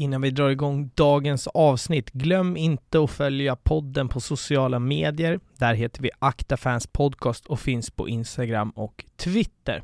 [0.00, 5.40] Innan vi drar igång dagens avsnitt, glöm inte att följa podden på sociala medier.
[5.58, 9.82] Där heter vi Akta Fans Podcast och finns på Instagram och Twitter.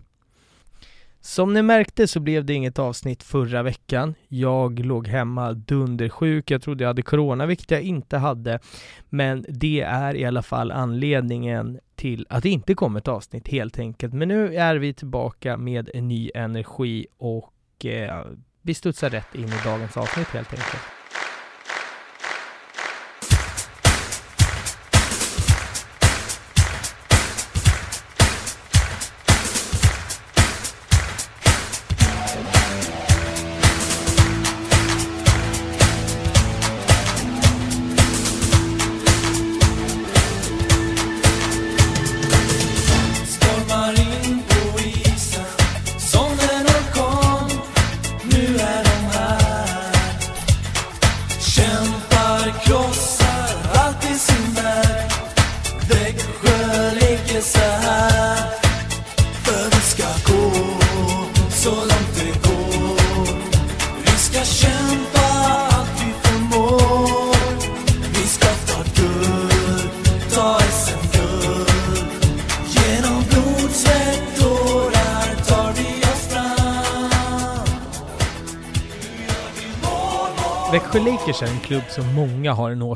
[1.20, 4.14] Som ni märkte så blev det inget avsnitt förra veckan.
[4.28, 6.50] Jag låg hemma dundersjuk.
[6.50, 8.58] Jag trodde jag hade corona, vilket jag inte hade.
[9.08, 13.78] Men det är i alla fall anledningen till att det inte kom ett avsnitt helt
[13.78, 14.14] enkelt.
[14.14, 18.24] Men nu är vi tillbaka med en ny energi och eh,
[18.66, 20.93] vi studsar rätt in i dagens avsnitt helt enkelt.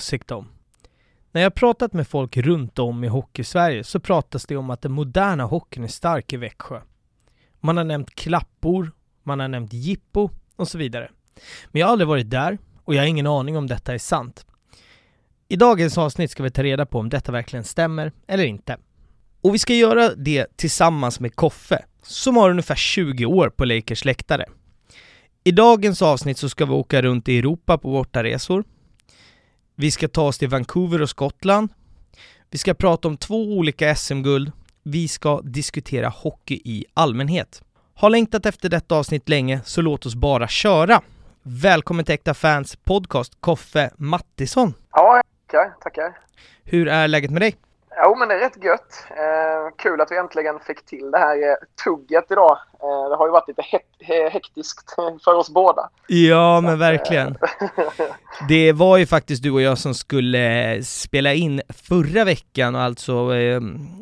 [0.08, 0.48] Åsikt om.
[1.32, 4.92] När jag pratat med folk runt om i Hockeysverige så pratas det om att den
[4.92, 6.80] moderna hockeyn är stark i Växjö.
[7.60, 8.92] Man har nämnt klappor,
[9.22, 11.10] man har nämnt jippo och så vidare.
[11.66, 14.46] Men jag har aldrig varit där och jag har ingen aning om detta är sant.
[15.48, 18.76] I dagens avsnitt ska vi ta reda på om detta verkligen stämmer eller inte.
[19.40, 24.04] Och vi ska göra det tillsammans med Koffe, som har ungefär 20 år på Lakers
[24.04, 24.44] läktare.
[25.44, 28.64] I dagens avsnitt så ska vi åka runt i Europa på bortaresor.
[29.80, 31.68] Vi ska ta oss till Vancouver och Skottland.
[32.50, 34.52] Vi ska prata om två olika SM-guld.
[34.82, 37.62] Vi ska diskutera hockey i allmänhet.
[37.94, 41.00] Har längtat efter detta avsnitt länge, så låt oss bara köra!
[41.42, 44.74] Välkommen till Äkta Fans podcast, Koffe Mattisson.
[44.92, 46.18] Ja, tackar, tackar.
[46.64, 47.56] Hur är läget med dig?
[48.04, 49.06] Jo, men det är rätt gött.
[49.10, 51.54] Eh, kul att vi äntligen fick till det här eh,
[51.84, 52.58] tugget idag.
[52.82, 54.94] Eh, det har ju varit lite he he hektiskt
[55.24, 55.90] för oss båda.
[56.06, 57.36] Ja, men verkligen.
[58.48, 63.34] det var ju faktiskt du och jag som skulle spela in förra veckan och alltså
[63.34, 63.60] eh,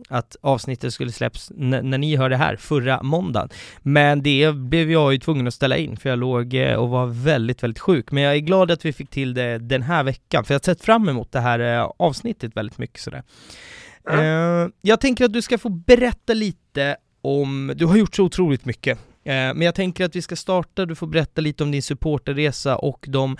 [0.09, 3.49] att avsnittet skulle släppas när ni hör det här, förra måndagen.
[3.83, 7.07] Men det blev jag ju tvungen att ställa in för jag låg eh, och var
[7.07, 8.11] väldigt, väldigt sjuk.
[8.11, 10.65] Men jag är glad att vi fick till det den här veckan, för jag har
[10.65, 13.23] sett fram emot det här eh, avsnittet väldigt mycket sådär.
[14.11, 14.73] Mm.
[14.81, 18.99] Jag tänker att du ska få berätta lite om, du har gjort så otroligt mycket,
[19.25, 23.05] men jag tänker att vi ska starta, du får berätta lite om din supporterresa och
[23.09, 23.37] de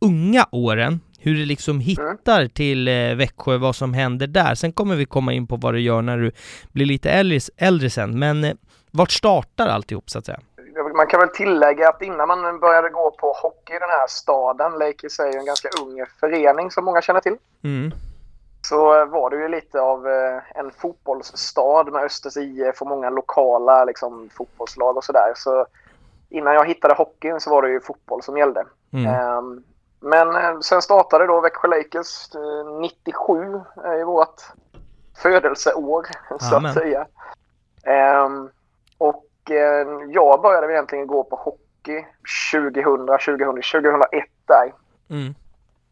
[0.00, 4.54] unga åren, hur du liksom hittar till Växjö, vad som händer där.
[4.54, 6.32] Sen kommer vi komma in på vad du gör när du
[6.72, 8.58] blir lite äldre, äldre sen, men
[8.90, 10.40] vart startar alltihop så att säga?
[10.96, 14.72] Man kan väl tillägga att innan man började gå på hockey i den här staden,
[14.72, 17.36] Lakers är ju en ganska ung förening som många känner till.
[17.64, 17.92] Mm
[18.62, 20.06] så var det ju lite av
[20.54, 25.32] en fotbollsstad med Östers IF och många lokala liksom, fotbollslag och sådär.
[25.36, 25.66] Så
[26.28, 28.64] innan jag hittade hockeyn så var det ju fotboll som gällde.
[28.92, 29.64] Mm.
[30.00, 32.30] Men sen startade då Växjö Lakers
[32.80, 33.60] 97
[34.00, 34.42] i vårt
[35.22, 36.06] födelseår
[36.40, 36.70] så Amen.
[36.70, 37.06] att säga.
[38.98, 39.26] Och
[40.08, 42.06] jag började egentligen gå på hockey
[42.52, 44.74] 2000, 2000 2001 där.
[45.10, 45.34] Mm.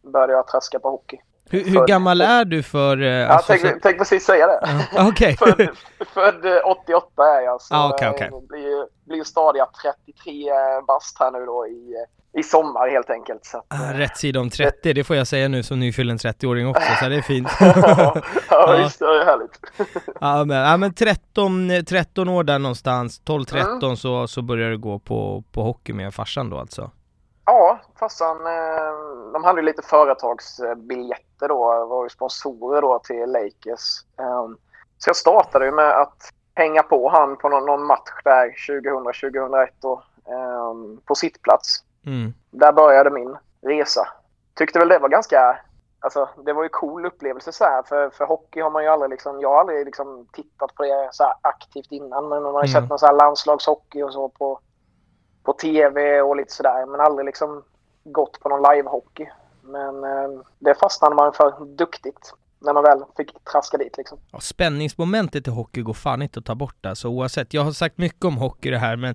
[0.03, 1.21] Började jag traska på hockey.
[1.51, 3.03] Hur, hur gammal är du för...
[3.03, 4.61] Eh, ja, alltså, tänkte, tänkte precis säga det.
[4.99, 5.09] Uh.
[5.09, 5.37] Okay.
[5.39, 5.69] född,
[6.15, 8.29] född 88 är jag, så ah, okay, okay.
[8.49, 10.45] blir, blir stadiga 33
[10.87, 11.95] bast här nu då i,
[12.41, 13.45] i sommar helt enkelt.
[13.45, 16.69] Så att, ah, rätt sida om 30, det, får jag säga nu som nyfylld 30-åring
[16.69, 17.49] också, så det är fint.
[17.61, 19.61] ja, ja, visst, det är härligt.
[20.21, 23.97] ja, men, ja, men 13, 13 år där någonstans, 12-13 mm.
[23.97, 26.91] så, så började du gå på, på hockey med farsan då alltså?
[27.51, 28.39] Ja, farsan,
[29.33, 34.05] de hade ju lite företagsbiljetter då, var ju sponsorer då till Lakers.
[34.99, 40.03] Så jag startade ju med att hänga på han på någon, match där 2000-2001 då,
[41.05, 41.85] på sittplats.
[42.07, 42.35] Mm.
[42.51, 44.09] Där började min resa.
[44.55, 45.59] Tyckte väl det var ganska,
[46.01, 49.11] alltså det var ju cool upplevelse så här, för, för hockey har man ju aldrig
[49.11, 52.73] liksom, jag har aldrig liksom tittat på det så aktivt innan, men man har Mm.
[52.73, 54.61] sett någon så här landslagshockey och så på
[55.49, 56.87] på tv och lite sådär.
[56.87, 57.65] Men aldrig liksom
[58.05, 59.27] gått på någon livehockey.
[59.63, 64.19] Men eh, det fastnade man för duktigt när man väl fick traska dit liksom.
[64.33, 67.55] Ja, spänningsmomentet i hockey går fan inte att ta bort alltså oavsett.
[67.55, 69.15] Jag har sagt mycket om hockey det här men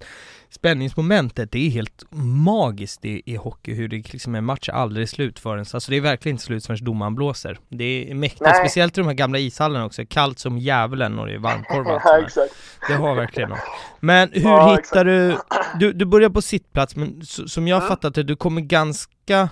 [0.49, 2.03] spänningsmomentet det är helt
[2.45, 5.97] magiskt i, i hockey hur det liksom en match är aldrig slut förrän, alltså det
[5.97, 7.59] är verkligen inte slut förrän domaren blåser.
[7.69, 8.55] Det är mäktigt, Nej.
[8.55, 12.01] speciellt i de här gamla ishallarna också, kallt som djävulen och det är varmkorv och
[12.03, 12.53] ja, exakt.
[12.87, 13.59] Det har verkligen något.
[13.99, 15.79] Men hur ja, hittar exakt.
[15.79, 17.89] du, du, du börjar på sittplats men som jag mm.
[17.89, 19.49] fattat det, du kommer ganska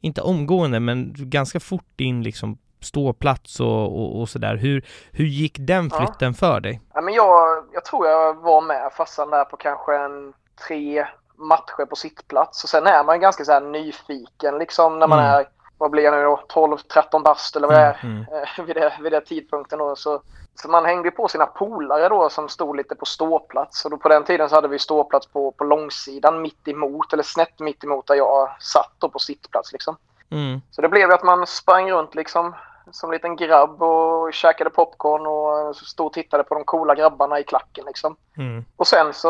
[0.00, 4.56] inte omgående, men ganska fort in liksom ståplats och, och, och sådär.
[4.56, 6.32] Hur, hur gick den flytten ja.
[6.32, 6.80] för dig?
[6.94, 10.32] Ja, men jag, jag tror jag var med farsan där på kanske en
[10.68, 11.06] tre
[11.38, 12.64] matcher på sittplats.
[12.64, 15.30] Och sen är man ganska så nyfiken liksom när man mm.
[15.30, 18.24] är, vad blir jag nu då, 12-13 bast eller vad det är mm.
[18.30, 18.66] mm.
[18.66, 19.96] vid, det, vid den tidpunkten då.
[19.96, 20.22] Så,
[20.54, 23.84] så man hängde på sina polare då som stod lite på ståplats.
[23.84, 27.22] Och då på den tiden så hade vi ståplats på, på långsidan mitt emot eller
[27.22, 29.96] snett mitt emot där jag satt då på sittplats liksom.
[30.30, 30.60] Mm.
[30.70, 32.54] Så det blev att man sprang runt liksom
[32.90, 37.44] som liten grabb och käkade popcorn och stod och tittade på de coola grabbarna i
[37.44, 38.16] klacken liksom.
[38.38, 38.64] Mm.
[38.76, 39.28] Och sen så,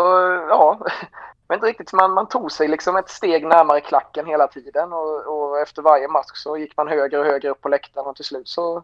[0.49, 0.79] ja,
[1.49, 5.27] men inte riktigt, man, man tog sig liksom ett steg närmare klacken hela tiden och,
[5.27, 8.25] och efter varje match så gick man högre och högre upp på läktaren och till
[8.25, 8.83] slut så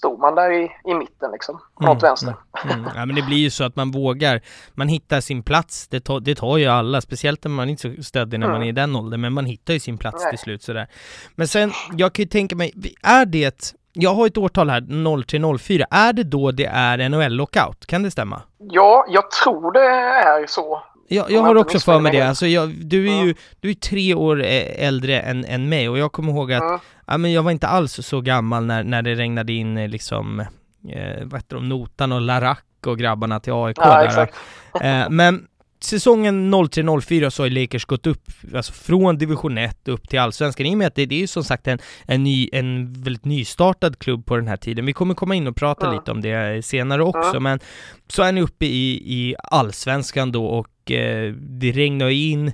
[0.00, 2.34] stod man där i, i mitten liksom, mm, åt vänster.
[2.64, 2.90] Mm, mm.
[2.96, 4.40] Ja men det blir ju så att man vågar,
[4.74, 7.96] man hittar sin plats, det, tar, det tar ju alla, speciellt när man är inte
[7.96, 8.66] så stöddig när man mm.
[8.66, 10.30] är i den åldern, men man hittar ju sin plats Nej.
[10.30, 10.88] till slut sådär.
[11.34, 15.86] Men sen, jag kan ju tänka mig, är det jag har ett årtal här, 0304.
[15.90, 17.86] Är det då det är NHL-lockout?
[17.86, 18.42] Kan det stämma?
[18.58, 20.82] Ja, jag tror det är så.
[21.12, 24.14] Jag, jag har också för mig det, alltså jag, du är ju du är tre
[24.14, 26.78] år äldre än, än mig och jag kommer ihåg att mm.
[27.06, 30.40] ja, men jag var inte alls så gammal när, när det regnade in eh, liksom,
[30.40, 34.30] eh, vad heter de, Notan och Larac och grabbarna till AIK ja, där.
[34.82, 35.46] Eh, men
[35.80, 40.74] säsongen 03-04 så har Lakers gått upp, alltså från division 1 upp till allsvenskan, i
[40.74, 43.98] och med att det, det är ju som sagt en, en, ny, en väldigt nystartad
[43.98, 44.86] klubb på den här tiden.
[44.86, 45.98] Vi kommer komma in och prata mm.
[45.98, 47.42] lite om det senare också, mm.
[47.42, 47.60] men
[48.08, 52.52] så är ni uppe i, i allsvenskan då och eh, det regnar in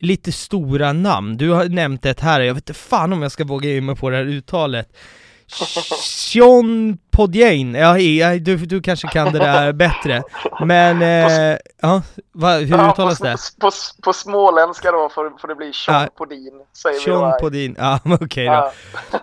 [0.00, 1.36] lite stora namn.
[1.36, 3.96] Du har nämnt ett här, jag vet inte fan om jag ska våga ge mig
[3.96, 4.96] på det här uttalet.
[6.02, 10.22] Sean Podjain, ja, du, du kanske kan det där bättre.
[10.60, 13.36] Men, eh, ja, va, hur ja, uttalas på, det?
[13.60, 13.70] På,
[14.02, 18.00] på, småländska då får, får det bli Sean ja, Podin, säger Sean vi Podin, ja
[18.04, 18.52] okej okay då.
[18.52, 18.72] Ja.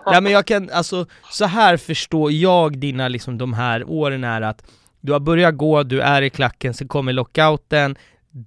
[0.06, 4.40] ja men jag kan, alltså så här förstår jag dina liksom de här åren är
[4.42, 4.62] att
[5.00, 7.96] du har börjat gå, du är i klacken, sen kommer lockouten,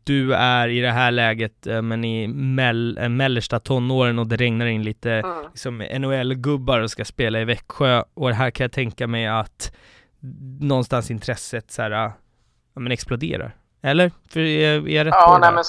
[0.03, 4.36] du är i det här läget, äh, men i mell, äh, mellersta tonåren och det
[4.36, 5.44] regnar in lite mm.
[5.51, 9.75] liksom, NHL-gubbar och ska spela i Växjö och här kan jag tänka mig att
[10.59, 12.13] någonstans intresset så här, ja,
[12.74, 13.56] men exploderar.
[13.81, 14.12] Eller?
[14.33, 15.63] För är, är jag rätt ja, på nej, men,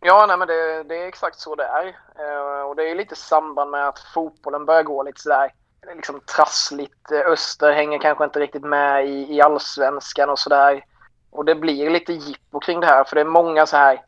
[0.00, 1.86] Ja, nej men det, det, är exakt så det är.
[1.86, 5.52] Uh, och det är lite samband med att fotbollen börjar gå lite sådär
[5.94, 7.12] liksom trassligt.
[7.26, 10.84] Öster hänger kanske inte riktigt med i, i allsvenskan och sådär.
[11.30, 14.02] Och det blir lite jippo kring det här för det är många så här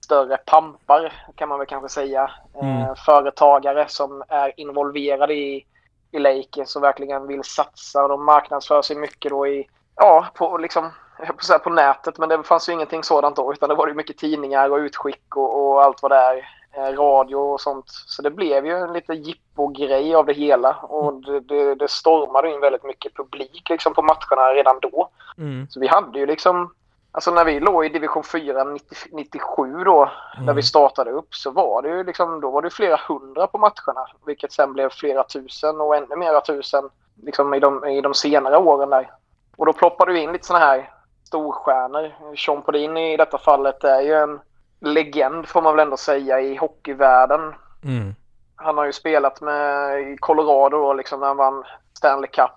[0.00, 2.30] större pampar kan man väl kanske säga.
[2.54, 2.82] Eh, mm.
[2.82, 5.66] Eh, företagare som är involverade i,
[6.10, 10.58] i Lakers och verkligen vill satsa och de marknadsför sig mycket då i, ja, på
[10.58, 10.90] liksom
[11.26, 13.88] på, så här, på nätet men det fanns ju ingenting sådant då utan det var
[13.88, 16.57] ju mycket tidningar och utskick och, och allt vad det är.
[16.78, 17.84] Eh, radio och sånt.
[17.88, 20.74] Så det blev ju en lite jippo-grej av det hela.
[20.74, 21.22] Och mm.
[21.22, 25.08] det, det, det stormade in väldigt mycket publik liksom på matcherna redan då.
[25.38, 25.66] Mm.
[25.70, 26.74] Så vi hade ju liksom,
[27.12, 30.46] alltså när vi låg i division 4 90, 97 då, mm.
[30.46, 33.58] när vi startade upp, så var det ju liksom, då var det flera hundra på
[33.58, 34.06] matcherna.
[34.26, 36.84] Vilket sen blev flera tusen och ännu mera tusen
[37.22, 39.10] liksom i de, i de senare åren där.
[39.56, 40.90] Och då ploppade vi in lite sådana här
[41.24, 42.36] storstjärnor.
[42.36, 44.40] Sean Podin i detta fallet är ju en
[44.80, 47.54] legend får man väl ändå säga i hockeyvärlden.
[47.84, 48.14] Mm.
[48.56, 52.50] Han har ju spelat med i Colorado då, liksom när han vann Stanley Cup.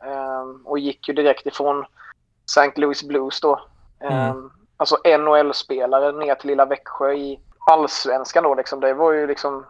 [0.00, 1.84] Um, och gick ju direkt ifrån
[2.44, 2.80] St.
[2.80, 3.60] Louis Blues då.
[4.00, 4.50] Um, mm.
[4.76, 8.80] Alltså NHL-spelare ner till lilla Växjö i allsvenskan då liksom.
[8.80, 9.64] Det var ju liksom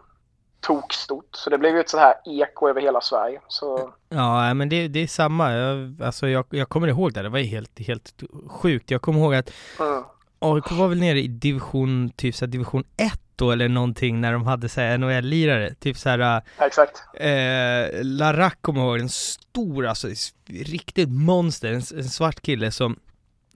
[0.61, 1.29] tokstort.
[1.31, 3.41] Så det blev ju ett sånt här eko över hela Sverige.
[3.47, 3.93] Så...
[4.09, 5.53] Ja, men det, det är samma.
[5.53, 7.21] Jag, alltså jag, jag kommer ihåg det.
[7.21, 8.91] Det var helt, helt sjukt.
[8.91, 10.03] Jag kommer ihåg att mm.
[10.39, 14.45] AIK var väl nere i division, typ så division 1 då eller någonting när de
[14.47, 20.07] hade såhär NHL-lirare, typ såhär Exakt eh, Larac kommer jag ihåg, en stor alltså,
[20.49, 22.99] riktigt monster, en, en svart kille som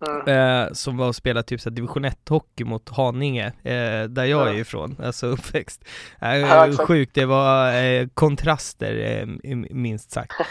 [0.08, 0.28] Mm.
[0.28, 4.42] Eh, som var och spelade typ såhär division 1 hockey mot Haninge, eh, där jag
[4.42, 4.56] mm.
[4.56, 5.84] är ifrån, alltså uppväxt.
[6.22, 10.34] Eh, ja, sjukt, det var eh, kontraster eh, minst sagt.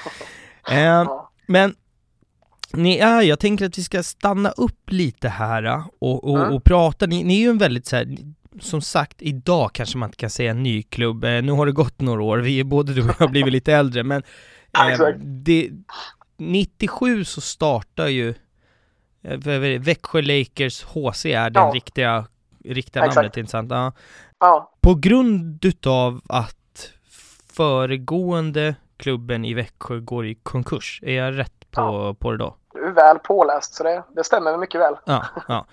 [0.70, 1.74] Eh, men
[2.72, 6.54] ni är, jag tänker att vi ska stanna upp lite här äh, och, och, mm.
[6.54, 8.16] och prata, ni, ni, är ju en väldigt så här,
[8.60, 12.00] som sagt, idag kanske man inte kan säga ny klubb, eh, nu har det gått
[12.00, 14.22] några år, vi är både du och jag har blivit lite äldre, men
[14.78, 15.70] Eh, det,
[16.38, 18.34] 97 så startar ju
[19.22, 19.38] eh,
[19.78, 21.72] Växjö Lakers HC är den ja.
[21.74, 22.26] riktiga,
[22.64, 23.70] riktiga namnet, intressant.
[23.70, 23.92] Ja.
[24.40, 24.72] ja.
[24.80, 26.92] På grund utav att
[27.52, 32.14] föregående klubben i Växjö går i konkurs, är jag rätt på, ja.
[32.14, 32.56] på det då?
[32.72, 34.94] Du är väl påläst, så det, det stämmer mycket väl.
[35.04, 35.66] Ja, ja.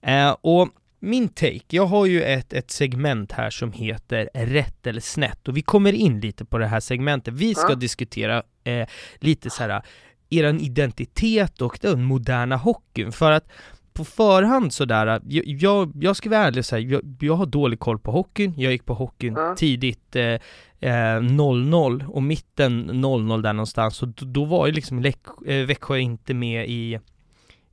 [0.00, 0.68] Eh, och
[1.00, 5.56] min take, jag har ju ett, ett segment här som heter rätt eller snett och
[5.56, 7.34] vi kommer in lite på det här segmentet.
[7.34, 7.78] Vi ska mm.
[7.78, 9.82] diskutera eh, lite så här
[10.30, 13.48] eran identitet och den moderna hockeyn för att
[13.92, 17.78] på förhand sådär, jag, jag, jag ska vara ärlig och säga, jag, jag har dålig
[17.80, 19.56] koll på hockeyn, jag gick på hockeyn mm.
[19.56, 20.40] tidigt eh,
[20.82, 25.04] 00 och mitten 00 där någonstans och då, då var ju liksom
[25.46, 26.98] eh, Växjö inte med i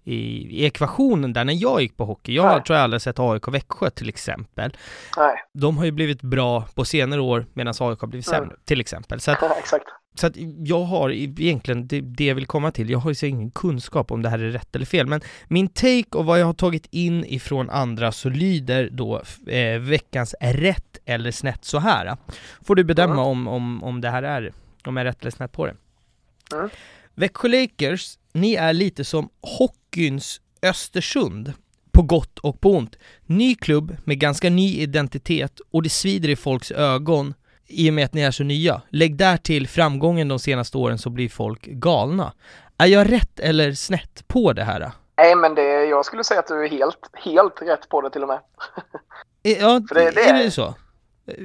[0.03, 2.35] i, i ekvationen där när jag gick på hockey.
[2.35, 2.63] Jag Nej.
[2.63, 4.77] tror jag aldrig sett AIK Växjö till exempel.
[5.17, 5.35] Nej.
[5.53, 8.59] De har ju blivit bra på senare år medan AIK har blivit sämre mm.
[8.65, 9.19] till exempel.
[9.19, 9.85] Så att, ja, exakt.
[10.19, 10.33] Så att
[10.65, 14.21] jag har egentligen, det, det jag vill komma till, jag har ju ingen kunskap om
[14.21, 17.25] det här är rätt eller fel, men min take och vad jag har tagit in
[17.25, 22.17] ifrån andra så lyder då eh, veckans rätt eller snett så här.
[22.61, 23.25] Får du bedöma mm.
[23.25, 24.53] om, om, om det här är,
[24.85, 25.75] om jag är rätt eller snett på det.
[26.53, 26.69] Mm.
[27.15, 31.53] Växjö Lakers, ni är lite som hockeyns Östersund
[31.91, 32.95] på gott och på ont.
[33.25, 37.33] Ny klubb med ganska ny identitet och det svider i folks ögon
[37.69, 38.81] i och med att ni är så nya.
[38.89, 42.33] Lägg där till framgången de senaste åren så blir folk galna.
[42.77, 44.91] Är jag rätt eller snett på det här?
[45.17, 48.21] Nej, men det, jag skulle säga att du är helt, helt rätt på det till
[48.21, 48.39] och med.
[49.41, 50.75] ja, det, det är, är det så?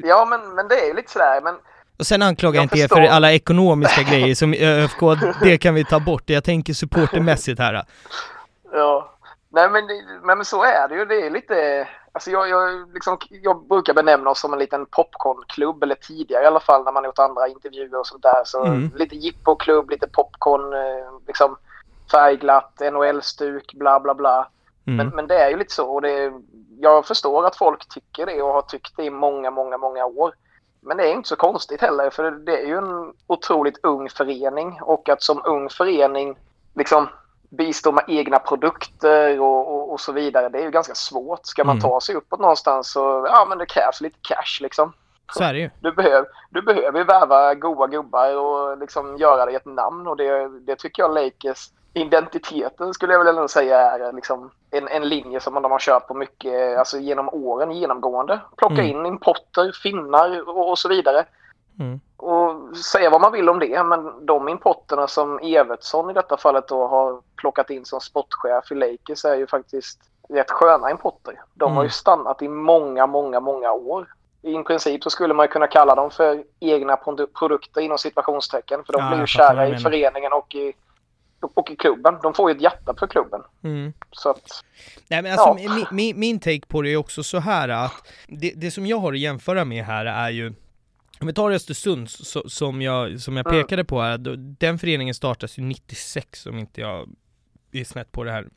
[0.04, 1.54] Ja, men, men det är ju lite sådär, men
[1.98, 5.00] och sen anklagar jag, inte er för alla ekonomiska grejer som ÖFK,
[5.42, 6.30] det kan vi ta bort.
[6.30, 7.84] Jag tänker supportermässigt här.
[8.76, 9.13] Ja,
[9.54, 9.88] nej men,
[10.22, 11.04] men så är det ju.
[11.04, 15.82] Det är lite, alltså jag, jag, liksom, jag brukar benämna oss som en liten popcornklubb,
[15.82, 18.42] eller tidigare i alla fall när man gjort andra intervjuer och sånt där.
[18.44, 18.90] Så mm.
[18.96, 21.56] lite jippoklubb, lite popcorn, eh, liksom
[22.10, 24.48] färgglatt, NHL-stuk, bla bla bla.
[24.86, 24.96] Mm.
[24.96, 26.32] Men, men det är ju lite så och det,
[26.78, 30.34] jag förstår att folk tycker det och har tyckt det i många, många, många år.
[30.80, 34.78] Men det är inte så konstigt heller för det är ju en otroligt ung förening
[34.82, 36.36] och att som ung förening
[36.74, 37.08] liksom
[37.56, 40.48] bistå med egna produkter och, och, och, så vidare.
[40.48, 41.46] Det är ju ganska svårt.
[41.46, 41.90] Ska man mm.
[41.90, 44.92] ta sig uppåt någonstans så ja, men det krävs lite cash liksom.
[45.32, 45.70] Så är det ju.
[45.80, 50.16] Du, behöver, du behöver ju värva goa gubbar och liksom göra dig ett namn och
[50.16, 55.40] det, det tycker jag Lakers identiteten skulle jag väl säga är liksom en, en linje
[55.40, 58.40] som de har kört på mycket alltså genom åren genomgående.
[58.56, 58.86] Plocka mm.
[58.86, 61.24] in importer, finnar och, och så vidare.
[61.80, 62.00] Mm.
[62.16, 66.68] Och säga vad man vill om det, men de importerna som Evertsson i detta fallet
[66.68, 71.40] då har plockat in som sportchef i Lakers är ju faktiskt rätt sköna importer.
[71.54, 71.76] De mm.
[71.76, 71.90] har ju mm.
[71.90, 74.06] stannat i många, många, många år.
[74.42, 76.96] I princip så skulle man kunna kalla dem för egna
[77.38, 78.84] produkter inom situationstecken.
[78.84, 80.72] För de ja, blir ju kära i föreningen och i
[81.54, 82.14] och i klubben.
[82.22, 83.40] De får ju ett hjärta för klubben.
[83.64, 83.92] Mm.
[84.10, 84.64] Så att,
[85.08, 85.74] Nej men alltså ja.
[85.74, 87.92] min, min, min, take på det är också så här att
[88.28, 90.52] det, det som jag har att jämföra med här är ju
[91.24, 92.10] om vi tar Östersund
[92.46, 93.62] som jag, som jag mm.
[93.62, 97.08] pekade på här, den föreningen startas ju 96 om inte jag
[97.72, 98.48] är snett på det här.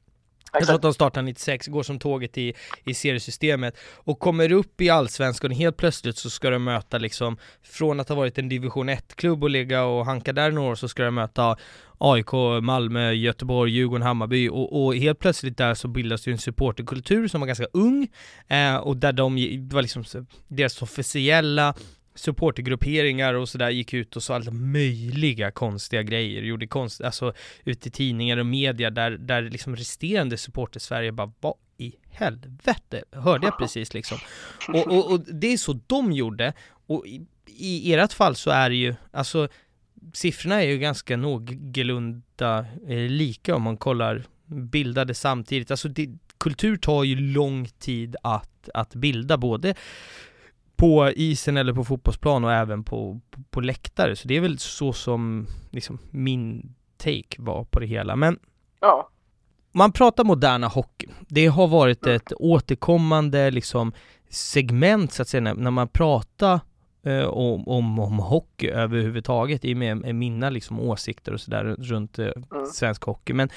[0.54, 2.54] Jag tror att de startar 96, går som tåget i,
[2.86, 7.38] i seriesystemet och kommer upp i allsvenskan och helt plötsligt så ska de möta liksom
[7.62, 10.88] Från att ha varit en division 1-klubb och ligga och hanka där några år så
[10.88, 11.58] ska de möta
[11.98, 12.32] AIK,
[12.62, 17.42] Malmö, Göteborg, Djurgården, Hammarby och, och helt plötsligt där så bildas ju en supporterkultur som
[17.42, 18.08] var ganska ung
[18.48, 20.04] eh, och där de, det var liksom
[20.48, 21.76] deras officiella
[22.18, 27.34] supportergrupperingar och sådär gick ut och sa alla möjliga konstiga grejer, gjorde konst, alltså
[27.64, 33.04] ute i tidningar och media där, där liksom resterande supporter Sverige bara vad i helvete
[33.12, 34.18] hörde jag precis liksom.
[34.68, 36.54] Och, och, och det är så de gjorde
[36.88, 37.26] och i,
[37.58, 39.48] i ert fall så är det ju, alltså
[40.14, 46.78] siffrorna är ju ganska någorlunda eh, lika om man kollar bildade samtidigt, alltså det, kultur
[46.78, 49.76] tar ju lång tid att, att bilda både
[50.78, 54.16] på isen eller på fotbollsplan och även på, på, på läktare.
[54.16, 58.16] Så det är väl så som liksom min take var på det hela.
[58.16, 58.40] Men
[58.80, 59.10] ja.
[59.72, 61.08] man pratar moderna hockey.
[61.28, 62.16] Det har varit mm.
[62.16, 63.94] ett återkommande liksom
[64.30, 66.60] segment så att säga när man pratar
[67.04, 72.20] eh, om, om, om hockey överhuvudtaget i och med mina liksom åsikter och sådär runt
[72.20, 72.66] eh, mm.
[72.66, 73.34] svensk hockey.
[73.34, 73.50] Men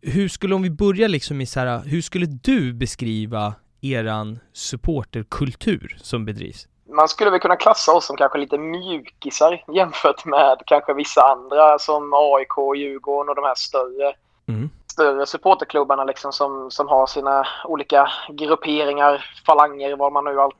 [0.00, 5.96] hur skulle, om vi börjar liksom i så här, hur skulle du beskriva eran supporterkultur
[5.98, 6.68] som bedrivs?
[6.88, 11.78] Man skulle väl kunna klassa oss som kanske lite mjukisar jämfört med kanske vissa andra
[11.78, 14.14] som AIK, Djurgården och de här större,
[14.48, 14.70] mm.
[14.92, 20.56] större supporterklubbarna liksom som, som har sina olika grupperingar, falanger, vad man nu allt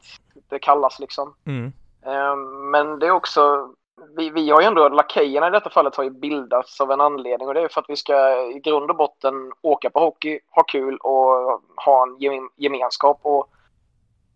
[0.48, 1.34] det kallas liksom.
[1.46, 1.72] Mm.
[2.06, 3.70] Ehm, men det är också
[4.16, 7.48] vi, vi har ju ändå, lakejerna i detta fallet har ju bildats av en anledning
[7.48, 10.62] och det är för att vi ska i grund och botten åka på hockey, ha
[10.62, 13.48] kul och ha en gemenskap och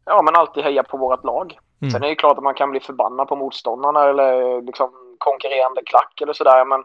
[0.04, 1.58] ja, men alltid heja på vårt lag.
[1.82, 1.90] Mm.
[1.90, 6.20] Sen är det klart att man kan bli förbannad på motståndarna eller liksom konkurrerande klack
[6.20, 6.84] eller sådär men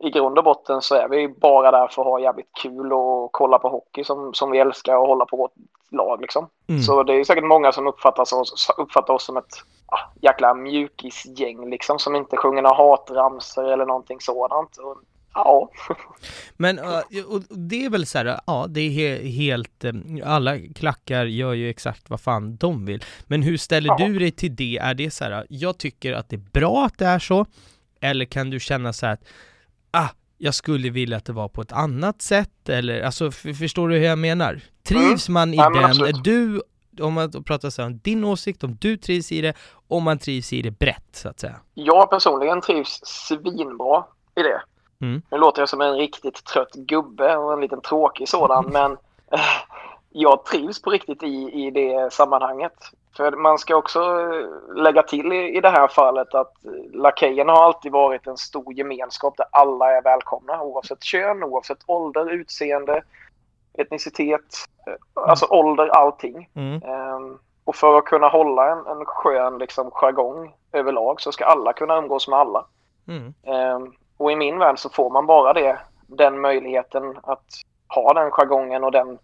[0.00, 3.32] i grund och botten så är vi bara där för att ha jävligt kul och
[3.32, 5.54] kolla på hockey som, som vi älskar och hålla på vårt
[5.90, 6.48] lag liksom.
[6.68, 6.82] Mm.
[6.82, 9.54] Så det är säkert många som uppfattar oss, uppfattar oss som ett
[9.86, 14.76] ah, jäkla mjukisgäng liksom som inte sjunger några hatramsor eller någonting sådant.
[14.76, 14.96] Och,
[15.34, 15.70] ja.
[16.56, 19.92] Men och det är väl så här, ja det är helt, eh,
[20.24, 23.04] alla klackar gör ju exakt vad fan de vill.
[23.26, 24.06] Men hur ställer ja.
[24.06, 24.78] du dig till det?
[24.78, 27.46] Är det så här, jag tycker att det är bra att det är så?
[28.00, 29.24] Eller kan du känna så här att
[29.90, 33.98] ah, jag skulle vilja att det var på ett annat sätt eller, alltså förstår du
[33.98, 34.60] hur jag menar?
[34.88, 35.34] Trivs mm.
[35.34, 36.62] man i ja, den, du,
[37.00, 39.54] om man pratar så här, din åsikt, om du trivs i det,
[39.88, 41.56] om man trivs i det brett så att säga?
[41.74, 44.04] Jag personligen trivs svinbra
[44.36, 44.62] i det.
[45.00, 45.22] Mm.
[45.30, 48.96] Nu låter jag som en riktigt trött gubbe och en liten tråkig sådan, men
[50.12, 52.72] jag trivs på riktigt i, i det sammanhanget.
[53.16, 56.52] För man ska också eh, lägga till i, i det här fallet att
[56.92, 62.30] lakejerna har alltid varit en stor gemenskap där alla är välkomna oavsett kön, oavsett ålder,
[62.30, 63.02] utseende,
[63.78, 64.54] etnicitet,
[64.86, 65.58] eh, alltså mm.
[65.58, 66.48] ålder, allting.
[66.54, 66.82] Mm.
[66.82, 71.72] Um, och för att kunna hålla en, en skön liksom, jargong överlag så ska alla
[71.72, 72.64] kunna umgås med alla.
[73.08, 73.34] Mm.
[73.76, 77.44] Um, och i min värld så får man bara det, den möjligheten att
[77.88, 79.18] ha den jargongen och den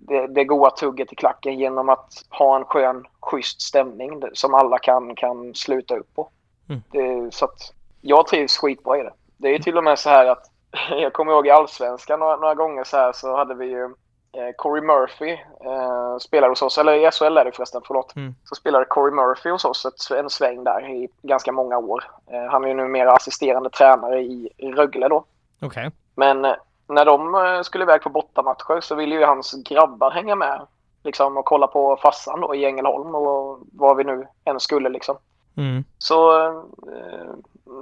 [0.00, 4.78] det, det goa tugget i klacken genom att ha en skön, schysst stämning som alla
[4.78, 6.28] kan, kan sluta upp på.
[6.68, 6.82] Mm.
[6.90, 9.12] Det, så att jag trivs skitbra i det.
[9.36, 10.50] Det är till och med så här att
[10.90, 13.84] jag kommer ihåg i Allsvenskan några, några gånger så här så hade vi ju
[14.32, 15.32] eh, Corey Murphy
[15.64, 18.16] eh, spelade hos oss, eller i SHL är det förresten, förlåt.
[18.16, 18.34] Mm.
[18.44, 22.04] Så spelade Corey Murphy hos oss ett, en sväng där i ganska många år.
[22.26, 25.24] Eh, han är ju numera assisterande tränare i Rögle då.
[25.60, 25.90] Okay.
[26.14, 26.54] Men eh,
[26.88, 30.66] när de eh, skulle iväg på bortamatcher så ville ju hans grabbar hänga med.
[31.04, 35.16] Liksom och kolla på farsan då i Ängelholm och vad vi nu än skulle liksom.
[35.56, 35.84] Mm.
[35.98, 36.62] Så eh,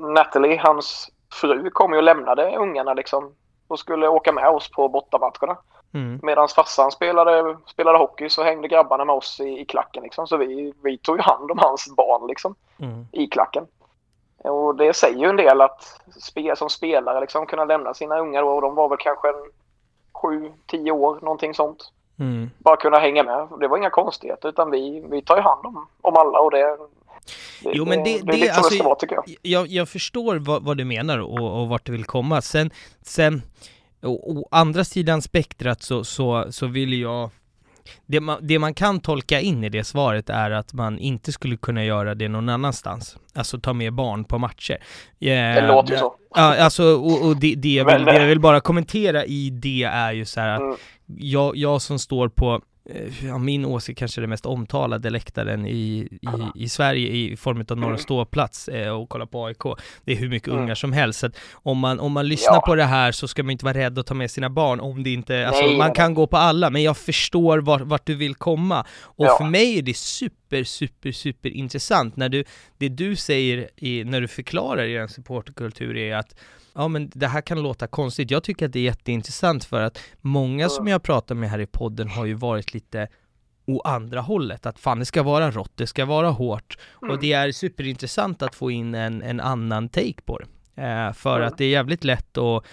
[0.01, 3.35] Natalie, hans fru, kom ju och lämnade ungarna liksom
[3.69, 5.57] och skulle åka med oss på bortamatcherna.
[5.95, 6.21] Mm.
[6.23, 10.27] Medan farsan spelade, spelade hockey så hängde grabbarna med oss i, i klacken liksom.
[10.27, 13.07] Så vi, vi tog ju hand om hans barn liksom mm.
[13.13, 13.67] i klacken.
[14.45, 16.01] Och det säger ju en del att
[16.55, 19.51] som spelare liksom kunna lämna sina ungar då, och de var väl kanske en
[20.13, 21.93] sju, tio år, någonting sånt.
[22.19, 22.51] Mm.
[22.59, 23.49] Bara kunna hänga med.
[23.61, 26.77] Det var inga konstigheter utan vi, vi tar ju hand om, om alla och det,
[27.63, 29.25] det, jo men det, det, det är lite alltså, det vara tycker jag.
[29.43, 32.43] Jag, jag förstår vad, vad, du menar och, och vart du vill komma.
[32.43, 32.71] Sen,
[33.03, 33.43] sen
[34.03, 37.31] å andra sidan spektrat så, så, så vill jag
[38.07, 41.57] det man, det man kan tolka in i det svaret är att man inte skulle
[41.57, 43.17] kunna göra det någon annanstans.
[43.35, 44.79] Alltså ta med barn på matcher.
[45.21, 46.15] Yeah, det låter ju så.
[46.35, 49.83] Ja, alltså, och, och det, det, jag vill, det jag vill bara kommentera i det
[49.83, 50.77] är ju så att mm.
[51.07, 52.61] jag, jag som står på Eh,
[53.23, 57.77] ja, min åsikt kanske det mest omtalade läktaren i, i, i Sverige i form av
[57.77, 57.99] Norra mm.
[57.99, 59.63] ståplats eh, och kolla på AIK.
[60.05, 60.63] Det är hur mycket mm.
[60.63, 61.21] ungar som helst.
[61.21, 62.61] Så att om man, om man lyssnar ja.
[62.67, 65.03] på det här så ska man inte vara rädd att ta med sina barn om
[65.03, 68.35] det inte, alltså man kan gå på alla, men jag förstår vart, vart du vill
[68.35, 68.87] komma.
[69.03, 69.37] Och ja.
[69.39, 72.45] för mig är det super, super, super intressant när du,
[72.79, 76.35] det du säger i, när du förklarar er supporterkultur är att
[76.77, 78.31] ja men det här kan låta konstigt.
[78.31, 81.67] Jag tycker att det är jätteintressant för att många som jag pratar med här i
[81.67, 83.09] podden har ju varit lite
[83.67, 86.79] å andra hållet, att fan det ska vara rått, det ska vara hårt.
[87.03, 87.15] Mm.
[87.15, 90.47] Och det är superintressant att få in en, en annan take på det.
[90.83, 91.49] Eh, för mm.
[91.49, 92.65] att det är jävligt lätt att,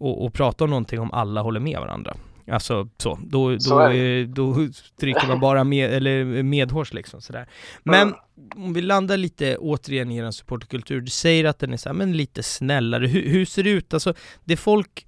[0.00, 2.16] att, att prata om någonting om alla håller med varandra.
[2.50, 3.92] Alltså så, då, då, så
[4.28, 7.48] då stryker man bara med, eller medhårs liksom sådär.
[7.82, 8.14] Men mm.
[8.56, 11.94] om vi landar lite återigen i er supporterkultur, du säger att den är så här,
[11.94, 13.94] men lite snällare, hur, hur ser det ut?
[13.94, 15.06] Alltså det folk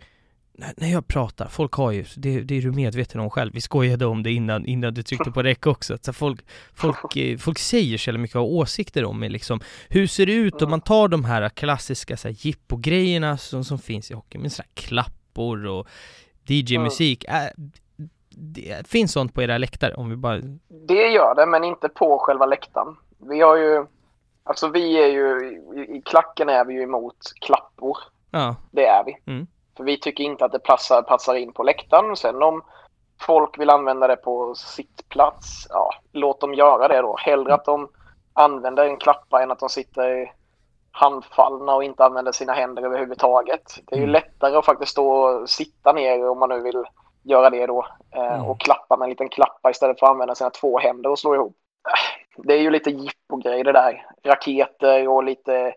[0.76, 4.06] när jag pratar, folk har ju, det, det är du medveten om själv, vi skojade
[4.06, 6.40] om det innan, innan du tryckte på räck också, så folk,
[6.74, 9.60] folk, eh, folk säger så mycket och åsikter om mig liksom.
[9.88, 13.78] Hur ser det ut om man tar de här klassiska så här, jippo-grejerna som, som
[13.78, 15.88] finns i hockey, med sådana klappor och
[16.50, 17.70] DJ-musik, mm.
[18.30, 20.40] det finns sånt på era läktare om vi bara...
[20.68, 22.96] Det gör det, men inte på själva läktaren.
[23.18, 23.86] Vi har ju,
[24.44, 25.56] alltså vi är ju,
[25.88, 27.96] i klacken är vi ju emot klappor.
[28.30, 28.56] Ja.
[28.70, 29.32] Det är vi.
[29.32, 29.46] Mm.
[29.76, 32.16] För vi tycker inte att det passar, passar in på läktaren.
[32.16, 32.62] Sen om
[33.20, 37.16] folk vill använda det på sitt plats, ja, låt dem göra det då.
[37.18, 37.88] Hellre att de
[38.32, 40.32] använder en klappa än att de sitter
[40.96, 43.62] handfallna och inte använder sina händer överhuvudtaget.
[43.86, 44.12] Det är ju mm.
[44.12, 46.84] lättare att faktiskt stå och sitta ner om man nu vill
[47.22, 48.46] göra det då eh, mm.
[48.46, 51.34] och klappa med en liten klappa istället för att använda sina två händer och slå
[51.34, 51.56] ihop.
[52.36, 54.06] Det är ju lite jippo-grej det där.
[54.24, 55.74] Raketer och lite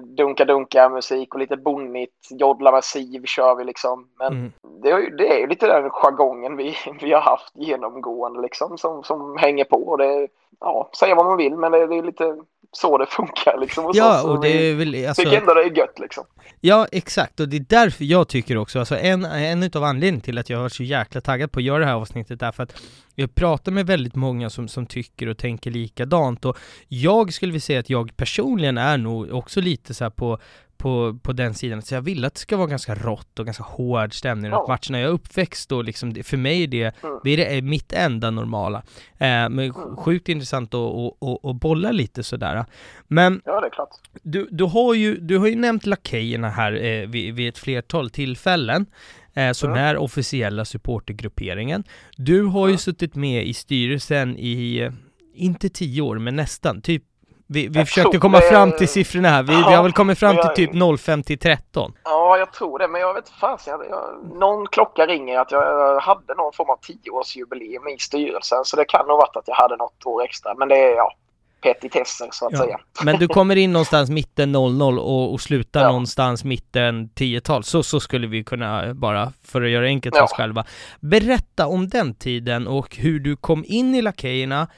[0.00, 4.08] dunka-dunka musik och lite bonnigt, joddla med siv kör vi liksom.
[4.18, 4.52] Men mm.
[4.82, 9.04] det, är, det är ju lite den jargongen vi, vi har haft genomgående liksom som,
[9.04, 9.96] som hänger på.
[9.96, 10.28] Det,
[10.60, 12.36] ja, säga vad man vill men det, det är lite
[12.80, 13.90] så det funkar liksom.
[13.94, 15.22] ja, och det är väl alltså...
[15.22, 16.24] Tycker ändå det är gött liksom.
[16.60, 20.38] Ja, exakt, och det är därför jag tycker också, alltså en, en utav anledningarna till
[20.38, 22.82] att jag var så jäkla taggad på att göra det här avsnittet är för att
[23.14, 27.60] jag pratar med väldigt många som, som tycker och tänker likadant och jag skulle vilja
[27.60, 30.38] säga att jag personligen är nog också lite så på
[30.78, 33.62] på, på den sidan, så jag vill att det ska vara ganska rått och ganska
[33.64, 34.78] hård stämning runt ja.
[34.78, 35.00] matcherna.
[35.00, 37.20] Jag är uppväxt då liksom, för mig är det, mm.
[37.24, 38.78] det är mitt enda normala.
[39.12, 39.96] Eh, men mm.
[39.96, 42.64] sjukt intressant att, att, att, att bolla lite sådär.
[43.06, 43.90] Men ja, det är klart.
[44.22, 48.10] Du, du, har ju, du har ju nämnt lakejerna här eh, vid, vid ett flertal
[48.10, 48.86] tillfällen
[49.34, 49.84] eh, som mm.
[49.84, 51.84] är officiella supportergrupperingen.
[52.16, 52.78] Du har ju mm.
[52.78, 54.90] suttit med i styrelsen i,
[55.34, 57.02] inte tio år, men nästan, typ
[57.50, 58.48] vi, vi försökte komma det...
[58.48, 61.38] fram till siffrorna här, vi, ja, vi har väl kommit fram till typ 05 till
[61.38, 61.92] 13?
[62.04, 66.00] Ja, jag tror det, men jag vet fasen, jag, jag, någon klocka ringer att jag
[66.00, 69.76] hade någon form av tioårsjubileum i styrelsen, så det kan nog varit att jag hade
[69.76, 71.12] något år extra, men det är ja,
[71.60, 72.58] petitesser så att ja.
[72.58, 72.80] säga.
[73.04, 75.88] Men du kommer in någonstans mitten 00 och, och slutar ja.
[75.88, 80.32] någonstans mitten 10-tal, så, så skulle vi kunna bara, för att göra enkelt för oss
[80.32, 80.64] själva.
[81.00, 84.68] Berätta om den tiden och hur du kom in i Lakejerna,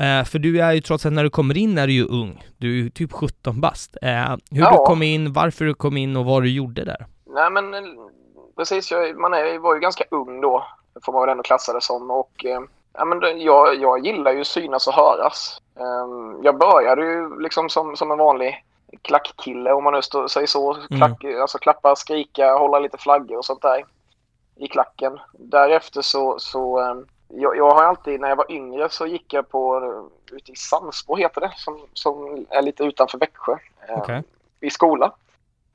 [0.00, 2.44] Uh, för du är ju trots att när du kommer in är du ju ung.
[2.56, 3.96] Du är ju typ 17 bast.
[4.02, 4.70] Uh, hur ja.
[4.70, 7.06] du kom in, varför du kom in och vad du gjorde där?
[7.26, 7.74] Nej men
[8.56, 10.64] precis, jag, man är, var ju ganska ung då,
[11.04, 12.10] får man väl ändå klassa det som.
[12.10, 12.60] Och uh,
[12.92, 15.60] ja, men jag, jag gillar ju synas och höras.
[15.74, 18.64] Um, jag började ju liksom som, som en vanlig
[19.02, 20.74] klackkille om man nu stå, säger så.
[20.74, 20.86] Mm.
[20.98, 21.40] Klack, mm.
[21.40, 23.84] Alltså klappa, skrika, hålla lite flaggor och sånt där
[24.56, 25.18] i klacken.
[25.32, 29.48] Därefter så, så um, jag, jag, har alltid, när jag var yngre så gick jag
[29.48, 29.82] på,
[30.32, 33.56] ute i Sandsbro heter det, som, som är lite utanför Växjö,
[33.96, 34.16] okay.
[34.16, 34.22] eh,
[34.60, 35.12] i skola.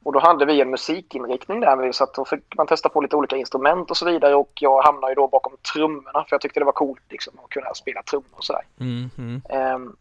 [0.03, 3.15] Och då hade vi en musikinriktning där, så att då fick man testa på lite
[3.15, 4.35] olika instrument och så vidare.
[4.35, 7.49] Och jag hamnade ju då bakom trummorna, för jag tyckte det var coolt liksom, att
[7.49, 8.61] kunna spela trummor och sådär.
[8.79, 9.41] Mm, mm.
[9.49, 9.93] Eh,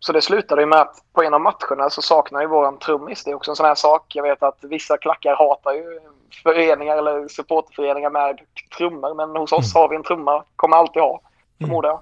[0.00, 3.24] så det slutade ju med att på en av matcherna så saknar ju våran trummis.
[3.24, 4.02] Det är också en sån här sak.
[4.14, 6.00] Jag vet att vissa klackar hatar ju
[6.42, 8.40] föreningar eller supporterföreningar med
[8.76, 9.14] trummor.
[9.14, 9.82] Men hos oss mm.
[9.82, 10.44] har vi en trumma.
[10.56, 11.20] Kommer alltid ha,
[11.60, 12.00] förmodar jag.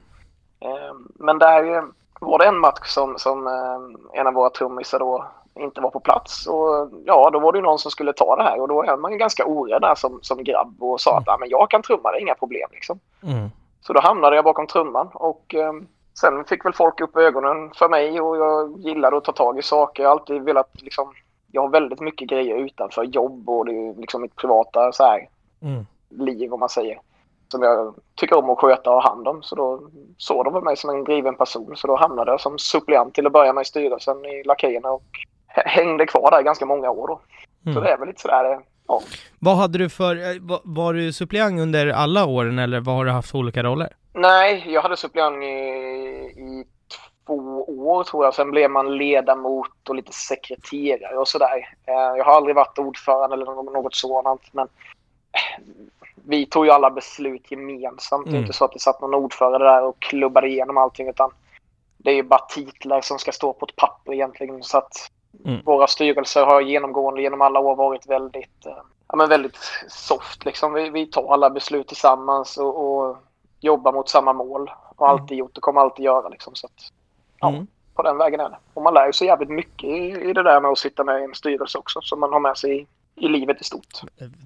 [0.61, 1.09] Mm.
[1.15, 1.85] Men där
[2.21, 6.01] var det en match som, som eh, en av våra trummisar då inte var på
[6.01, 6.47] plats.
[6.47, 8.61] Och ja, då var det ju någon som skulle ta det här.
[8.61, 11.23] Och då är man ju ganska orädd där som, som grabb och sa mm.
[11.23, 13.01] att ah, men jag kan trumma, det är inga problem liksom.
[13.23, 13.51] Mm.
[13.81, 15.87] Så då hamnade jag bakom trumman och um,
[16.20, 19.62] sen fick väl folk upp ögonen för mig och jag gillade att ta tag i
[19.62, 20.02] saker.
[20.02, 21.12] Jag har alltid velat liksom,
[21.52, 25.29] jag har väldigt mycket grejer utanför jobb och det är liksom mitt privata så här,
[25.62, 25.87] mm.
[26.09, 27.00] liv om man säger.
[27.48, 29.42] Som jag tycker om att sköta och ha hand om.
[29.42, 29.83] Så då
[30.16, 31.76] såg de mig som en driven person.
[31.76, 35.05] Så då hamnade jag som suppleant till att börja med i styrelsen i Lakejerna och
[35.46, 37.20] hängde kvar där ganska många år då.
[37.64, 37.74] Mm.
[37.74, 39.03] Så det är väl lite sådär, ja.
[39.38, 43.11] Vad hade du för, eh, var du suppleant under alla åren eller vad har du
[43.11, 43.88] haft för olika roller?
[44.12, 46.64] Nej, jag hade suppleant i, i
[47.27, 48.35] två år tror jag.
[48.35, 51.77] Sen blev man ledamot och lite sekreterare och sådär.
[51.87, 54.42] Eh, jag har aldrig varit ordförande eller något sådant.
[54.53, 54.64] Men
[55.33, 55.64] eh,
[56.14, 58.27] vi tog ju alla beslut gemensamt.
[58.27, 58.33] Mm.
[58.33, 58.44] Det är mm.
[58.44, 61.09] inte så att det satt någon ordförande där och klubbade igenom allting.
[61.09, 61.31] Utan
[61.99, 64.62] det är ju bara titlar som ska stå på ett papper egentligen.
[64.62, 65.11] Så att
[65.44, 65.61] mm.
[65.64, 70.44] våra styrelser har genomgående genom alla år varit väldigt, eh, ja, men väldigt soft.
[70.44, 70.72] Liksom.
[70.72, 73.16] Vi, vi tar alla beslut tillsammans och, och
[73.61, 74.70] jobbar mot samma mål.
[74.96, 75.38] Och alltid mm.
[75.38, 76.29] gjort och kommer alltid göra.
[76.29, 76.55] Liksom.
[76.55, 76.92] Så att,
[77.40, 77.66] ja, mm.
[77.94, 78.59] På den vägen är det.
[78.75, 81.25] Och man lär sig jävligt mycket i, i det där med att sitta med i
[81.25, 82.01] en styrelse också.
[82.01, 84.00] Som man har med sig i, livet i stort.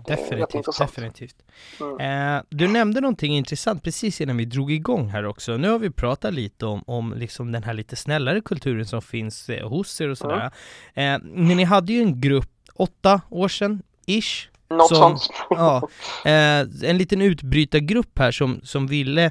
[0.06, 1.36] Definitivt, definitivt.
[1.80, 2.36] Mm.
[2.36, 5.56] Eh, du nämnde någonting intressant precis innan vi drog igång här också.
[5.56, 9.48] Nu har vi pratat lite om, om liksom den här lite snällare kulturen som finns
[9.48, 10.50] eh, hos er och sådär.
[10.94, 11.22] Mm.
[11.22, 14.48] Eh, men ni hade ju en grupp, åtta år sedan, ish.
[14.70, 15.30] Något som, sånt.
[15.50, 15.88] ja,
[16.24, 19.30] eh, en liten utbrytargrupp här som, som ville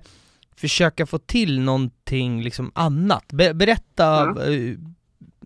[0.55, 3.25] försöka få till någonting liksom annat.
[3.27, 4.95] Be berätta mm.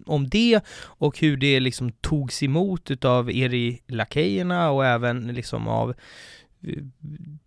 [0.06, 0.62] Om det
[1.00, 6.84] och hur det liksom togs emot utav er i Lakejerna och även liksom av eh,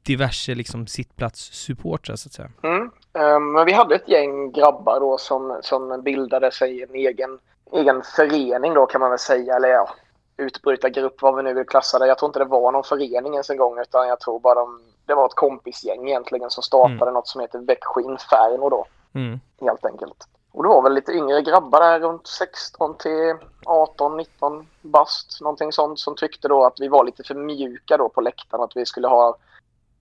[0.02, 2.50] diverse liksom sittplatssupportrar så att säga.
[2.62, 2.90] Mm.
[3.12, 7.38] Um, men vi hade ett gäng grabbar då som, som bildade sig en egen,
[7.72, 9.94] egen förening då kan man väl säga, eller ja,
[10.36, 12.06] utbrytargrupp vad vi nu vill klassa det.
[12.06, 14.80] Jag tror inte det var någon förening ens en gång utan jag tror bara de
[15.06, 17.14] det var ett kompisgäng egentligen som startade mm.
[17.14, 18.86] något som heter Växjö Inferno då.
[19.14, 19.40] Mm.
[19.60, 20.28] Helt enkelt.
[20.56, 23.34] Och det var väl lite yngre grabbar där runt 16 till
[23.66, 25.40] 18, 19 bast.
[25.40, 28.64] Någonting sånt som tyckte då att vi var lite för mjuka då på läktaren.
[28.64, 29.36] Att vi skulle ha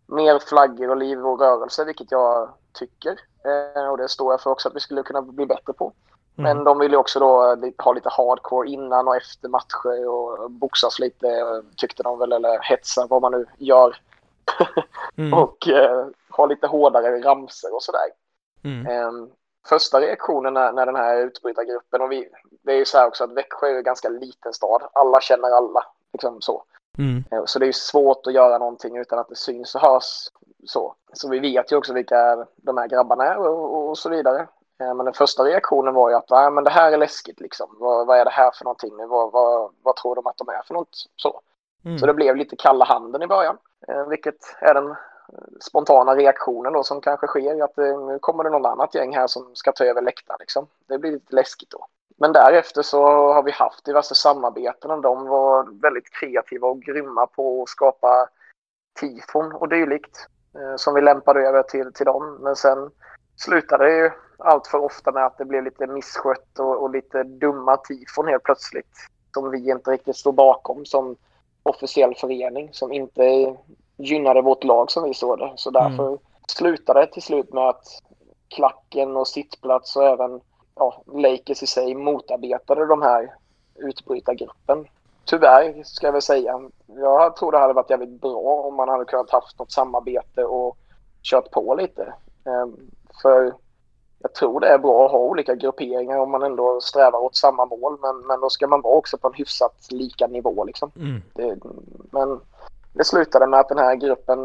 [0.06, 3.20] mer flaggor och liv och rörelse, vilket jag tycker.
[3.46, 5.94] Eh, och det står jag för också att vi skulle kunna bli bättre på.
[6.36, 11.00] Men de vill ju också då ha lite hardcore innan och efter matcher och boxas
[11.00, 13.98] lite tyckte de väl eller hetsa vad man nu gör.
[15.18, 15.34] mm.
[15.34, 18.10] och eh, ha lite hårdare ramser och sådär.
[18.64, 18.86] Mm.
[18.86, 19.28] Eh,
[19.66, 22.30] första reaktionen när, när den här utbrytargruppen och vi,
[22.64, 24.82] det är ju så här också att Växjö är en ganska liten stad.
[24.94, 26.64] Alla känner alla, liksom så.
[26.98, 27.24] Mm.
[27.32, 30.30] Eh, så det är svårt att göra någonting utan att det syns och hörs
[30.66, 30.96] så.
[31.14, 34.48] Så vi vet ju också vilka de här grabbarna är och, och så vidare.
[34.80, 37.76] Eh, men den första reaktionen var ju att Nej, men det här är läskigt liksom.
[37.80, 39.08] Vad, vad är det här för någonting?
[39.08, 41.06] Vad, vad, vad tror de att de är för något?
[41.16, 41.42] Så.
[41.86, 42.00] Mm.
[42.00, 43.58] så det blev lite kalla handen i början.
[43.88, 44.96] Eh, vilket är den
[45.62, 47.64] spontana reaktionen då som kanske sker.
[47.64, 50.68] Att eh, nu kommer det någon annat gäng här som ska ta över läktaren liksom.
[50.88, 51.88] Det blir lite läskigt då.
[52.18, 57.28] Men därefter så har vi haft diverse samarbeten och de var väldigt kreativa och grymma
[57.28, 58.30] på att skapa
[59.00, 60.28] tifon och dylikt.
[60.60, 62.38] Eh, som vi lämpade över till, till dem.
[62.42, 62.92] Men sen
[63.36, 67.24] slutade det ju allt för ofta med att det blev lite misskött och, och lite
[67.24, 68.96] dumma tifon helt plötsligt.
[69.34, 71.16] Som vi inte riktigt stod bakom som
[71.64, 73.56] officiell förening som inte
[73.98, 75.54] gynnade vårt lag som vi såg det.
[75.56, 76.20] Så därför mm.
[76.48, 78.02] slutade det till slut med att
[78.48, 80.42] klacken och sittplats och även
[80.76, 83.34] ja, Lakers i sig motarbetade de här
[83.76, 84.88] utbrytargruppen.
[85.26, 86.70] Tyvärr ska jag väl säga.
[86.88, 90.78] Jag tror det hade varit jävligt bra om man hade kunnat haft något samarbete och
[91.22, 92.14] kört på lite.
[92.46, 92.76] Ehm,
[93.22, 93.54] för
[94.20, 97.66] jag tror det är bra att ha olika grupperingar om man ändå strävar åt samma
[97.66, 97.98] mål.
[98.02, 100.92] Men, men då ska man vara också på en hyfsat lika nivå liksom.
[100.96, 101.22] Mm.
[101.34, 101.58] Det,
[102.12, 102.40] men
[102.96, 104.40] det slutade med att den här gruppen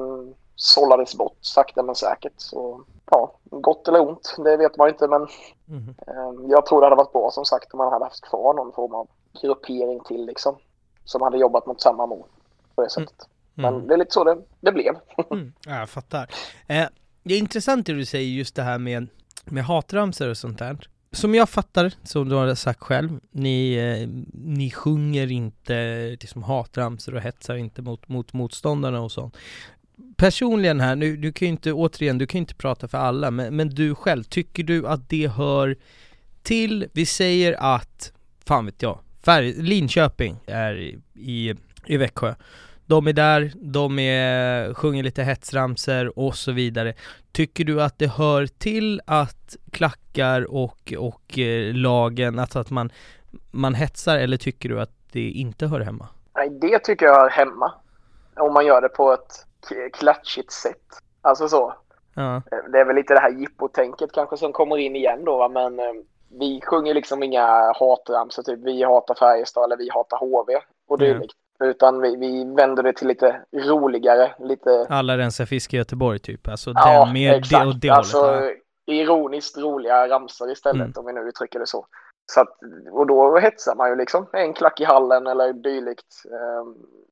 [0.57, 2.33] sållades bort sakta men säkert.
[2.37, 5.27] Så ja, gott eller ont, det vet man inte men
[5.69, 5.95] mm.
[6.07, 8.73] eh, jag tror det hade varit bra som sagt om man hade haft kvar någon
[8.73, 9.09] form av
[9.43, 10.57] gruppering till liksom.
[11.05, 12.27] Som hade jobbat mot samma mål
[12.75, 13.07] på det mm.
[13.07, 13.29] sättet.
[13.59, 13.75] Mm.
[13.75, 14.97] Men det är lite så det, det blev.
[15.31, 15.53] mm.
[15.67, 16.31] Ja, jag fattar.
[16.67, 16.87] Eh,
[17.23, 19.09] det är intressant det du säger just det här med,
[19.45, 20.89] med hatramsor och sånt där.
[21.13, 27.15] Som jag fattar, som du har sagt själv, ni, eh, ni sjunger inte liksom hatramsor
[27.15, 29.37] och hetsar inte mot, mot motståndarna och sånt
[30.17, 33.31] personligen här, nu, du kan ju inte, återigen, du kan ju inte prata för alla,
[33.31, 35.77] men, men du själv, tycker du att det hör
[36.43, 38.13] till, vi säger att,
[38.47, 41.55] fan vet jag, Färg, Linköping är i, i,
[41.87, 42.35] i Växjö.
[42.91, 46.95] De är där, de är, sjunger lite hetsramser och så vidare.
[47.33, 52.93] Tycker du att det hör till att klackar och, och eh, lagen, alltså att man,
[53.51, 56.09] man hetsar eller tycker du att det inte hör hemma?
[56.35, 57.73] Nej, det tycker jag hör hemma.
[58.37, 59.47] Om man gör det på ett
[59.93, 60.87] klatschigt sätt.
[61.23, 61.75] Alltså så.
[62.15, 62.37] Ja.
[62.37, 65.49] Eh, det är väl lite det här jippotänket kanske som kommer in igen då va?
[65.49, 65.93] men eh,
[66.39, 70.53] vi sjunger liksom inga hatramsor typ vi hatar Färjestad eller vi hatar HV
[70.89, 71.35] och dylikt.
[71.35, 71.50] Mm.
[71.65, 74.87] Utan vi, vi vänder det till lite roligare, lite...
[74.89, 77.65] Alla rensar fisk i Göteborg typ, alltså ja, den mer exakt.
[77.65, 78.57] det och det alltså, hållet.
[78.87, 80.93] Ironiskt roliga ramsor istället mm.
[80.97, 81.87] om vi nu uttrycker det så.
[82.33, 82.49] så att,
[82.93, 86.65] och då hetsar man ju liksom en klack i hallen eller dylikt, eh,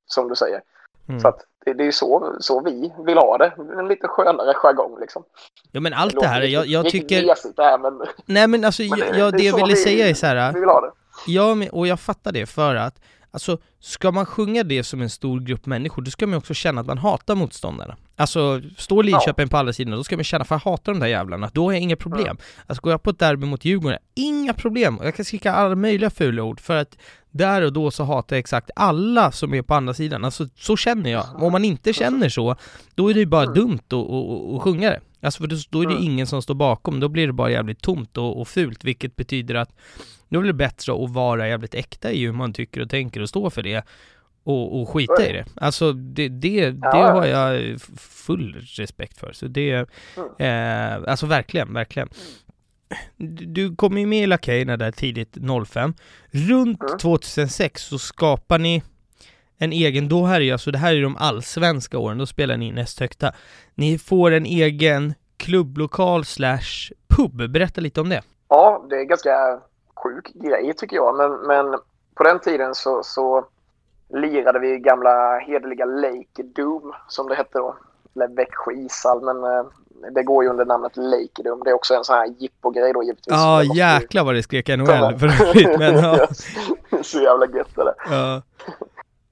[0.07, 0.61] som du säger.
[1.09, 1.21] Mm.
[1.21, 3.53] Så att det, det är ju så, så vi vill ha det.
[3.79, 5.25] En lite skönare jargong liksom.
[5.73, 7.35] Ja men allt det, det här, jag, jag tycker...
[7.57, 8.03] Det här, men...
[8.27, 10.53] Nej men alltså, men jag, det, det jag ville vi, säga är så här.
[10.53, 10.91] Vi vill ha det.
[11.27, 12.95] Ja, och jag fattar det för att
[13.31, 16.81] Alltså, ska man sjunga det som en stor grupp människor, då ska man också känna
[16.81, 17.97] att man hatar motståndarna.
[18.17, 19.51] Alltså, står Linköping ja.
[19.51, 21.73] på andra sidan, då ska man känna, för jag hatar de där jävlarna, då har
[21.73, 22.27] jag inga problem.
[22.27, 22.39] Mm.
[22.67, 24.99] Alltså går jag på ett derby mot Djurgården, inga problem!
[25.03, 26.97] Jag kan skrika alla möjliga fula ord, för att
[27.31, 30.77] där och då så hatar jag exakt alla som är på andra sidan, alltså så
[30.77, 31.43] känner jag.
[31.43, 32.57] Om man inte känner så,
[32.95, 33.55] då är det ju bara mm.
[33.55, 35.01] dumt att, att, att sjunga det.
[35.21, 36.05] Alltså för då är det mm.
[36.05, 39.55] ingen som står bakom, då blir det bara jävligt tomt och, och fult, vilket betyder
[39.55, 39.75] att
[40.29, 43.29] då är det bättre att vara jävligt äkta i hur man tycker och tänker och
[43.29, 43.85] stå för det
[44.45, 45.45] och, och skita i det.
[45.57, 49.33] Alltså det, det, det har jag full respekt för.
[49.33, 50.99] Så det, mm.
[50.99, 52.09] eh, alltså verkligen, verkligen.
[53.17, 55.95] Du kom ju med i Lakejerna där tidigt 05.
[56.31, 58.83] Runt 2006 så skapar ni
[59.59, 62.73] en egen, då här är alltså, det här är de allsvenska åren, då spelar ni
[62.73, 63.33] näst högsta.
[63.75, 68.23] Ni får en egen klubblokal slash pub, berätta lite om det.
[68.49, 69.61] Ja, det är ganska
[69.95, 71.17] sjuk grej tycker jag.
[71.17, 71.79] Men, men
[72.15, 73.45] på den tiden så, så
[74.15, 77.77] lirade vi gamla hederliga Lake Doom som det hette då.
[78.17, 79.67] Eller Växjö ishall men eh,
[80.11, 81.63] det går ju under namnet Lake Doom.
[81.65, 83.27] Det är också en sån här jippo-grej då givetvis.
[83.27, 85.79] Ja jäklar vad det skrek NHL för övrigt.
[85.79, 86.27] Men, ja.
[87.03, 87.95] så jävla gött är det.
[88.11, 88.43] Ja.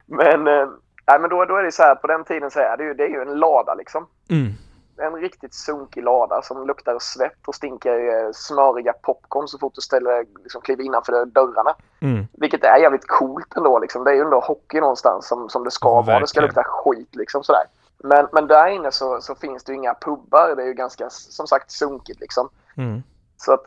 [0.06, 2.84] Men, äh, men då, då är det så här på den tiden så är det
[2.84, 4.06] ju, det är ju en lada liksom.
[4.30, 4.52] Mm
[4.98, 9.80] en riktigt sunkig lada som luktar svett och stinker eh, smöriga popcorn så fort du
[9.80, 11.74] ställer, liksom, kliver innanför dörrarna.
[12.00, 12.26] Mm.
[12.32, 13.78] Vilket är jävligt coolt ändå.
[13.78, 14.04] Liksom.
[14.04, 16.20] Det är ju ändå hockey någonstans som, som det ska ja, vara.
[16.20, 17.64] Det ska lukta skit liksom sådär.
[17.98, 20.56] Men, men där inne så, så finns det ju inga pubbar.
[20.56, 22.48] Det är ju ganska som sagt sunkigt liksom.
[22.76, 23.02] Mm.
[23.36, 23.66] Så att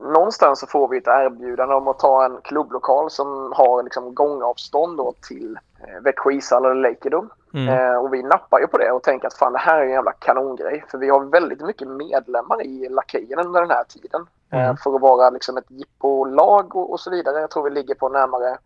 [0.00, 4.96] någonstans så får vi ett erbjudande om att ta en klubblokal som har liksom gångavstånd
[4.96, 7.30] då till eh, Växjö ishall eller Lakedom.
[7.54, 7.68] Mm.
[7.68, 9.90] Eh, och vi nappar ju på det och tänker att fan det här är en
[9.90, 10.84] jävla kanongrej.
[10.90, 14.26] För vi har väldigt mycket medlemmar i Lakejen under den här tiden.
[14.52, 14.70] Eh, mm.
[14.70, 17.40] Eh, för att vara liksom ett jippolag och, och så vidare.
[17.40, 18.58] Jag tror vi ligger på närmare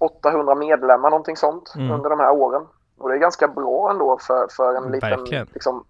[0.00, 1.90] 700-800 medlemmar någonting sånt mm.
[1.90, 2.62] under de här åren.
[2.98, 5.84] Och det är ganska bra ändå för, för en liten liksom,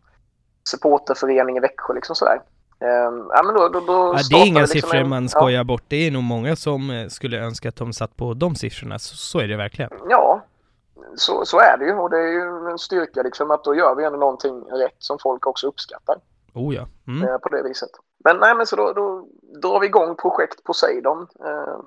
[0.70, 2.40] supporterförening i Växjö liksom sådär.
[2.79, 5.61] Um, ja, men då, då, då ja, det är inga liksom siffror en, man skojar
[5.61, 5.65] ja.
[5.65, 5.83] bort.
[5.89, 8.99] Det är nog många som eh, skulle önska att de satt på de siffrorna.
[8.99, 9.91] Så, så är det verkligen.
[10.09, 10.43] Ja,
[11.15, 11.95] så, så är det ju.
[11.95, 15.19] Och det är ju en styrka liksom att då gör vi ändå någonting rätt som
[15.23, 16.17] folk också uppskattar.
[16.55, 16.87] Oh ja.
[17.07, 17.29] Mm.
[17.29, 17.91] Eh, på det viset.
[18.25, 19.27] Men nej, men så då, då
[19.61, 21.27] drar vi igång projekt Poseidon.
[21.45, 21.79] Eh,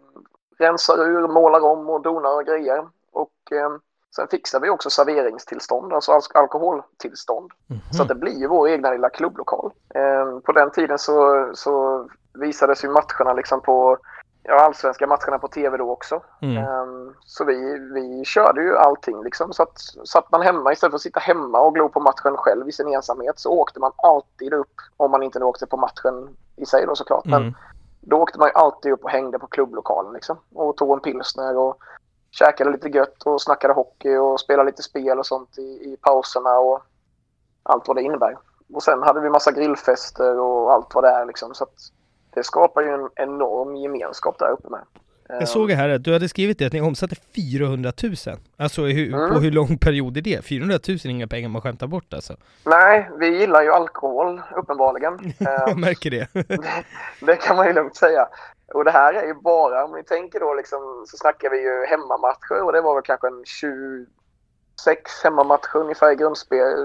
[0.58, 2.88] rensar ur, målar om och donar och grejer.
[3.12, 3.70] Och eh,
[4.16, 7.52] Sen fixar vi också serveringstillstånd, alltså alkoholtillstånd.
[7.70, 7.94] Mm -hmm.
[7.94, 9.72] Så det blir ju vår egna lilla klubblokal.
[9.96, 13.98] Eh, på den tiden så, så visades ju matcherna liksom på
[14.44, 16.22] ja, allsvenska matcherna på tv då också.
[16.42, 16.68] Mm.
[16.68, 19.54] Um, så vi, vi körde ju allting liksom.
[19.54, 22.70] Så att satt man hemma istället för att sitta hemma och glo på matchen själv
[22.70, 24.74] i sin ensamhet så åkte man alltid upp.
[24.98, 27.26] Om man inte åkte på matchen i sig då såklart.
[27.26, 27.44] Mm.
[27.44, 27.56] Men
[28.02, 30.38] då åkte man ju alltid upp och hängde på klubblokalen liksom.
[30.54, 31.78] Och tog en pilsner och
[32.32, 36.58] käkade lite gött och snackade hockey och spelade lite spel och sånt i, i pauserna
[36.58, 36.84] och
[37.64, 38.38] allt vad det innebär.
[38.74, 41.56] Och sen hade vi massa grillfester och allt vad det är liksom.
[41.56, 41.76] Så att
[42.34, 44.82] det skapar ju en enorm gemenskap där uppe med.
[45.30, 48.16] Jag såg här att du hade skrivit det att ni omsatte 400 000.
[48.58, 49.30] Alltså hur, mm.
[49.30, 50.46] på hur lång period är det?
[50.46, 52.36] 400 000 är inga pengar man skämtar bort alltså.
[52.64, 55.34] Nej, vi gillar ju alkohol uppenbarligen.
[55.38, 56.28] Jag märker det.
[56.34, 56.84] det.
[57.22, 57.36] det.
[57.36, 58.28] kan man ju lugnt säga.
[58.74, 61.86] Och det här är ju bara, om ni tänker då liksom, så snackar vi ju
[61.86, 66.16] hemmamatcher och det var väl kanske en 26 hemmamatcher ungefär i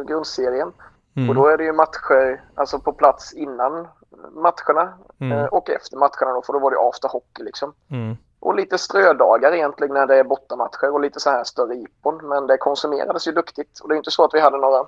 [0.07, 0.73] grundserien.
[1.17, 1.29] Mm.
[1.29, 3.89] Och då är det ju matcher alltså på plats innan
[4.33, 5.39] matcherna mm.
[5.39, 7.75] Eh, och efter matcherna då, för då var det after hockey liksom.
[7.91, 8.17] Mm.
[8.41, 12.29] Och lite strödagar egentligen när det är bortamatcher och lite så här större jippon.
[12.29, 13.81] Men det konsumerades ju duktigt.
[13.81, 14.87] Och det är inte så att vi hade några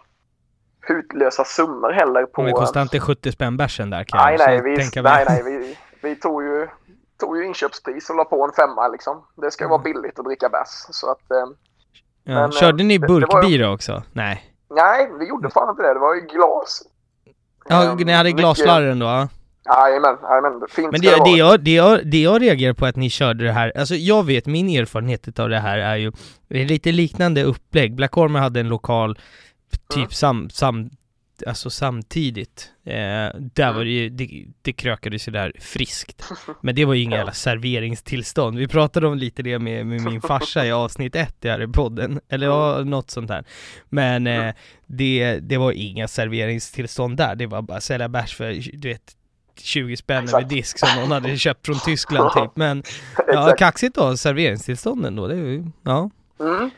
[0.80, 2.42] hutlösa summor heller på...
[2.42, 5.42] Men det kostade inte 70 spänn bärsen där kan nej, jag nej, vi, nej, nej,
[5.44, 6.68] vi, vi tog ju,
[7.20, 9.24] tog ju inköpspris och la på en femma liksom.
[9.36, 9.70] Det ska mm.
[9.70, 10.74] vara billigt att dricka bärs.
[10.90, 11.30] Så att...
[11.30, 11.36] Eh,
[12.24, 14.02] ja, men, körde ni burkbira också?
[14.12, 14.52] Nej.
[14.70, 15.94] Nej, vi gjorde fan inte det.
[15.94, 16.82] Det var ju glas.
[17.68, 19.28] Ja, ni hade glaslarren då?
[19.66, 20.62] Jajamän, jajamän.
[20.68, 23.44] Fint Men det, det, det, jag, det, jag, det jag reagerar på att ni körde
[23.44, 26.12] det här, alltså jag vet, min erfarenhet av det här är ju,
[26.48, 27.94] det är lite liknande upplägg.
[27.94, 29.18] Black Ormer hade en lokal,
[29.88, 30.10] typ mm.
[30.10, 30.90] sam, sam,
[31.46, 32.72] alltså samtidigt.
[32.84, 36.24] Eh, där var det ju, det, det krökades ju där friskt.
[36.60, 38.58] Men det var ju inga jävla serveringstillstånd.
[38.58, 42.20] Vi pratade om lite det med, med min farsa i avsnitt ett här i podden,
[42.28, 43.44] eller ja, något sånt där.
[43.88, 44.54] Men eh,
[44.86, 49.16] det, det var inga serveringstillstånd där, det var bara sälja bärs för, du vet,
[49.60, 52.56] 20 spänn över disk som någon hade köpt från Tyskland typ.
[52.56, 52.82] Men
[53.26, 56.10] ja, kaxigt då, serveringstillstånden då, det är ju, ja.
[56.40, 56.70] Mm.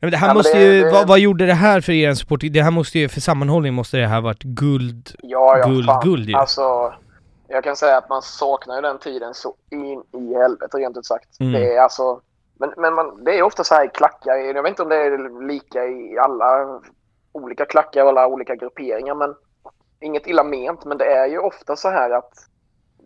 [0.00, 0.90] Men det här ja, måste det, ju, det...
[0.90, 2.40] Vad, vad, gjorde det här för er support?
[2.50, 6.02] Det här måste ju, för sammanhållning måste det här varit guld, ja, ja, guld, fan.
[6.04, 6.34] guld ju.
[6.34, 6.94] Alltså,
[7.48, 11.06] jag kan säga att man saknar ju den tiden så in i helvete rent ut
[11.06, 11.40] sagt.
[11.40, 11.52] Mm.
[11.52, 12.20] Det är alltså,
[12.58, 15.46] men, men man, det är ofta så här klackar, jag vet inte om det är
[15.46, 16.80] lika i alla
[17.32, 19.34] olika klackar och alla olika grupperingar men
[20.00, 22.32] inget illa ment, men det är ju ofta så här att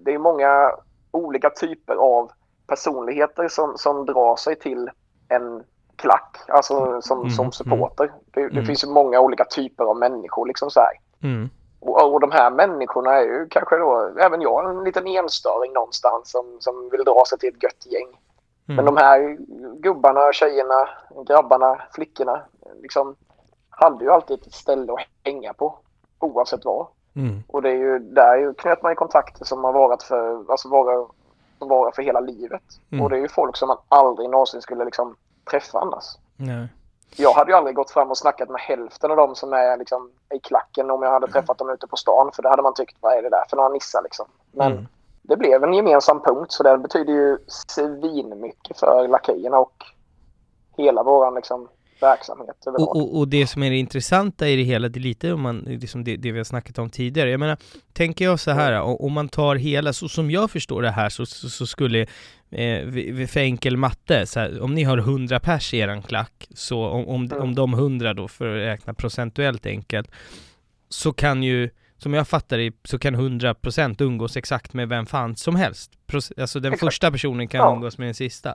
[0.05, 0.71] det är många
[1.11, 2.31] olika typer av
[2.67, 4.91] personligheter som, som drar sig till
[5.29, 5.63] en
[6.01, 7.53] klack, alltså som, mm, som mm.
[7.53, 8.13] supporter.
[8.35, 8.67] Det, det mm.
[8.67, 10.93] finns ju många olika typer av människor liksom så här.
[11.23, 11.51] Mm.
[11.81, 16.31] Och, och de här människorna är ju kanske då, även jag, en liten enstöring någonstans
[16.31, 18.09] som, som vill dra sig till ett gött gäng.
[18.69, 18.77] Mm.
[18.77, 19.37] Men de här
[19.81, 20.89] gubbarna, tjejerna,
[21.27, 22.43] grabbarna, flickorna,
[22.83, 23.17] liksom
[23.71, 25.79] hade ju alltid ett ställe att hänga på
[26.19, 26.87] oavsett vad.
[27.17, 27.43] Mm.
[27.49, 31.07] Och det är ju där knöt man ju kontakter som har varit för, alltså vara,
[31.59, 32.63] som varar för hela livet.
[32.93, 33.05] Mm.
[33.05, 35.17] Och det är ju folk som man aldrig någonsin skulle liksom
[35.51, 36.05] träffa annars.
[36.37, 36.69] Nej.
[37.17, 40.11] Jag hade ju aldrig gått fram och snackat med hälften av dem som är liksom
[40.35, 42.31] i klacken om jag hade träffat dem ute på stan.
[42.35, 44.27] För det hade man tyckt, vad är det där för några nissar liksom.
[44.53, 44.87] Men mm.
[45.23, 49.85] det blev en gemensam punkt så det betyder ju svinmycket för lakejerna och
[50.77, 51.69] hela våran liksom
[52.03, 55.33] verksamhet och, och, och, det som är det intressanta i det hela, det är lite
[55.33, 57.31] om man, liksom det, det vi har snackat om tidigare.
[57.31, 57.57] Jag menar,
[57.93, 58.85] tänker jag så här, mm.
[58.85, 62.01] om man tar hela, så som jag förstår det här så, så, så skulle
[62.51, 67.09] eh, för enkel matte, här, om ni har 100 pers i eran klack, så om,
[67.09, 67.43] om, mm.
[67.43, 70.11] om de 100 då, för att räkna procentuellt enkelt,
[70.89, 75.37] så kan ju, som jag fattar det, så kan 100% umgås exakt med vem fan
[75.37, 76.87] som helst alltså den Exakt.
[76.87, 77.73] första personen kan Ja.
[77.75, 78.49] umgås med den sista.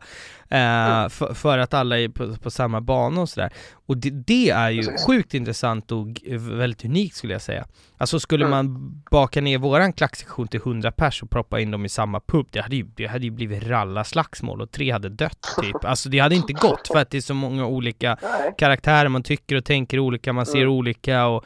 [0.50, 1.10] Eh, Mm.
[1.10, 3.50] för, för att alla är på, på samma bana och sådär.
[3.88, 5.06] Och det, det är ju Precis.
[5.06, 6.08] sjukt intressant och
[6.40, 7.66] väldigt unikt skulle jag säga.
[7.98, 8.58] Alltså skulle Mm.
[8.58, 12.48] man baka ner våran klacksektion till 100 pers och proppa in dem i samma pub,
[12.52, 15.76] det hade ju, det hade ju blivit ralla-slagsmål och tre hade dött typ.
[15.86, 18.54] Alltså det hade inte gått för att det är så många olika Nej.
[18.58, 20.70] karaktärer, man tycker och tänker olika, man ser Mm.
[20.70, 21.46] olika och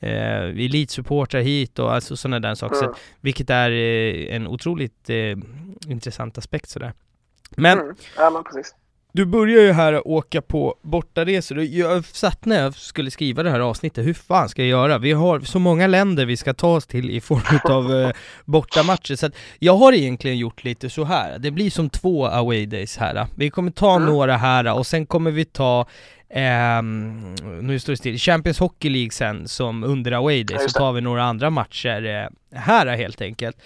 [0.00, 2.74] eh, elitsupportrar hit och alltså sådana där saker.
[2.74, 2.92] Så Mm.
[2.92, 5.36] att, vilket är eh, en otroligt eh,
[5.88, 6.92] intressant aspekt sådär.
[7.56, 7.94] Men Mm.
[8.16, 8.74] Ja, men precis.
[9.12, 13.60] du börjar ju här åka på bortaresor jag satt när jag skulle skriva det här
[13.60, 14.98] avsnittet, hur fan ska jag göra?
[14.98, 18.10] Vi har så många länder vi ska ta oss till i form av eh,
[18.44, 21.38] bortamatcher så att jag har egentligen gjort lite så här.
[21.38, 23.26] det blir som två away days här.
[23.36, 24.08] Vi kommer ta Mm.
[24.08, 25.86] några här och sen kommer vi ta
[26.30, 30.74] ehm, nu står det still, Champions Hockey League sen som under away Ja, days, just
[30.74, 33.56] så tar vi några andra matcher eh, här helt enkelt.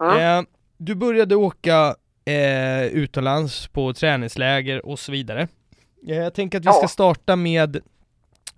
[0.00, 0.38] Mm.
[0.38, 0.44] Eh,
[0.78, 1.94] du började åka
[2.24, 5.48] eh, utomlands på träningsläger och så vidare.
[6.08, 6.72] Eh, jag tänker att vi Ja.
[6.72, 7.76] ska starta med,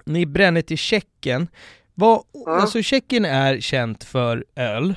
[0.05, 1.49] ni bränner till Tjeckien.
[1.95, 2.61] Vad, Mm.
[2.61, 4.95] Alltså Tjeckien är känt för öl.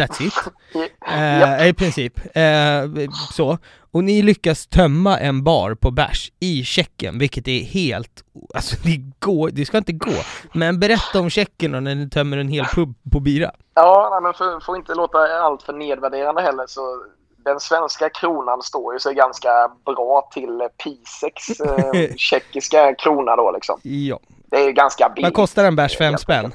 [0.00, 0.34] That's it.
[1.00, 1.56] Ja.
[1.56, 2.36] Eh, I princip.
[2.36, 3.58] Eh, så.
[3.90, 8.24] Och ni lyckas tömma en bar på bärs i Tjeckien, vilket är helt,
[8.54, 10.12] alltså det går, det ska inte gå.
[10.52, 13.50] Men berätta om Tjeckien och när ni tömmer en hel pub på bira.
[13.74, 16.80] Ja, nej, men för, får inte låta allt för nedvärderande heller så
[17.44, 19.48] den svenska kronan står ju sig ganska
[19.84, 23.80] bra till Pisex eh, tjeckiska krona då liksom.
[23.82, 24.20] Ja.
[24.50, 25.26] Det är ganska billigt.
[25.26, 25.98] Vad kostar en bärs?
[25.98, 26.52] Fem spänn?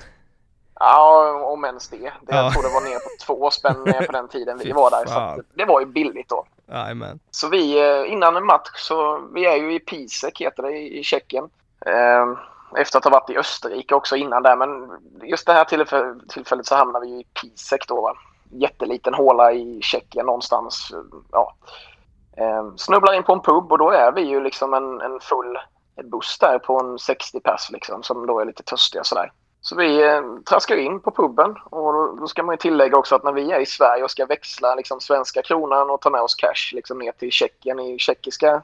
[0.84, 1.98] Ja, om ens det.
[1.98, 2.36] det Ja.
[2.36, 5.06] Jag tror det var ner på två spänn på den tiden vi var där.
[5.06, 6.46] Så det var ju billigt då.
[6.68, 7.20] Jajamän.
[7.32, 11.04] Så vi, eh, innan en match, så vi är ju i Pisek heter det i
[11.04, 11.50] Tjeckien.
[11.86, 12.26] Eh,
[12.78, 14.56] Efter att ha varit i Österrike också innan där.
[14.56, 14.90] Men
[15.24, 18.02] just det här tillfäll- tillfället så hamnar vi ju i Pisek då.
[18.02, 18.14] Va?
[18.52, 20.92] Jätteliten håla i Tjeckien någonstans.
[21.32, 21.56] Ja.
[22.38, 25.58] Eh, Snubblar in på en pub och då är vi ju liksom en, en full
[26.04, 29.32] buss där på en 60 pers liksom som då är lite törstiga sådär.
[29.64, 33.24] Så vi eh, traskar in på puben och då, ska man ju tillägga också att
[33.24, 36.36] när vi är i Sverige och ska växla liksom svenska kronan och ta med oss
[36.36, 38.62] cash liksom ner till Tjeckien i tjeckiska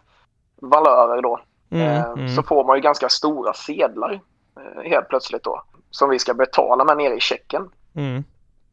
[0.62, 1.40] valörer då.
[1.70, 2.36] Mm, eh, mm.
[2.36, 4.20] Så får man ju ganska stora sedlar
[4.58, 5.64] eh, helt plötsligt då.
[5.92, 7.70] Som vi ska betala med nere i Tjeckien.
[7.96, 8.24] Mm.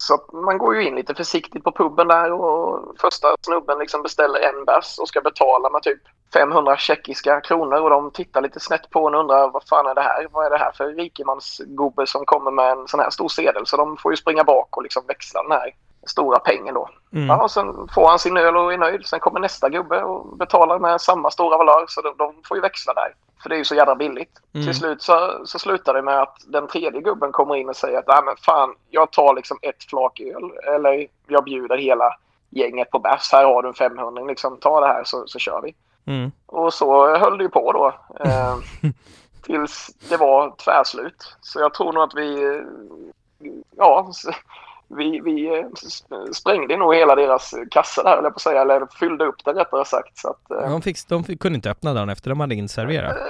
[0.06, 4.40] Så man går ju in lite försiktigt på puben där och första snubben liksom beställer
[4.40, 6.00] en bärs och ska betala med typ
[6.32, 9.94] 500 tjeckiska kronor och de tittar lite snett på en och undrar vad fan är
[9.94, 10.26] det här?
[10.32, 13.66] Vad är det här för rikemansgubbe som kommer med en sån här stor sedel?
[13.66, 15.74] Så de får ju springa bak och liksom växla den här
[16.06, 16.88] stora pengen då.
[17.12, 17.26] Mm.
[17.26, 19.06] Ja, och sen får han sin öl och är nöjd.
[19.06, 22.60] Sen kommer nästa gubbe och betalar med samma stora valör så de, de får ju
[22.60, 23.14] växla där.
[23.44, 24.40] För det är ju så jävla billigt.
[24.54, 24.66] Mm.
[24.66, 27.98] Till slut så, så slutar det med att den tredje gubben kommer in och säger
[27.98, 32.16] att Nej, men fan, jag tar liksom ett flak öl eller jag bjuder hela
[32.50, 33.32] gänget på bärs.
[33.32, 35.74] Här har du en 500 liksom, ta det här så, så kör vi.
[36.12, 36.32] Mm.
[36.46, 37.94] Och så höll det ju på då.
[38.24, 38.56] Eh,
[39.42, 41.36] tills det var tvärslut.
[41.40, 42.60] Så jag tror nog att vi...
[43.76, 44.12] Ja,
[44.96, 45.66] vi, vi eh,
[46.32, 48.62] sprängde nog hela deras kassa där, jag på att säga.
[48.62, 50.18] Eller fyllde upp det rättare sagt.
[50.18, 53.16] Så att, eh, De, fick, de fick, kunde inte öppna dagen efter, de hade inserverat.
[53.16, 53.22] eh,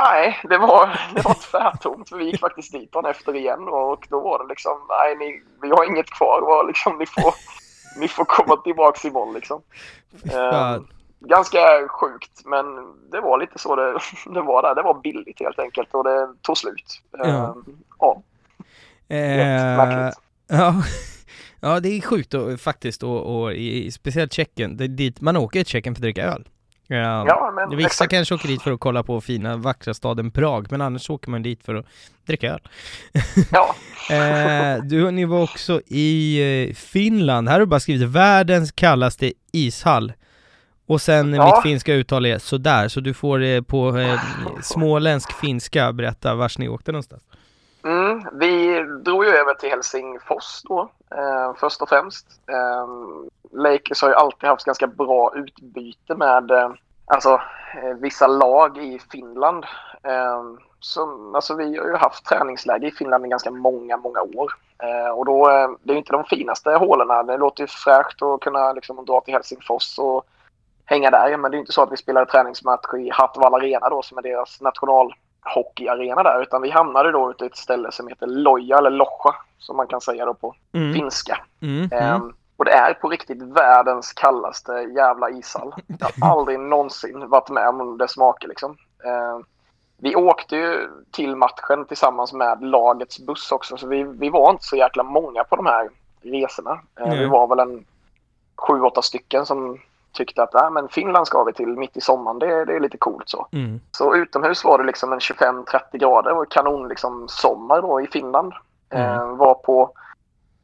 [0.00, 2.08] nej, det var, det var tvärtomt.
[2.08, 5.42] För vi gick faktiskt dit dagen efter igen och då var det liksom, nej, ni,
[5.62, 6.40] vi har inget kvar.
[6.40, 7.34] Var liksom, ni får,
[8.00, 9.62] ni får komma tillbaks imorgon liksom.
[11.20, 12.64] Ganska sjukt, men
[13.10, 13.92] det var lite så det,
[14.34, 14.74] det var där.
[14.74, 17.02] Det var billigt helt enkelt och det tog slut.
[17.10, 17.24] Ja.
[17.24, 17.54] Eh,
[17.98, 18.22] ja
[19.08, 20.22] Eh, märkligt.
[20.52, 20.82] Ja.
[21.60, 25.20] ja, det är sjukt och, faktiskt och, och i, i, speciellt Tjeckien, det är dit
[25.20, 26.48] man åker till Tjeckien för att dricka öl.
[26.86, 28.10] Ja, Ja, men Vissa exakt.
[28.10, 31.42] kanske åker dit för att kolla på fina vackra staden Prag, men annars åker man
[31.42, 31.86] dit för att
[32.26, 32.60] dricka öl.
[33.52, 33.74] Ja,
[34.10, 36.38] Eh, du, ni var också i
[36.68, 40.12] eh, Finland, här har du bara skrivit världens kallaste ishall.
[40.86, 41.46] Och sen Ja.
[41.46, 44.20] mitt finska uttal är sådär, så du får eh, på eh,
[44.62, 47.22] småländsk finska berätta vars ni åkte någonstans
[47.84, 52.26] mm, vi drog ju över till Helsingfors då, eh, först och främst.
[52.46, 52.86] Eh,
[53.52, 56.72] Lakers har ju alltid haft ganska bra utbyte med eh,
[57.06, 57.40] alltså,
[57.82, 59.64] eh, vissa lag i Finland.
[60.02, 60.42] Eh,
[60.80, 64.52] som, alltså, vi har ju haft träningsläger i Finland i ganska många, många år.
[64.82, 67.22] Eh, och då, eh, det är ju inte de finaste hålorna.
[67.22, 70.24] Det låter ju fräscht att kunna liksom, dra till Helsingfors och
[70.84, 71.36] hänga där.
[71.36, 74.18] Men det är ju inte så att vi spelade träningsmatch i Hartwall Arena då, som
[74.18, 75.14] är deras national
[75.44, 76.42] nationalhockeyarena där.
[76.42, 79.86] Utan vi hamnade då ute i ett ställe som heter Loja, eller Loja, som man
[79.86, 80.94] kan säga då på Mm.
[80.94, 81.40] finska.
[81.62, 81.88] Mm.
[81.92, 82.32] Ehm, Mm.
[82.56, 85.74] och det är på riktigt världens kallaste jävla ishall.
[85.98, 88.76] Jag har aldrig någonsin varit med om det smaker liksom.
[89.04, 89.44] Ehm,
[89.98, 94.64] vi åkte ju till matchen tillsammans med lagets buss också, så vi, vi var inte
[94.64, 95.88] så jäkla många på de här
[96.22, 96.80] resorna.
[97.00, 97.84] Ehm, vi var väl en
[98.56, 99.78] sju, åtta stycken som
[100.12, 102.38] tyckte att äh, men Finland ska vi till mitt i sommaren.
[102.38, 103.46] Det, det är lite coolt så.
[103.52, 103.80] Mm.
[103.90, 108.52] Så utomhus var det liksom en 25-30 grader och kanon liksom sommar då i Finland.
[108.90, 109.06] Mm.
[109.06, 109.92] Eh, var på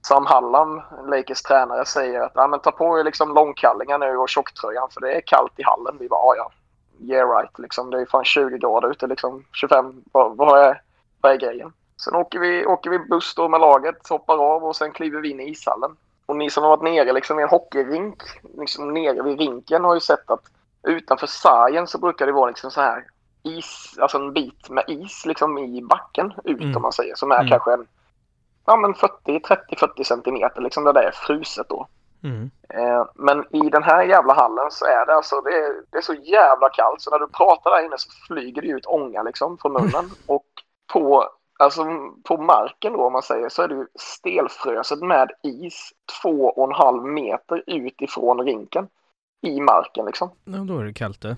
[0.09, 4.29] Sam Hallam, Lakers tränare, säger att ah, men ta på er liksom långkallingar nu och
[4.29, 5.97] tjocktröjan för det är kallt i hallen.
[6.01, 6.51] Vi bara, ah, ja,
[7.01, 7.91] yeah right, liksom.
[7.91, 10.83] det är fan 20 grader ute, liksom 25, vad, vad, är,
[11.21, 11.73] vad är grejen?
[12.05, 15.31] Sen åker vi, åker vi buss då med laget, hoppar av och sen kliver vi
[15.31, 15.97] in i ishallen.
[16.29, 18.23] Och ni som har varit nere liksom i en hockeyrink,
[18.59, 20.43] liksom nere vid rinken har ju sett att
[20.83, 23.05] utanför sargen så brukar det vara liksom så här
[23.43, 26.77] is, alltså en bit med is liksom i backen ut Mm.
[26.77, 27.49] om man säger, som är Mm.
[27.49, 27.87] kanske en
[28.67, 31.87] ja, men 40, 30-40 centimeter liksom där det är fruset då.
[32.25, 32.51] Mm.
[32.69, 36.03] Eh, men i den här jävla hallen så är det alltså, det är, det är
[36.03, 39.59] så jävla kallt så när du pratar där inne så flyger det ut ånga liksom
[39.59, 40.11] från munnen.
[40.27, 40.47] Och
[40.93, 41.29] på,
[41.59, 41.85] alltså,
[42.25, 45.91] på marken då om man säger så är det ju stelfröset med is
[46.23, 48.89] två och en halv meter utifrån rinken.
[49.43, 50.31] I marken liksom.
[50.45, 51.37] Ja, då är det kallt det.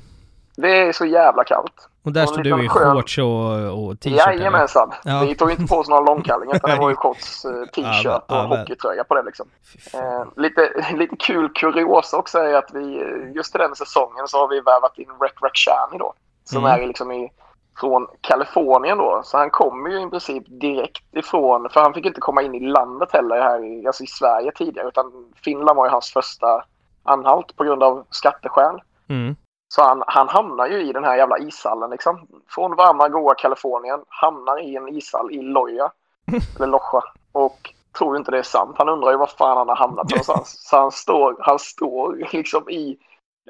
[0.57, 1.89] Det är så jävla kallt.
[2.03, 4.19] Och där står du i skön- shorts och, och t-shirt?
[4.27, 4.93] Jajamensan.
[5.05, 5.21] Ja.
[5.21, 8.17] Vi tog inte på oss några långkallingar utan det var ju kort eh, t-shirt Ja,
[8.19, 9.47] och ja, hockeytröja på det liksom.
[9.95, 13.03] Eh, lite, lite kul kuriosa också är att vi
[13.35, 16.13] just i den säsongen så har vi värvat in Rek Rakhshani då.
[16.45, 16.81] Som Mm.
[16.83, 17.33] är liksom i,
[17.81, 19.21] från Kalifornien då.
[19.25, 22.61] Så han kommer ju i princip direkt ifrån, för han fick inte komma in i
[22.61, 24.89] landet heller här i, alltså i Sverige tidigare.
[24.89, 26.65] Utan Finland var ju hans första
[27.03, 28.81] anhalt på grund av skatteskäl.
[29.09, 29.37] Mm.
[29.75, 32.27] Så han, han hamnar ju i den här jävla ishallen liksom.
[32.49, 35.93] Från varma goa Kalifornien, hamnar i en ishall i Loja.
[36.57, 37.03] eller Loja.
[37.33, 38.75] Och tror inte det är sant.
[38.79, 40.57] Han undrar ju var fan han har hamnat någonstans.
[40.69, 42.99] Så han står, han står liksom i...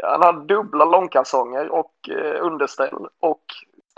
[0.03, 3.07] Han har dubbla långkalsonger och eh, underställ.
[3.21, 3.45] Och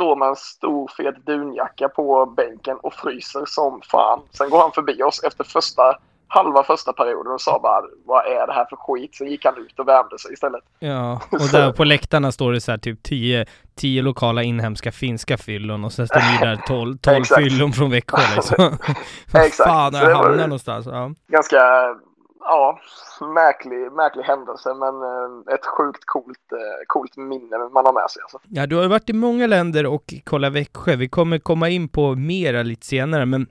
[0.03, 4.21] står med en stor fet dunjacka på bänken och fryser som fan.
[4.31, 5.83] Sen går han förbi oss efter första
[6.29, 9.15] halva första perioden och sa bara vad är det här för skit?
[9.15, 10.65] Sen gick han ut och värmde sig istället.
[10.79, 15.39] Ja, och där på läktarna står det så här typ 10, 10 lokala inhemska finska
[15.39, 17.43] fyllon och sen står ni där 12, 12 Exakt.
[17.43, 18.65] fyllon från Växjö liksom.
[19.35, 19.71] Exakt.
[19.71, 20.87] fan har jag det hamnat någonstans?
[20.87, 21.11] Ja.
[21.29, 21.59] ganska
[22.45, 22.79] ja,
[23.21, 28.23] märklig, märklig händelse men eh, ett sjukt coolt, eh, coolt minne man har med sig.
[28.23, 28.39] Alltså.
[28.49, 30.97] ja, du har varit i många länder och kolla Växjö.
[30.97, 33.47] Vi kommer komma in på mera lite senare, men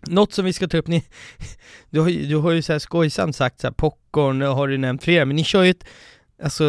[0.00, 1.04] något som vi ska ta upp, ni,
[1.90, 4.78] du har ju, du har ju så här skojsamt sagt så här popcorn, har du
[4.78, 5.84] nämnt flera, men ni kör ju ett
[6.42, 6.64] Alltså,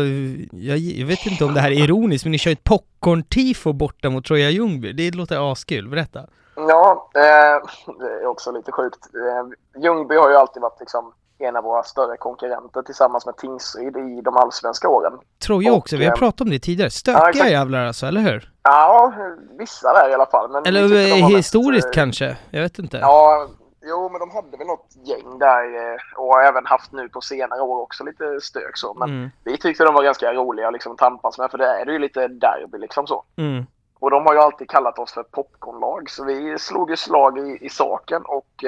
[0.51, 4.09] jag, jag vet inte om det här är ironiskt, men ni kör ett popcorn-tifo borta
[4.09, 4.93] mot Troja Ljungby.
[4.93, 6.28] Det låter askul, berätta.
[6.55, 7.69] Ja, eh,
[7.99, 8.99] det är också lite sjukt.
[9.15, 11.13] Eh, Ljungby har ju alltid varit liksom
[11.43, 15.13] en av våra större konkurrenter tillsammans med Tingsryd i de allsvenska åren.
[15.45, 16.85] Troja Och, också, vi har eh, pratat om det tidigare.
[16.85, 17.51] ja, Stökiga exakt.
[17.51, 18.51] jävlar alltså, eller hur?
[18.63, 19.13] Ja,
[19.59, 20.51] vissa där i alla fall.
[20.51, 22.37] Men Eller eh, var mest, historiskt eh, kanske?
[22.49, 22.97] Jag vet inte.
[22.97, 23.47] Ja,
[23.85, 25.65] jo men de hade väl något gäng där
[26.17, 28.93] och har även haft nu på senare år också lite stök så.
[28.93, 31.85] Men Mm, vi tyckte de var ganska roliga att liksom tampas med för det är
[31.85, 33.23] ju lite derby liksom så.
[33.37, 33.65] mm.
[33.99, 37.57] Och de har ju alltid kallat oss för popcornlag så vi slog ju slag i,
[37.61, 38.63] i saken och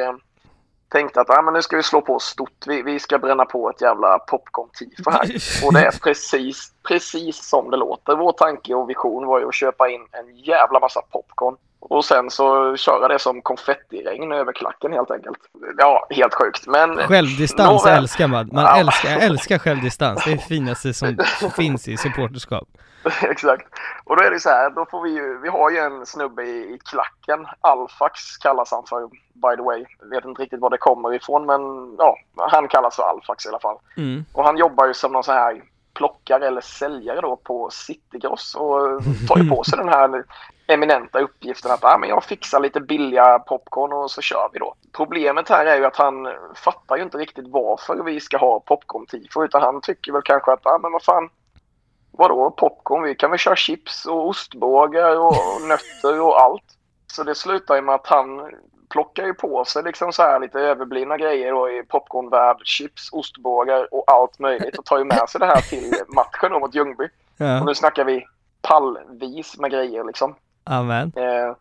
[0.91, 2.67] tänkte att ah, men nu ska vi slå på stort.
[2.67, 5.21] Vi, vi ska bränna på ett jävla popcorn-tifo här.
[5.67, 8.15] Och det är precis, precis som det låter.
[8.15, 11.55] Vår tanke och vision var ju att köpa in en jävla massa popcorn.
[11.79, 15.37] Och sen så köra det som konfettiregn över klacken helt enkelt.
[15.77, 16.67] Ja, helt sjukt.
[16.67, 18.49] Men Självdistans älskar man.
[18.53, 18.77] Man Ja.
[18.79, 20.23] älskar, jag älskar självdistans.
[20.25, 21.17] Det är det finaste som
[21.55, 22.67] finns i supporterskap.
[23.21, 23.67] Exakt.
[24.03, 26.43] Och då är det så här, då får vi ju, vi har ju en snubbe
[26.43, 29.85] i, i klacken, Alfax kallas han för, by the way.
[29.99, 31.61] Jag vet inte riktigt var det kommer ifrån men
[31.97, 33.77] ja, han kallas för Alfax i alla fall.
[33.97, 34.25] Mm.
[34.33, 39.03] Och han jobbar ju som någon sån här plockare eller säljare då på Citygross och
[39.27, 40.23] tar ju på sig den här
[40.67, 44.75] eminenta uppgiften att ah, men jag fixar lite billiga popcorn och så kör vi då.
[44.91, 49.45] Problemet här är ju att han fattar ju inte riktigt varför vi ska ha popcorn-tifo
[49.45, 51.29] utan han tycker väl kanske att ah, men vad fan
[52.17, 53.03] Vadå popcorn?
[53.03, 55.35] Vi kan väl köra chips och ostbågar och
[55.67, 56.63] nötter och allt.
[57.07, 58.51] Så det slutar ju med att han
[58.89, 63.93] plockar ju på sig liksom så här lite överblivna grejer då i popcornvärld, chips, ostbågar
[63.93, 67.03] och allt möjligt och tar ju med sig det här till matchen då mot Ljungby.
[67.03, 67.09] Och
[67.45, 68.25] Ja, nu snackar vi
[68.61, 70.35] pallvis med grejer liksom.
[70.63, 71.11] amen.
[71.15, 71.55] Eh,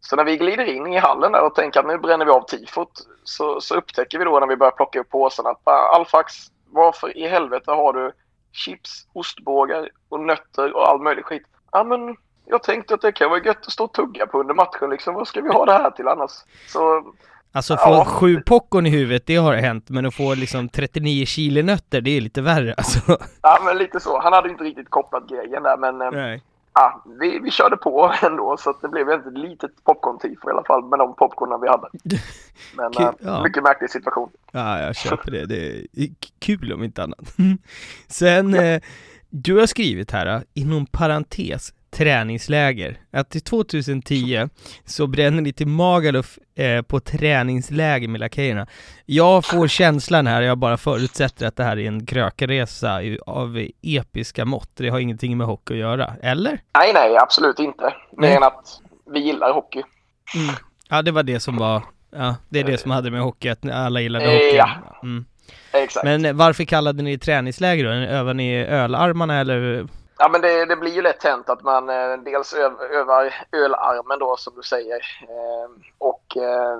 [0.00, 2.46] så när vi glider in i hallen där och tänker att nu bränner vi av
[2.46, 2.90] tifot
[3.24, 6.34] så, så upptäcker vi då när vi börjar plocka upp påsarna att bara, Alfax,
[6.72, 8.12] varför i helvete har du
[8.58, 11.42] chips, ostbågar och nötter och all möjlig skit?
[11.72, 14.54] Ja men jag tänkte att det kan vara gött att stå och tugga på under
[14.54, 15.14] matchen liksom.
[15.14, 16.30] Vad ska vi ha det här till annars?
[16.68, 17.12] Så
[17.52, 18.04] Alltså få Ja.
[18.04, 22.20] sju popcorn i huvudet, det har hänt, men att få liksom 39 chilinötter, det är
[22.20, 23.18] lite värre alltså.
[23.42, 24.20] ja men lite så.
[24.20, 26.42] Han hade inte riktigt kopplat grejen där men eh, Nej.
[26.78, 30.64] Ja, vi, vi körde på ändå så att det blev ett litet popcorn-tifo i alla
[30.64, 31.88] fall med de popcornen vi hade.
[32.76, 33.42] Men Kul, eh, ja.
[33.42, 34.30] mycket märklig situation.
[34.52, 35.46] Ja, jag köper det.
[35.46, 36.08] Det är
[36.38, 37.34] kul om inte annat.
[38.06, 38.80] Sen, eh,
[39.30, 42.98] du har skrivit här, eh, inom parentes, träningsläger.
[43.12, 44.48] Att till 2010
[44.84, 48.66] så bränner ni till Magaluf eh, på träningsläger med lakejerna.
[49.06, 54.44] Jag får känslan här, jag bara förutsätter att det här är en krökarresa av episka
[54.44, 54.70] mått.
[54.74, 56.60] Det har ingenting med hockey att göra, eller?
[56.78, 57.94] Nej, nej, absolut inte.
[58.16, 58.80] Mer än att
[59.12, 59.82] vi gillar hockey.
[60.88, 61.82] Ja, det var det som var,
[62.16, 64.56] ja, det är det som hade med hockey, att alla gillade Eh, hockey.
[64.56, 64.70] ja.
[65.02, 65.24] Mm.
[65.72, 66.04] Exakt.
[66.04, 67.90] Men varför kallade ni det träningsläger då?
[67.90, 69.86] Övar ni ölarmarna eller?
[70.18, 74.18] Ja, men det, det blir ju lätt hänt att man eh, dels öv, övar ölarmen
[74.18, 75.00] då som du säger.
[75.22, 76.78] Eh, och eh,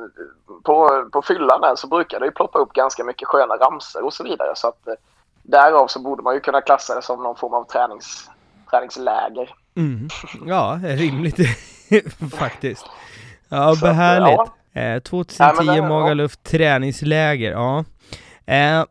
[0.64, 4.12] på, på fyllan där så brukar det ju ploppa upp ganska mycket sköna ramser och
[4.12, 4.52] så vidare.
[4.54, 4.94] Så att eh,
[5.42, 8.30] därav så borde man ju kunna klassa det som någon form av tränings,
[8.70, 9.54] träningsläger.
[9.76, 10.08] Mm.
[10.46, 11.36] Ja, rimligt
[12.38, 12.86] faktiskt.
[13.48, 14.38] Ja, Så behärligt.
[14.72, 14.80] ja.
[14.80, 17.84] Eh, 2010 Ja, men det- Magaluf träningsläger, ja.
[18.54, 18.84] Eh,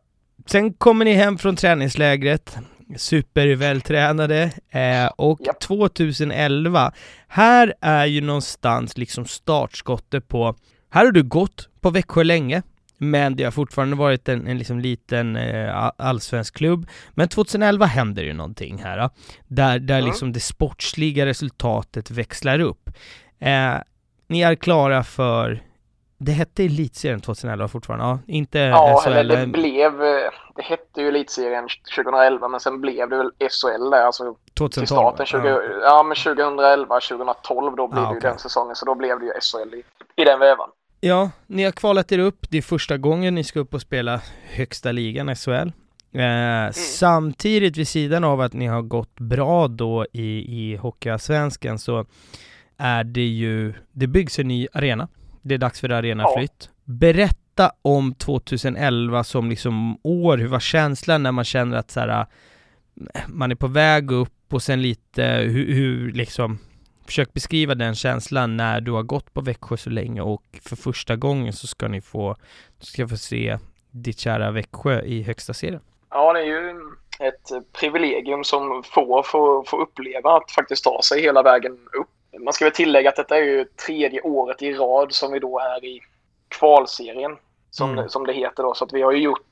[0.46, 2.56] sen kommer ni hem från träningslägret,
[2.96, 5.60] supervältränade, eh, och Japp.
[5.60, 6.92] 2011,
[7.28, 10.54] här är ju någonstans liksom startskottet på,
[10.90, 12.62] här har du gått på Växjö länge,
[12.98, 16.86] men det har fortfarande varit en, en liksom liten eh, allsvensk klubb.
[17.10, 19.10] Men 2011 händer ju någonting här, då,
[19.48, 20.06] där, där Mm.
[20.06, 22.90] liksom det sportsliga resultatet växlar upp.
[23.38, 23.74] Eh,
[24.28, 25.62] ni är klara för,
[26.18, 29.12] det hette Elitserien 2011 fortfarande, ja, inte Ja, SHL.
[29.12, 30.02] eller det blev...
[30.02, 34.54] eh, Det hette ju Elitserien 2011 men sen blev det väl SHL där, alltså till
[34.54, 34.86] 2012.
[34.86, 35.26] starten.
[35.26, 35.60] 20, ja.
[35.82, 36.02] ja.
[36.02, 38.30] men 2011, 2012 då blev Ja, det ju okej.
[38.30, 38.76] den säsongen.
[38.76, 39.82] Så då blev det ju SHL i,
[40.22, 40.68] i den vävan.
[41.00, 42.46] Ja, ni har kvalat er upp.
[42.50, 45.68] Det är första gången ni ska upp och spela högsta ligan, SHL.
[46.18, 52.06] Eh, Samtidigt vid sidan av att ni har gått bra då i, i Hockeyallsvenskan så
[52.76, 55.08] är det ju, det byggs en ny arena.
[55.48, 56.70] Det är dags för arenaflytt.
[56.84, 62.26] Berätta om 2011 som liksom år, hur var känslan när man känner att så här,
[63.26, 66.58] man är på väg upp och sen lite hur, hur liksom
[67.08, 71.16] Försök beskriva den känslan när du har gått på Växjö så länge och för första
[71.16, 72.36] gången så ska ni få,
[72.80, 73.58] ska få se
[73.90, 75.80] ditt kära Växjö i högsta serien.
[76.10, 76.70] Ja, det är ju
[77.20, 82.08] ett privilegium som få får, får uppleva att faktiskt ta sig hela vägen upp.
[82.38, 85.58] Man ska väl tillägga att detta är ju tredje året i rad som vi då
[85.58, 86.00] är i
[86.48, 87.36] kvalserien,
[87.70, 88.08] som, Mm.
[88.08, 88.74] som det heter då.
[88.74, 89.46] Så att vi har ju gjort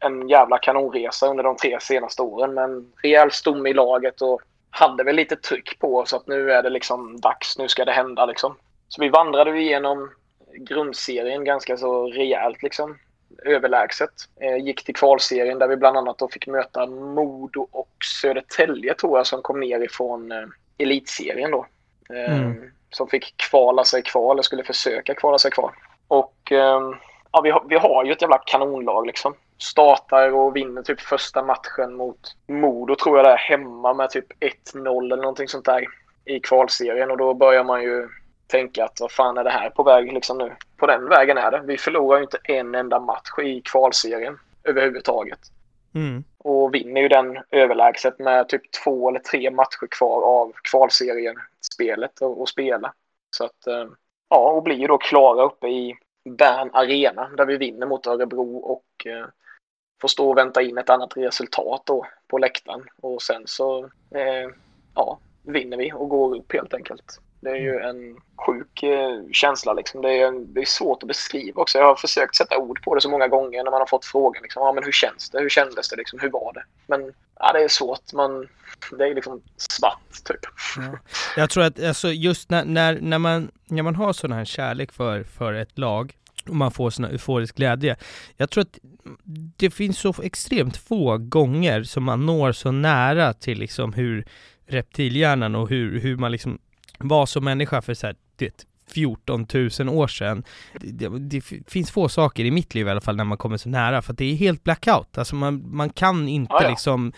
[0.00, 4.40] en jävla kanonresa under de tre senaste åren med en rejäl stomme i laget och
[4.70, 7.92] hade väl lite tryck på oss att nu är det liksom dags, nu ska det
[7.92, 8.56] hända liksom.
[8.88, 10.10] Så vi vandrade igenom
[10.56, 12.98] grundserien ganska så rejält liksom
[13.44, 14.10] överlägset.
[14.40, 19.18] Eh, gick till kvalserien där vi bland annat då fick möta Modo och Södertälje tror
[19.18, 20.44] jag som kom ner ifrån eh,
[20.78, 21.66] elitserien då.
[22.10, 22.70] Eh, Mm.
[22.90, 25.72] Som fick kvala sig kvar, eller skulle försöka kvala sig kvar.
[26.08, 26.80] Och eh,
[27.32, 29.34] ja, vi, har, vi har ju ett jävla kanonlag liksom.
[29.58, 34.26] Startar och vinner typ första matchen mot Modo tror jag det är hemma med typ
[34.74, 35.84] 1-0 eller någonting sånt där
[36.24, 38.08] i kvalserien och då börjar man ju
[38.46, 40.52] tänka att vad fan är det här på väg liksom nu?
[40.76, 41.62] På den vägen är det.
[41.64, 45.38] Vi förlorar ju inte en enda match i kvalserien överhuvudtaget.
[45.94, 46.24] Mm.
[46.38, 50.52] Och vinner ju den överlägset med typ två eller tre matcher kvar av
[51.74, 52.94] spelet och, och spela.
[53.36, 53.86] Så att, eh,
[54.28, 58.56] ja, och blir ju då klara uppe i Bern Arena där vi vinner mot Örebro
[58.56, 59.26] och eh,
[60.00, 62.84] får stå och vänta in ett annat resultat då på läktaren.
[63.02, 64.50] Och sen så, eh,
[64.94, 67.20] ja, vinner vi och går upp helt enkelt.
[67.44, 68.16] Det är ju en
[68.46, 70.02] sjuk eh, känsla liksom.
[70.02, 71.78] Det är, det är svårt att beskriva också.
[71.78, 74.42] Jag har försökt sätta ord på det så många gånger när man har fått frågan
[74.42, 75.40] liksom, ja men hur känns det?
[75.40, 76.18] Hur kändes det liksom?
[76.18, 76.64] Hur var det?
[76.86, 78.12] Men ja, det är svårt.
[78.12, 78.48] Man,
[78.98, 80.40] det är liksom svart typ.
[80.76, 80.98] Ja.
[81.36, 84.92] Jag tror att alltså just när, när, när, man, när man har sån här kärlek
[84.92, 86.16] för, för ett lag
[86.48, 87.96] och man får sån här euforisk glädje.
[88.36, 88.78] Jag tror att
[89.56, 94.26] det finns så extremt få gånger som man når så nära till liksom hur
[94.66, 96.58] reptilhjärnan och hur, hur man liksom
[96.98, 99.46] var som människa för så här, det, 14
[99.78, 100.44] 000 år sedan.
[100.80, 103.56] Det, det, det finns få saker i mitt liv i alla fall när man kommer
[103.56, 105.18] så nära för att det är helt blackout.
[105.18, 106.70] Alltså man, man kan inte Ja, ja.
[106.70, 107.12] liksom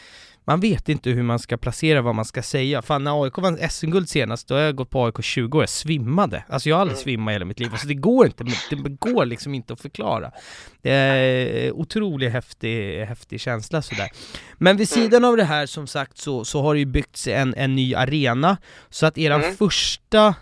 [0.48, 2.82] man vet inte hur man ska placera vad man ska säga.
[2.82, 5.68] Fan när AIK vann SM-guld senast, då har jag gått på AIK 20 år, jag
[5.68, 6.44] svimmade.
[6.48, 7.04] Alltså jag har aldrig Mm.
[7.04, 7.68] svimmat i hela mitt liv.
[7.72, 10.30] Alltså det går inte, det går liksom inte att förklara.
[10.82, 14.08] Det är otroligt häftig, häftig känsla sådär.
[14.58, 15.04] Men vid Mm.
[15.04, 17.94] sidan av det här som sagt så, så har det ju byggts en, en ny
[17.94, 18.56] arena,
[18.90, 19.56] så att eran Mm.
[19.56, 20.34] första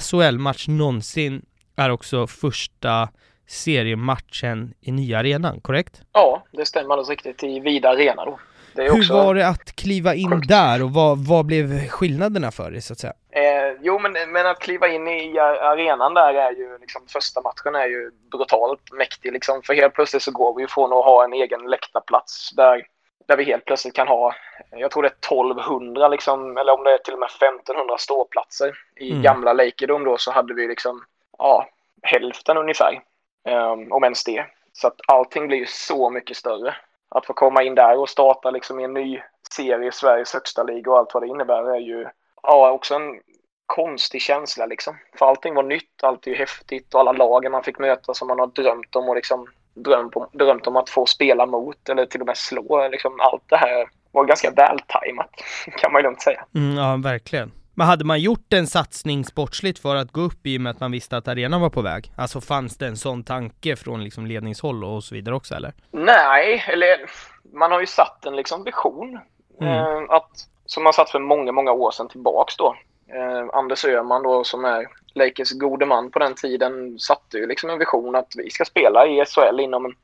[0.00, 1.42] SHL-match någonsin
[1.76, 3.08] är också första
[3.48, 6.02] seriematchen i nya arenan, korrekt?
[6.12, 7.42] Ja, det stämmer alldeles riktigt.
[7.42, 8.38] I Vida Arena då.
[8.72, 9.12] Det är Hur också...
[9.14, 12.98] var det att kliva in där och vad, vad blev skillnaderna för dig så att
[12.98, 13.12] säga?
[13.32, 17.74] Eh, jo, men, men att kliva in i arenan där är ju liksom första matchen
[17.74, 19.62] är ju brutalt mäktig liksom.
[19.62, 22.86] För helt plötsligt så går vi från att ha en egen läktarplats där,
[23.28, 24.34] där vi helt plötsligt kan ha,
[24.70, 28.74] jag tror det är 1200 liksom, eller om det är till och med 1500 ståplatser.
[28.96, 29.22] I Mm.
[29.22, 31.04] gamla Lakedom då så hade vi liksom,
[31.38, 31.66] ja,
[32.02, 33.00] hälften ungefär.
[33.48, 34.44] Um, om ens det.
[34.72, 36.74] Så att allting blir ju så mycket större.
[37.14, 39.22] Att få komma in där och starta liksom i en ny
[39.54, 42.06] serie i Sveriges högsta liga och allt vad det innebär är ju
[42.42, 43.20] ja, också en
[43.66, 44.96] konstig känsla liksom.
[45.18, 48.28] För allting var nytt, allt är ju häftigt och alla lagen man fick möta som
[48.28, 52.06] man har drömt om och liksom drömt om, drömt om att få spela mot eller
[52.06, 52.88] till och med slå.
[52.88, 55.30] Liksom allt det här var ganska vältajmat
[55.76, 56.44] kan man ju lugnt säga.
[56.54, 57.52] Mm, ja, verkligen.
[57.80, 60.80] Men hade man gjort en satsning sportsligt för att gå upp i och med att
[60.80, 62.12] man visste att arenan var på väg?
[62.16, 65.72] Alltså fanns det en sån tanke från liksom ledningshåll och så vidare också eller?
[65.90, 67.10] Nej, eller
[67.52, 69.18] man har ju satt en liksom vision.
[69.60, 69.74] Mm.
[69.74, 70.30] Eh, att,
[70.66, 72.76] som man satt för många, många år sedan tillbaks då.
[73.08, 77.70] Eh, Anders Öhman då som är Lakers gode man på den tiden satte ju liksom
[77.70, 79.94] en vision att vi ska spela i SHL inom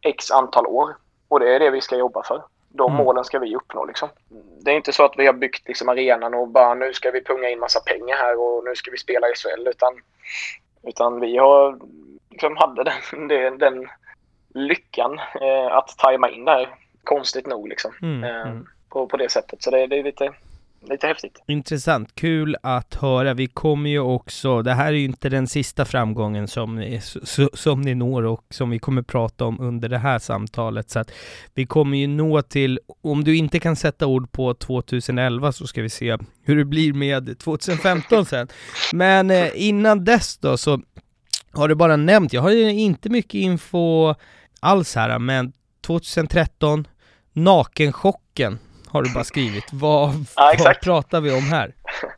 [0.00, 0.96] x antal år.
[1.28, 2.42] Och det är det vi ska jobba för.
[2.74, 3.04] De Mm.
[3.04, 4.08] målen ska vi uppnå liksom.
[4.64, 7.24] Det är inte så att vi har byggt liksom arenan och bara nu ska vi
[7.24, 9.92] punga in massa pengar här och nu ska vi spela i SHL utan,
[10.82, 11.78] utan vi har
[12.30, 13.88] liksom hade den, den, den
[14.54, 17.92] lyckan eh, att tajma in där konstigt nog liksom.
[18.02, 18.66] Mm, Eh, mm.
[18.88, 19.62] på, på det sättet.
[19.62, 20.32] Så det, det är lite,
[20.90, 21.42] lite häftigt.
[21.46, 23.34] Intressant, kul att höra.
[23.34, 27.00] Vi kommer ju också, det här är ju inte den sista framgången som ni,
[27.54, 30.90] som ni når och som vi kommer prata om under det här samtalet.
[30.90, 31.10] Så att
[31.54, 35.82] vi kommer ju nå till, om du inte kan sätta ord på 2011 så ska
[35.82, 38.48] vi se hur det blir med 2015 sen.
[38.92, 40.80] Men eh, innan dess då så
[41.52, 44.14] har du bara nämnt, jag har ju inte mycket info
[44.60, 46.86] alls här, men 2013,
[47.32, 48.58] nakenchocken
[48.92, 49.72] har du bara skrivit.
[49.72, 51.72] Vad, Ja, vad pratar vi om här?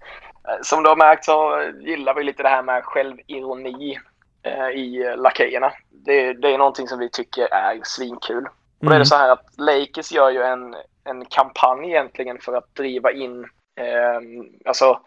[0.62, 3.98] Som du har märkt så gillar vi lite det här med självironi
[4.42, 5.72] eh, i lakejerna.
[5.90, 8.44] Det, det är någonting som vi tycker är svinkul.
[8.78, 8.98] Och då är Mm.
[8.98, 13.44] det så här att Lakers gör ju en, en kampanj egentligen för att driva in
[13.80, 14.20] eh,
[14.64, 15.00] alltså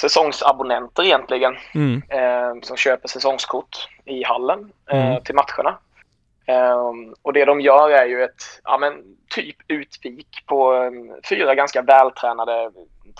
[0.00, 2.02] säsongsabonnenter egentligen Mm.
[2.08, 5.22] eh, som köper säsongskort i hallen eh, Mm.
[5.22, 5.78] till matcherna.
[6.46, 6.80] Eh,
[7.22, 8.94] och det de gör är ju ett ja, men,
[9.34, 10.90] typ utvik på eh,
[11.28, 12.70] fyra ganska vältränade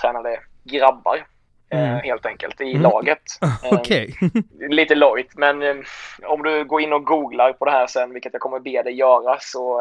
[0.00, 1.16] tränade grabbar.
[1.16, 1.22] Eh,
[1.92, 2.00] Mm.
[2.04, 2.82] helt enkelt i Mm.
[2.82, 3.22] laget.
[3.42, 4.14] Eh, Okej.
[4.68, 5.84] Lite lojt men
[6.26, 8.92] om du går in och googlar på det här sen, vilket jag kommer be dig
[8.94, 9.80] göra, så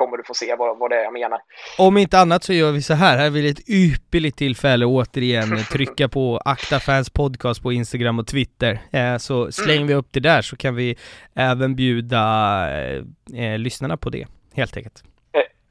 [0.00, 1.38] kommer du få se vad, vad det är jag menar.
[1.78, 5.64] Om inte annat så gör vi så här, här är väl ett ypperligt tillfälle återigen
[5.72, 8.80] trycka på Akta Fans Podcast på Instagram och Twitter.
[8.92, 10.96] Eh, så slänger vi upp det där så kan vi
[11.34, 12.22] även bjuda
[12.80, 13.02] eh,
[13.44, 15.04] eh, lyssnarna på det, helt enkelt.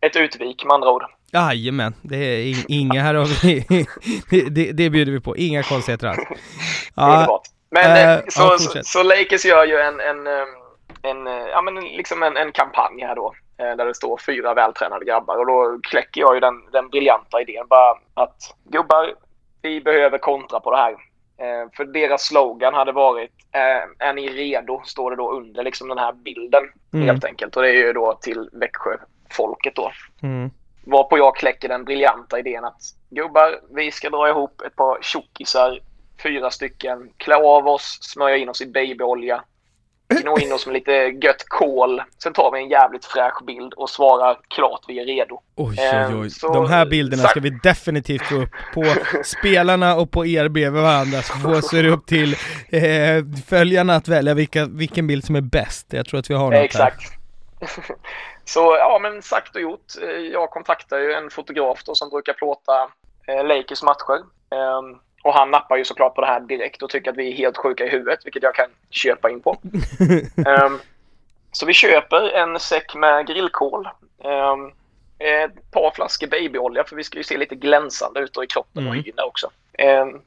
[0.01, 1.03] Ett utvik med andra ord.
[1.33, 3.85] Jajamän, det är ing- inga här har vi,
[4.49, 6.19] det, det, bjuder vi på, inga konstigheter alls.
[6.95, 7.41] Ja.
[7.71, 11.47] Men eh, eh, så, ja, så, så Lakers gör ju en, en, eh, en, eh,
[11.51, 13.33] ja, men liksom en, en kampanj här då.
[13.59, 15.37] Eh, Där det står fyra vältränade grabbar.
[15.37, 19.13] Och då kläcker jag ju den, den briljanta idén bara att gubbar,
[19.61, 20.91] vi behöver kontra på det här.
[21.37, 24.81] Eh, för deras slogan hade varit eh, Är ni redo?
[24.85, 27.07] Står det då under liksom den här bilden Mm.
[27.07, 27.55] helt enkelt.
[27.55, 29.91] Och det är ju då till Växjöfolket då.
[30.23, 30.49] mm,
[30.85, 35.79] Varpå jag kläcker den briljanta idén att gubbar, vi ska dra ihop ett par tjockisar,
[36.23, 39.43] fyra stycken, klä av oss, smörja in oss i babyolja,
[40.21, 42.01] gno in oss med lite gött kol.
[42.23, 45.41] Sen tar vi en jävligt fräsch bild och svarar klart vi är redo.
[45.55, 48.83] oj oj Eh, oj, så- de här bilderna ska vi definitivt få upp på
[49.23, 52.33] spelarna och på er bredvid varandra, så får är det upp till
[52.69, 55.87] eh, följarna att välja vilka, vilken bild som är bäst.
[55.89, 56.63] Jag tror att vi har något här.
[56.63, 57.01] Exakt.
[58.45, 59.85] Så ja, men sagt och gjort.
[60.03, 62.73] Eh, Jag kontaktar ju en fotograf då som brukar plåta
[63.27, 64.19] eh, Lakers matcher.
[64.55, 67.37] Ehm, och han nappar ju såklart på det här direkt och tycker att vi är
[67.37, 69.57] helt sjuka i huvudet, vilket jag kan köpa in på.
[70.47, 70.79] Ehm,
[71.51, 73.89] så vi köper en säck med grillkol.
[74.23, 74.71] Um,
[75.19, 78.93] ett par flaskor babyolja för vi ska ju se lite glänsande ut i kroppen och
[78.93, 79.03] Mm.
[79.03, 79.49] hyn där också.
[79.79, 80.21] Um,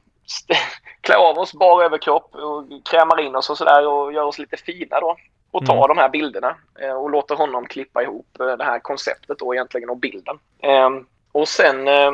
[1.01, 4.57] klä av oss bara överkropp och krämar in oss och sådär och gör oss lite
[4.57, 5.17] fina då.
[5.51, 9.39] Och tar de här bilderna eh, och låter honom klippa ihop eh, det här konceptet
[9.39, 10.39] då egentligen och bilden.
[10.61, 12.11] Ehm, och sen eh,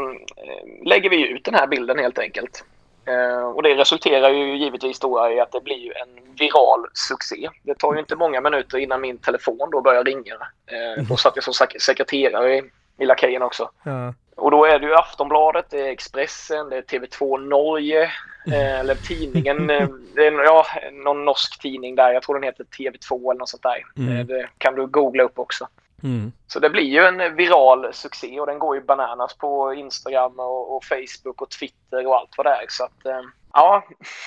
[0.85, 2.63] lägger vi ut den här bilden helt enkelt.
[3.05, 7.49] Eh, och det resulterar ju givetvis då i att det blir en viral succé.
[7.63, 10.33] Det tar ju inte många minuter innan min telefon då börjar ringa.
[10.65, 12.63] Eh, då satt jag som sek- sekreterare i,
[12.97, 13.69] i Lakejen också.
[13.83, 14.13] Ja.
[14.35, 18.03] Och då är det ju Aftonbladet, det är Expressen, det är TV2 Norge,
[18.47, 22.63] eh, eller tidningen, eh, det är ja, någon norsk tidning där, jag tror den heter
[22.63, 23.85] TV2 eller något sånt där.
[23.97, 24.17] Mm.
[24.17, 25.67] Eh, det kan du googla upp också.
[26.03, 26.31] Mm.
[26.47, 30.75] Så det blir ju en viral succé och den går ju bananas på Instagram och,
[30.75, 32.65] och Facebook och Twitter och allt vad det är.
[32.69, 33.21] Så att, eh,
[33.53, 33.83] ja,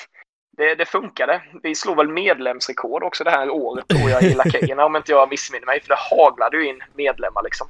[0.56, 1.42] det, det funkade.
[1.62, 5.30] Vi slog väl medlemsrekord också det här året tror jag i Lakejerna om inte jag
[5.30, 5.80] missminner mig.
[5.80, 7.66] För det haglade ju in medlemmar liksom.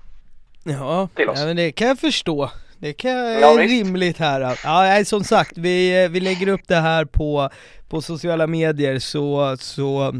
[0.65, 2.51] Ja, ja men det kan jag förstå.
[2.79, 4.41] Det kan Ja, är rimligt här.
[4.41, 7.51] Ja, nej, som sagt, vi, vi lägger upp det här på,
[7.89, 10.13] på sociala medier så, så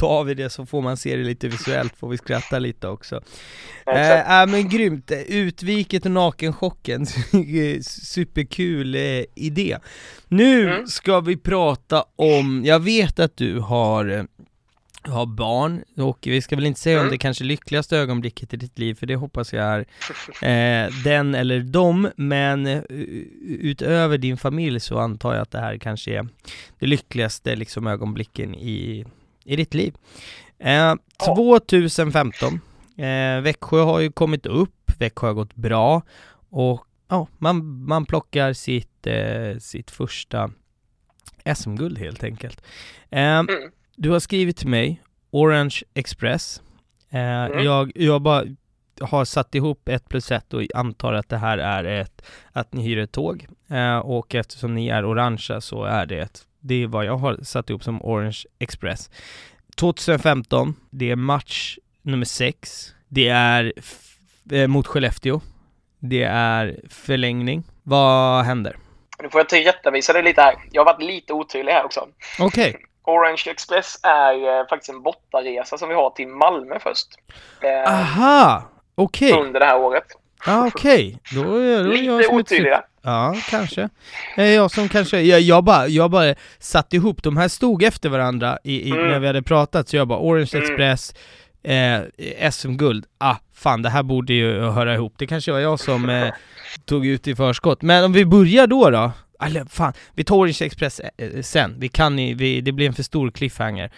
[0.00, 3.16] tar vi det så får man se det lite visuellt, får vi skratta lite också.
[3.86, 4.28] Exakt.
[4.30, 7.06] Äh, äh, men grymt, Utviket och nakenchocken,
[7.82, 9.76] superkul eh, idé.
[10.28, 10.86] Nu Mm.
[10.86, 14.24] ska vi prata om, jag vet att du har eh,
[15.02, 17.10] har barn och vi ska väl inte säga om Mm.
[17.12, 19.78] det kanske lyckligaste ögonblicket i ditt liv för det hoppas jag är
[20.86, 22.82] eh, den eller dem men eh,
[23.60, 26.28] utöver din familj så antar jag att det här kanske är
[26.78, 29.04] det lyckligaste liksom ögonblicken i,
[29.44, 29.94] i ditt liv.
[30.58, 30.94] Eh,
[31.26, 32.60] 2015
[32.96, 36.02] eh, Växjö har ju kommit upp, Växjö har gått bra
[36.50, 40.50] och ja, man, man plockar sitt, eh, sitt första
[41.54, 42.62] SM-guld helt enkelt.
[43.10, 43.46] Eh, Mm.
[43.96, 46.62] du har skrivit till mig, Orange Express.
[47.10, 47.64] Eh, Mm.
[47.64, 48.44] jag, jag bara
[49.00, 52.22] har satt ihop ett plus ett och antar att det här är ett,
[52.52, 53.46] att ni hyr ett tåg.
[53.68, 57.38] Eh, och eftersom ni är orangea så är det ett, det är vad jag har
[57.42, 59.10] satt ihop som Orange Express.
[59.76, 62.88] 2015, det är match nummer sex.
[63.08, 63.72] Det är
[64.52, 65.40] eh, mot Skellefteå.
[65.98, 67.62] Det är förlängning.
[67.82, 68.76] Vad händer?
[69.22, 70.54] Nu får jag tillrättavisa dig lite här.
[70.72, 72.08] Jag har varit lite otydlig här också.
[72.40, 77.06] Okej, Orange Express är eh, faktiskt en bortaresa som vi har till Malmö först.
[77.62, 78.62] Eh, aha!
[78.94, 80.04] Okej, Under det här året.
[80.46, 81.18] ah, okej.
[81.34, 82.72] Då, är- då är jag Lite otydlig.
[83.02, 83.88] Ja, kanske.
[84.36, 88.08] Eh, Jag som kanske, jag, jag bara, jag bara satte ihop, de här stod efter
[88.08, 89.08] varandra i, i, Mm.
[89.08, 90.64] när vi hade pratat, så jag bara Orange Mm.
[90.64, 91.14] Express,
[91.62, 96.08] eh, SM-guld, ah fan det här borde ju höra ihop, det kanske var jag som
[96.10, 96.28] eh,
[96.84, 97.82] tog ut i förskott.
[97.82, 99.12] Men om vi börjar då då?
[99.42, 103.02] Eller fan, vi tar Orange Express eh, sen, vi kan vi, det blir en för
[103.02, 103.90] stor cliffhanger.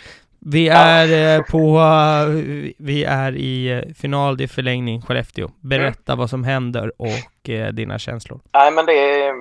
[0.44, 5.50] Vi är eh, på, eh, vi är i eh, final, det är förlängning, Skellefteå.
[5.60, 7.08] Berätta vad som händer och
[7.48, 8.40] eh, dina känslor.
[8.52, 9.32] Nej, men det,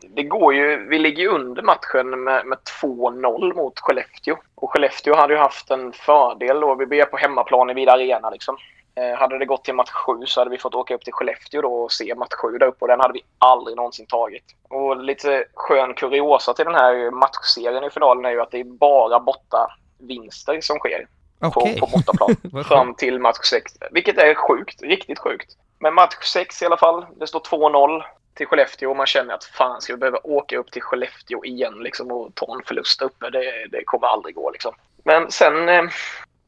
[0.00, 0.88] det går ju.
[0.88, 4.36] Vi ligger ju under matchen med, med 2-0 mot Skellefteå.
[4.54, 6.74] Och Skellefteå hade ju haft en fördel då.
[6.74, 8.56] Vi börjar på hemmaplan i Vida Arena liksom.
[8.94, 11.62] Eh, hade det gått till match 7 så hade vi fått åka upp till Skellefteå
[11.62, 14.44] då och se match 7 där uppe och den hade vi aldrig någonsin tagit.
[14.68, 18.64] Och lite skön kuriosa till den här matchserien i finalen är ju att det är
[18.64, 21.06] bara borta vinster som sker
[21.40, 21.80] på, Okej.
[21.80, 23.72] på bortaplan fram till match 6.
[23.90, 25.56] Vilket är sjukt, riktigt sjukt.
[25.78, 28.02] Men match 6 i alla fall, det står 2-0
[28.34, 31.74] till Skellefteå och man känner att fan ska vi behöva åka upp till Skellefteå igen
[31.80, 33.30] liksom och ta en förlust uppe.
[33.30, 34.74] Det, det kommer aldrig gå liksom.
[35.04, 35.82] Men sen eh,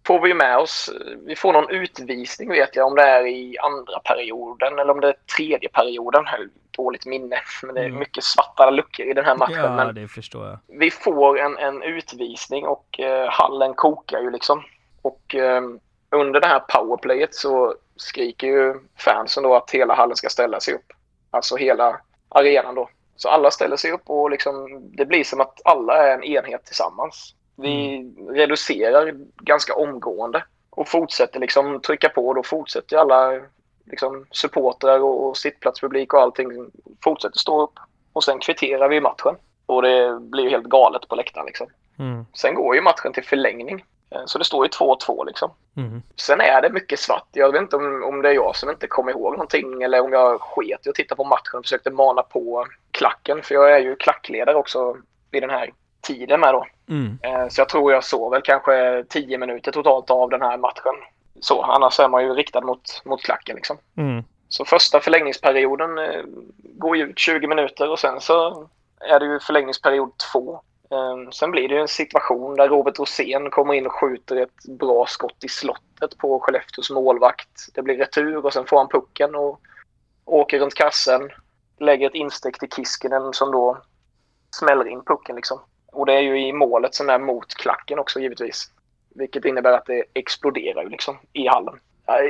[0.06, 0.90] får vi ju med oss,
[1.26, 5.08] vi får någon utvisning vet jag om det är i andra perioden eller om det
[5.08, 6.24] är tredje perioden.
[6.38, 7.98] Jag Dåligt minne, men det är Mm.
[7.98, 9.54] mycket svarta luckor i den här matchen.
[9.64, 10.58] Ja, men det förstår jag.
[10.66, 14.64] vi får en, en utvisning och eh, hallen kokar ju liksom.
[15.02, 15.62] Och eh,
[16.10, 20.74] under det här powerplayet så skriker ju fansen då att hela hallen ska ställa sig
[20.74, 20.92] upp.
[21.30, 22.88] Alltså hela arenan då.
[23.16, 26.64] Så alla ställer sig upp och liksom, det blir som att alla är en enhet
[26.64, 27.34] tillsammans.
[27.56, 32.34] Vi reducerar ganska omgående och fortsätter liksom trycka på.
[32.34, 33.40] Då fortsätter alla
[33.84, 36.70] liksom, supportrar och, och sittplatspublik och allting
[37.04, 37.78] fortsätter stå upp.
[38.12, 39.36] Och sen kvitterar vi matchen.
[39.66, 41.66] Och det blir ju helt galet på läktaren liksom.
[41.98, 42.26] Mm.
[42.34, 43.84] Sen går ju matchen till förlängning.
[44.10, 45.50] Eh, så det står ju 2-2 liksom.
[45.76, 46.02] Mm.
[46.16, 47.28] Sen är det mycket svart.
[47.32, 50.12] Jag vet inte om, om det är jag som inte kommer ihåg någonting eller om
[50.12, 53.42] jag sket i att titta på matchen och försökte mana på klacken.
[53.42, 54.96] För jag är ju klackledare också
[55.30, 56.66] vid den här tiden med då.
[56.88, 57.18] Mm.
[57.22, 60.94] Eh, så jag tror jag såg väl kanske 10 minuter totalt av den här matchen.
[61.40, 63.76] Så, annars är man ju riktad mot, mot klacken liksom.
[63.96, 64.24] Mm.
[64.48, 66.22] Så första förlängningsperioden eh,
[66.56, 68.68] går ju ut 20 minuter och sen så
[69.00, 70.60] är det ju förlängningsperiod 2.
[70.90, 74.64] Ehm, sen blir det ju en situation där Robert Rosén kommer in och skjuter ett
[74.78, 77.68] bra skott i slottet på Skellefteås målvakt.
[77.74, 79.60] Det blir retur och sen får han pucken och
[80.24, 81.30] åker runt kassen.
[81.78, 83.78] Lägger ett instick till Kiskinen som då
[84.50, 85.60] smäller in pucken liksom.
[85.86, 88.70] Och det är ju i målet som är mot klacken också givetvis.
[89.14, 91.80] Vilket innebär att det exploderar ju liksom i hallen.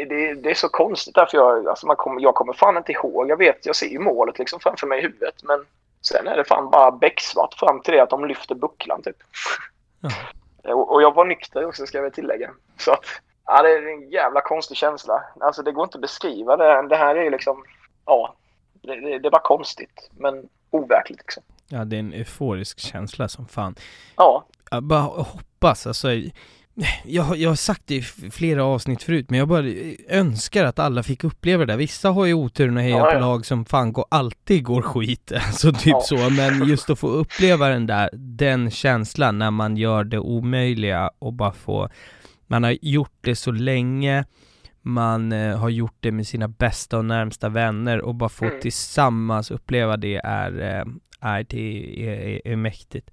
[0.09, 3.31] Det, det är så konstigt därför jag, alltså man kommer, jag kommer fan inte ihåg.
[3.31, 5.65] Jag vet, jag ser ju målet liksom framför mig i huvudet men
[6.03, 9.17] sen är det fan bara becksvart fram till det att de lyfter bucklan typ.
[10.01, 10.11] Ja.
[10.75, 12.51] och, och jag var nykter också ska jag väl tillägga.
[12.77, 13.05] Så att,
[13.47, 15.25] ja det är en jävla konstig känsla.
[15.41, 16.89] Alltså det går inte att beskriva det.
[16.89, 17.65] Det här är ju liksom,
[18.07, 18.35] ja,
[18.83, 21.43] det, det, det var konstigt men overkligt liksom.
[21.69, 23.75] Ja, det är en euforisk känsla som fan.
[24.17, 26.09] Ja, Jag bara hoppas, alltså
[27.05, 29.65] jag, jag har sagt det i flera avsnitt förut, men jag bara
[30.09, 31.77] önskar att alla fick uppleva det.
[31.77, 33.15] Vissa har ju oturen att heja ja, ja.
[33.15, 36.01] på lag som fan går, alltid går skit, alltså typ ja.
[36.01, 41.11] så, men just att få uppleva den där, den känslan när man gör det omöjliga
[41.19, 41.89] och bara få,
[42.47, 44.25] man har gjort det så länge,
[44.83, 48.61] man eh, har gjort det med sina bästa och närmsta vänner och bara få mm.
[48.61, 50.85] tillsammans uppleva det är, eh,
[51.21, 53.11] är, det är, är, är mäktigt.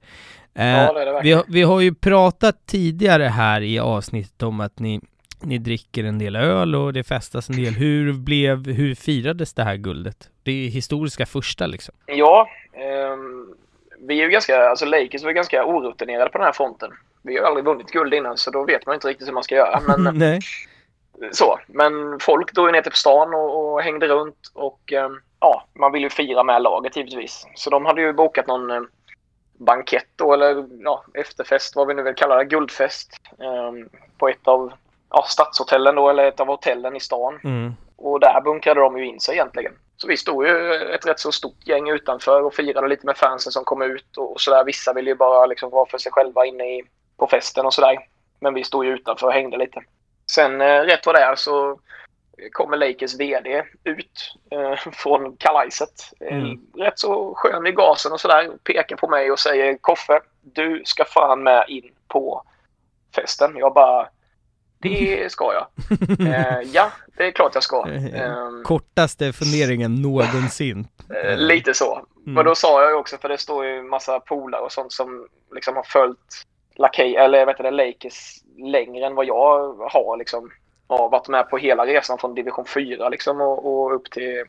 [0.56, 4.44] Eh, ja, det är det vi, har, vi har ju pratat tidigare här i avsnittet
[4.44, 5.02] om att ni,
[5.42, 7.74] ni dricker en del öl och det festas en del.
[7.74, 10.30] Hur blev, hur firades det här guldet?
[10.44, 11.96] Det är historiska första liksom.
[12.06, 13.18] Ja, eh,
[14.00, 16.92] vi är ju ganska, alltså Lakers var ganska orutinerade på den här fronten.
[17.22, 19.56] Vi har aldrig vunnit guld innan så då vet man inte riktigt hur man ska
[19.56, 19.80] göra.
[19.98, 20.40] Men, Nej.
[21.32, 25.92] Så, men folk drog ner till stan och, och hängde runt och eh, ja, man
[25.92, 27.48] vill ju fira med laget givetvis.
[27.56, 28.82] Så de hade ju bokat någon eh,
[29.58, 33.22] bankett då, eller ja, efterfest, vad vi nu vill kalla det, guldfest.
[33.38, 34.74] Um, på ett av
[35.10, 37.40] ja, stadshotellen då, eller ett av hotellen i stan.
[37.44, 37.74] Mm.
[37.96, 39.74] Och där bunkrade de ju in sig egentligen.
[39.98, 43.52] Så vi stod ju ett rätt så stort gäng utanför och firade lite med fansen
[43.52, 44.64] som kom ut och, sådär.
[44.64, 46.84] Vissa ville ju bara liksom vara för sig själva inne i,
[47.18, 47.98] på festen och sådär.
[48.40, 49.84] Men vi stod ju utanför och hängde lite.
[50.32, 51.80] Sen eh, rätt vad det är så
[52.52, 56.12] kommer Lakers VD ut eh, från kalajset.
[56.20, 56.60] Eh, mm.
[56.78, 58.52] Rätt så skön i gasen och sådär.
[58.64, 62.44] Pekar på mig och säger Koffe, du ska fan med in på
[63.16, 63.58] festen.
[63.58, 64.08] Jag bara,
[64.80, 65.68] det ska jag.
[66.28, 67.88] eh, ja, det är klart jag ska.
[67.90, 70.88] Eh, Kortaste funderingen någonsin.
[71.24, 71.96] Eh, lite så.
[71.96, 72.34] Mm.
[72.34, 75.28] Men då sa jag ju också, för det står ju massa polare och sånt som
[75.56, 80.52] liksom har följt Lakey, eller vet du, Lakers längre än vad jag har liksom
[80.88, 84.44] ja, varit med på hela resan från division 4 liksom, och, och upp till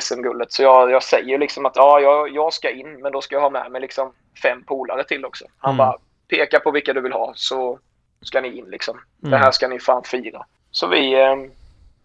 [0.00, 0.52] SM-guldet.
[0.52, 3.42] Så jag, jag säger liksom att ja, jag, jag ska in, men då ska jag
[3.42, 5.44] ha med mig liksom fem polare till också.
[5.58, 5.78] Han mm.
[5.78, 5.96] bara
[6.28, 7.78] pekar på vilka du vill ha så
[8.22, 8.98] ska ni in liksom.
[9.22, 9.30] Mm.
[9.30, 10.46] Det här ska ni fan fira.
[10.70, 11.36] Så vi eh,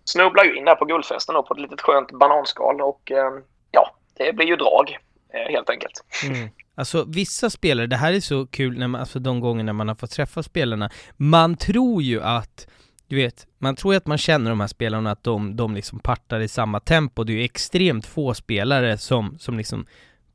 [0.05, 3.31] snubblar ju in där på guldfesten då, på ett litet skönt bananskal och eh,
[3.71, 4.97] ja, det blir ju drag
[5.33, 6.03] eh, helt enkelt.
[6.25, 6.49] Mm.
[6.75, 9.95] Alltså vissa spelare, det här är så kul när man, alltså de gångerna man har
[9.95, 12.67] fått träffa spelarna, man tror ju att
[13.07, 15.99] du vet, man tror ju att man känner de här spelarna, att de, de liksom
[15.99, 17.23] partar i samma tempo.
[17.23, 19.85] Det är ju extremt få spelare som, som liksom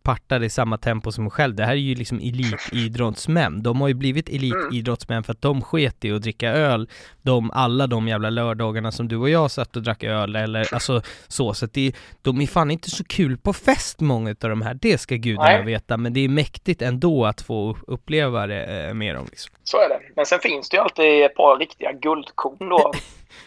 [0.02, 1.54] partar i samma tempo som själv.
[1.54, 3.62] Det här är ju liksom elitidrottsmän.
[3.62, 6.88] De har ju blivit elitidrottsmän för att de sket i att dricka öl
[7.22, 11.02] de, alla de jävla lördagarna som du och jag satt och drack öl eller alltså
[11.28, 11.54] så.
[11.54, 11.92] Så att det,
[12.22, 15.48] de är fan inte så kul på fest många av de här, det ska gudarna
[15.48, 15.64] Nej.
[15.64, 15.96] veta.
[15.96, 19.52] Men det är mäktigt ändå att få uppleva det eh, med dem liksom.
[19.64, 20.00] Så är det.
[20.16, 22.92] Men sen finns det ju alltid ett par riktiga guldkorn då.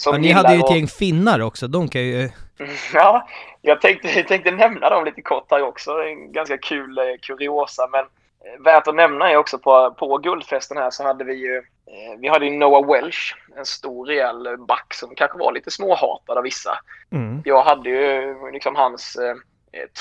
[0.06, 2.30] Ja, ni hade ju ett gäng finnar också, de kan ju
[2.94, 3.28] Ja,
[3.62, 5.92] jag tänkte, jag tänkte nämna dem lite kort här också.
[5.92, 7.88] En ganska kul eh, kuriosa.
[7.92, 11.58] Men eh, värt att nämna är också på, på guldfesten här så hade vi ju
[11.58, 16.38] eh, vi hade ju Noah Welsh, en stor rejäl back som kanske var lite småhatad
[16.38, 16.80] av vissa.
[17.12, 17.42] Mm.
[17.46, 19.36] Jag hade ju liksom hans eh,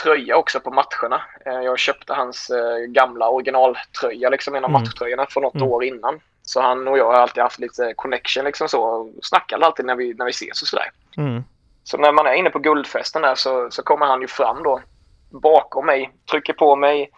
[0.02, 1.22] tröja också på matcherna.
[1.46, 4.82] Eh, jag köpte hans eh, gamla originaltröja, liksom en av mm.
[4.82, 5.68] matchtröjorna från något mm.
[5.68, 6.20] år innan.
[6.46, 9.96] Så han och jag har alltid haft lite connection liksom så och snackade alltid när
[9.96, 10.90] vi, när vi ses och sådär.
[11.16, 11.44] Mm.
[11.84, 14.80] Så när man är inne på guldfesten där så, så kommer han ju fram då
[15.30, 17.10] bakom mig, trycker på mig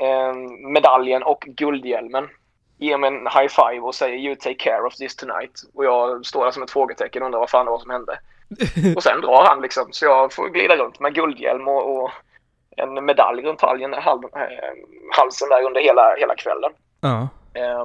[0.00, 0.34] eh,
[0.68, 2.28] medaljen och guldhjälmen.
[2.78, 5.60] Ger mig en high five och säger “You take care of this tonight”.
[5.74, 8.18] Och jag står där som ett frågetecken och undrar vad fan det var som hände.
[8.96, 12.10] och sen drar han liksom, så jag får glida runt med guldhjälm och, och
[12.76, 13.94] en medalj runt halsen,
[15.16, 16.72] halsen där under hela, hela kvällen.
[17.00, 17.28] Ja.
[17.54, 17.84] Eh,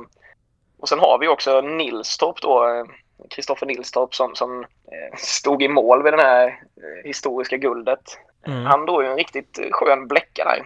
[0.80, 2.86] och sen har vi också Nilstorp då,
[3.30, 8.18] Kristoffer Nilstorp som, som eh, stod i mål vid det här eh, historiska guldet.
[8.48, 8.66] Mm.
[8.66, 10.64] Han drog ju en riktigt skön bläcka där.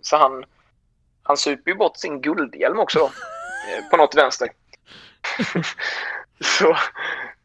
[0.00, 0.44] Så han,
[1.22, 3.04] han super ju bort sin guldhjälm också då,
[3.76, 4.48] eh, på något vänster.
[6.58, 6.76] så,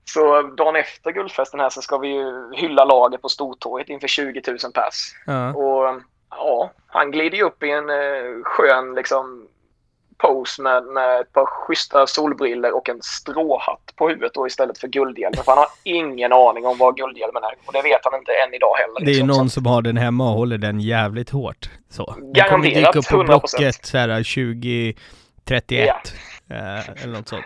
[0.06, 4.42] så dagen efter guldfesten här så ska vi ju hylla laget på Stortorget inför 20
[4.48, 5.16] 000 pers.
[5.26, 5.54] Ja.
[5.54, 7.88] Och ja, han glider ju upp i en
[8.44, 9.48] skön liksom
[10.22, 14.88] pose med, med ett par schyssta solbriller och en stråhatt på huvudet då istället för
[14.88, 15.44] guldhjälmen.
[15.44, 17.56] För han har ingen aning om vad guldhjälmen är.
[17.66, 19.00] Och det vet han inte än idag heller.
[19.00, 19.28] Det är liksom.
[19.28, 21.70] någon som har den hemma och håller den jävligt hårt.
[21.90, 22.04] Så.
[22.06, 23.26] Garanterat, Den kommer dyka upp på 100%.
[23.26, 25.90] blocket så här 2031.
[26.48, 26.56] Ja.
[26.56, 27.46] Eh, eller något sånt.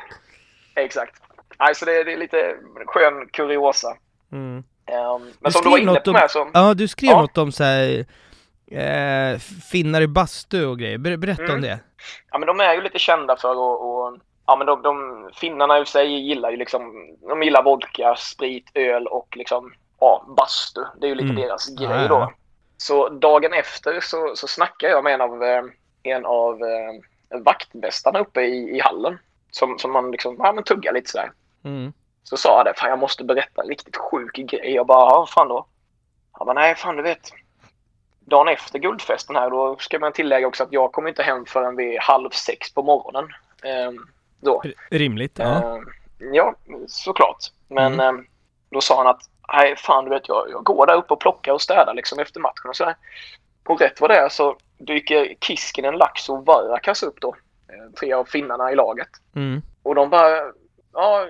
[0.76, 1.22] Exakt.
[1.58, 2.56] Alltså det, det är lite
[2.86, 3.98] skön kuriosa.
[4.32, 4.58] Mm.
[4.58, 6.50] Um, men du som du var inne på med så...
[6.54, 7.22] Ja, du skrev ja.
[7.22, 8.06] något om så här,
[8.72, 9.40] eh,
[9.72, 10.98] finnar i bastu och grejer.
[10.98, 11.56] Ber, berätta mm.
[11.56, 11.80] om det.
[12.32, 15.80] Ja, men de är ju lite kända för att och, ja, men de, de, finnarna
[15.80, 20.82] i sig gillar ju liksom, de gillar vodka, sprit, öl och liksom, ja, bastu.
[21.00, 21.42] Det är ju lite mm.
[21.42, 22.34] deras grej då.
[22.78, 25.64] Så dagen efter så, så snackar jag med en av, eh,
[26.04, 29.18] en av eh, vaktmästarna uppe i, i hallen.
[29.52, 31.32] som, som man liksom, ja men tuggar lite sådär.
[31.64, 31.94] Mm.
[32.24, 34.74] Så sa jag det, fan jag måste berätta en riktigt sjuk grej.
[34.74, 35.66] Jag bara, ja fan då?
[36.32, 37.32] Han bara, nej fan du vet.
[38.26, 41.76] Dagen efter guldfesten här, då ska man tillägga också att jag kommer inte hem förrän
[41.76, 43.34] vid halv sex på morgonen.
[43.64, 44.08] Ehm,
[44.42, 44.64] då.
[44.92, 45.46] Rimligt, ja.
[45.76, 45.86] Ehm,
[46.34, 46.56] ja,
[46.88, 47.38] såklart.
[47.68, 48.00] Men Mm.
[48.00, 48.26] ehm,
[48.70, 49.22] då sa han att,
[49.54, 52.40] nej fan du vet jag, jag går där uppe och plockar och städar liksom efter
[52.40, 52.96] matchen och sådär.
[53.68, 57.36] Och rätt vad det är så dyker Kiskinen, Lax och Varakas upp då.
[57.70, 59.10] eh, Tre av finnarna i laget.
[59.36, 59.62] Mm.
[59.84, 60.52] Och de bara,
[60.94, 61.28] ja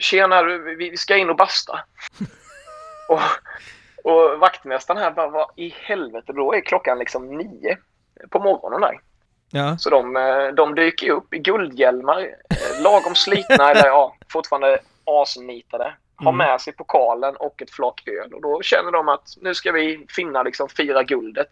[0.00, 0.42] tjena
[0.78, 1.80] vi ska in och basta.
[3.08, 3.20] och,
[4.06, 7.78] och vaktmästaren här bara, vad i helvete, då är klockan liksom nio
[8.30, 9.00] på morgonen där.
[9.50, 9.76] Ja.
[9.78, 15.94] Så de, eh, de dyker upp i guldhjälmar, eh, lagom slitna eller ja, fortfarande asnitade.
[16.16, 16.46] Har Mm.
[16.48, 18.34] med sig pokalen och ett flak öl.
[18.34, 21.48] Och då känner de att nu ska vi finna liksom fira guldet.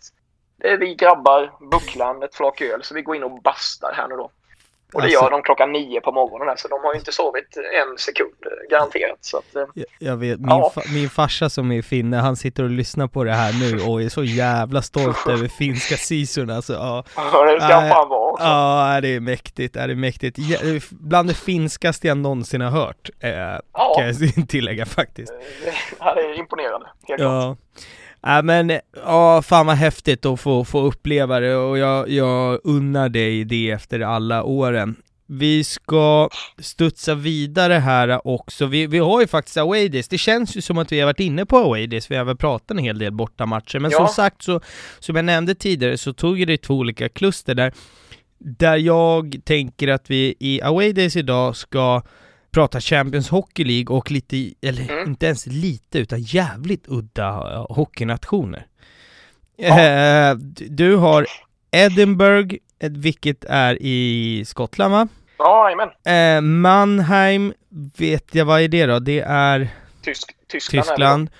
[0.56, 2.82] Det är vi grabbar, bucklan, ett flak öl.
[2.82, 4.30] Så vi går in och bastar här nu då.
[4.92, 7.12] Och det Alltså- gör de klockan nio på morgonen här, så de har ju inte
[7.12, 9.18] sovit en sekund eh, garanterat.
[9.20, 10.70] Så att, eh, Jag- Jag vet, min, Ja.
[10.74, 14.02] fa, min farsa som är finne, han sitter och lyssnar på det här nu och
[14.02, 16.72] är så jävla stolt över finska sisun alltså.
[16.72, 18.44] Ja, det ska fan vara också.
[18.44, 20.38] ja det är mäktigt, det är mäktigt.
[20.38, 20.58] Ja,
[20.90, 23.30] Bland det finskaste jag någonsin har hört, eh,
[23.72, 25.32] Ja, kan jag tillägga faktiskt.
[25.98, 26.86] det är imponerande.
[27.08, 27.58] Helt klart.
[28.24, 28.36] Ja.
[28.36, 28.72] Ja men,
[29.06, 33.70] ja fan vad häftigt att få, få uppleva det och jag, jag unnar dig det
[33.70, 34.96] efter alla åren.
[35.26, 40.56] Vi ska studsa vidare här också, vi, vi har ju faktiskt away days, det känns
[40.56, 42.78] ju som att vi har varit inne på away days, vi har väl pratat en
[42.78, 43.96] hel del bortamatcher, men Ja.
[43.98, 44.60] som sagt så,
[44.98, 47.72] som jag nämnde tidigare så tog det två olika kluster där,
[48.38, 52.02] där jag tänker att vi i away days idag ska
[52.54, 55.08] prata Champions Hockey League och lite, eller Mm.
[55.08, 58.66] inte ens lite, utan jävligt udda eh, hockeynationer.
[59.56, 59.80] Ja.
[59.80, 60.34] Eh,
[60.70, 61.26] du har
[61.70, 65.08] Edinburgh, eh, vilket är i Skottland va?
[65.38, 65.88] Ja, jajamän.
[66.36, 67.52] Eh, Mannheim,
[67.98, 68.98] vet jag vad är det då?
[68.98, 69.68] Det är
[70.02, 70.86] Tysk, Tyskland.
[70.86, 71.30] Tyskland.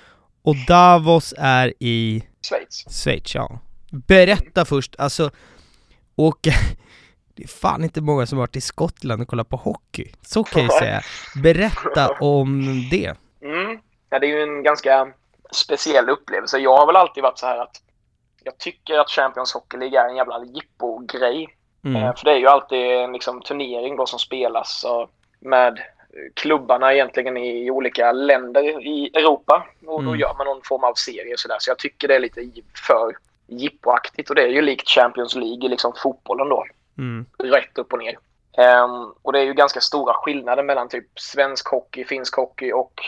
[0.42, 2.22] Och Davos är i.
[2.48, 3.02] Schweiz.
[3.04, 3.58] Schweiz, ja.
[3.90, 5.30] Berätta först, alltså,
[6.14, 6.38] och
[7.34, 10.12] det är fan inte många som har varit i Skottland och kollat på hockey.
[10.22, 11.00] Så kan jag ju säga.
[11.42, 13.14] Berätta om det.
[13.42, 13.78] Mm.
[14.10, 15.12] Ja, det är ju en ganska
[15.52, 16.58] speciell upplevelse.
[16.58, 17.76] Jag har väl alltid varit så här att
[18.44, 21.48] jag tycker att Champions Hockey League är en jävla jippo-grej.
[21.84, 22.02] Mm.
[22.02, 24.84] Eh, För det är ju alltid en liksom, turnering då som spelas
[25.40, 25.78] med
[26.34, 29.66] klubbarna egentligen i olika länder i Europa.
[29.86, 30.20] Och då Mm.
[30.20, 31.56] gör man någon form av serie och sådär.
[31.60, 32.40] Så jag tycker det är lite
[32.88, 33.16] för
[33.46, 34.28] jippoaktigt.
[34.30, 36.64] Och det är ju likt Champions League i liksom fotbollen då.
[36.98, 37.26] Mm.
[37.38, 38.18] rätt upp och ner.
[38.58, 43.00] Ehm, och det är ju ganska stora skillnader mellan typ svensk hockey, finsk hockey och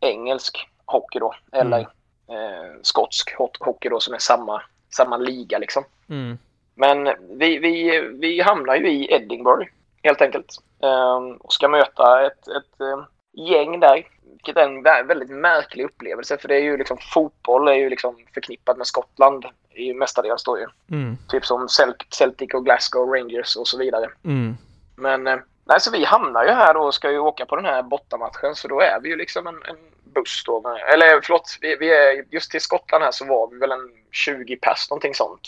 [0.00, 1.34] engelsk hockey då.
[1.52, 1.80] Eller
[2.28, 5.84] eh, skotsk hockey då som är samma, samma liga liksom.
[6.08, 6.38] Mm.
[6.74, 7.04] Men
[7.38, 9.70] vi, vi, vi hamnar ju i Edinburgh
[10.02, 10.56] helt enkelt.
[10.82, 14.06] Ehm, och ska möta ett, ett eh, gäng där.
[14.32, 17.90] Vilket är en vä- väldigt märklig upplevelse för det är ju liksom fotboll är ju
[17.90, 20.66] liksom förknippat med Skottland i mestadels då ju.
[20.96, 21.16] Mm.
[21.28, 24.06] Typ som Cel- Celtic och Glasgow Rangers och så vidare.
[24.24, 24.56] Mm.
[24.96, 27.64] Men eh, nej, så vi hamnar ju här då och ska ju åka på den
[27.64, 29.76] här bortamatchen så då är vi ju liksom en, en
[30.14, 30.60] buss då.
[30.60, 33.90] Med, eller förlåt, vi, vi är just till Skottland här så var vi väl en
[34.10, 35.40] 20 pers någonting sånt.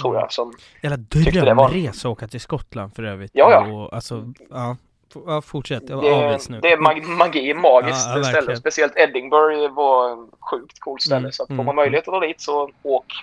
[0.00, 0.20] Tror Mm.
[0.20, 0.32] jag.
[0.32, 3.30] Som, Jävla det var- drömresa att åka till Skottland för övrigt.
[3.34, 3.72] Ja, ja.
[3.72, 4.76] Och, alltså, ja.
[5.26, 6.60] Ja fortsätt, jag det, avvis nu.
[6.60, 8.32] det är mag, magi, magiskt Ja, ställe.
[8.36, 8.60] verkligen.
[8.60, 11.18] Speciellt Edinburgh var en sjukt coolt ställe.
[11.18, 13.12] Mm, Så att får mm, man möjlighet att dra dit så åk.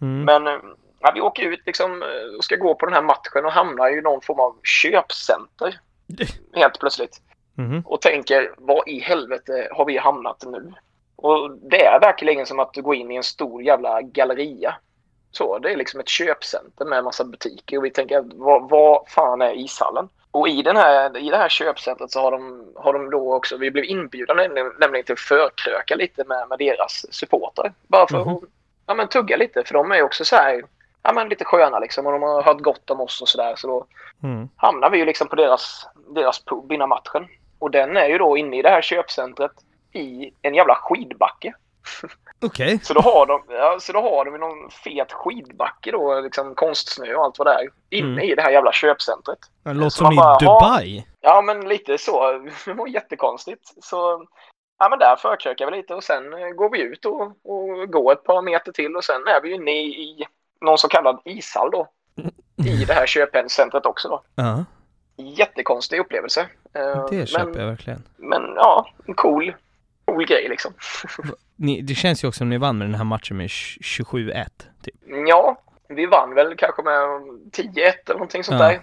[0.00, 0.24] Mm.
[0.24, 0.60] Men eh,
[1.00, 3.98] ja, vi åker ut liksom eh, och ska gå på den här matchen och hamnar
[3.98, 5.80] i någon form av köpcenter.
[6.54, 7.20] Helt plötsligt.
[7.54, 7.82] Mhm.
[7.86, 10.72] och tänker vad i helvete har vi hamnat nu?
[11.16, 14.74] Och det är verkligen som att du går in i en stor jävla galleria.
[15.30, 19.08] Så, det är liksom ett köpcenter med en massa butiker och vi tänker vad, vad
[19.08, 20.08] fan är ishallen?
[20.38, 23.56] Och i, den här, i det här köpcentret så har de, har de då också,
[23.56, 27.72] vi blev inbjudna nämligen, nämligen till att förkröka lite med, med deras supportrar.
[27.86, 28.34] Bara för Mhm.
[28.34, 28.42] att
[28.86, 30.62] ja, men tugga lite för de är också så här,
[31.02, 33.66] ja men lite sköna liksom och de har hört gott om oss och sådär så
[33.68, 33.86] då
[34.22, 34.48] Mm.
[34.56, 37.28] hamnar vi ju liksom på deras, deras pub innan matchen.
[37.58, 39.52] Och den är ju då inne i det här köpcentret
[39.92, 41.54] i en jävla skidbacke.
[42.42, 42.80] Okej.
[42.82, 46.54] Så då har de, ja, så då har de ju någon fet skidbacke då, liksom
[46.54, 48.24] konstsnö och allt vad det är, inne Mm.
[48.24, 49.38] i det här jävla köpcentret.
[49.64, 51.06] Det låter Så som i bara, Dubai.
[51.20, 52.32] Ja, men lite så.
[52.64, 53.62] Det var jättekonstigt.
[53.84, 54.26] Så
[54.78, 58.12] ja, men där förkrökar vi lite och sen eh, går vi ut och, och går
[58.12, 60.24] ett par meter till och sen är vi inne i,
[60.60, 61.88] någon så kallad ishall då.
[62.66, 64.22] I det här köpcentret också då.
[64.34, 64.64] Ja,
[65.16, 66.40] Jättekonstig upplevelse.
[66.74, 68.02] Eh, det köper men, jag verkligen.
[68.16, 69.54] men ja, en cool,
[70.14, 70.72] cool grej liksom.
[71.56, 74.46] Ni, det känns ju också som ni vann med den här matchen med 27-1.
[74.82, 74.94] Typ.
[75.28, 76.94] Ja, vi vann väl kanske med
[77.52, 78.66] 10-1 eller någonting sånt Ja.
[78.68, 78.74] där.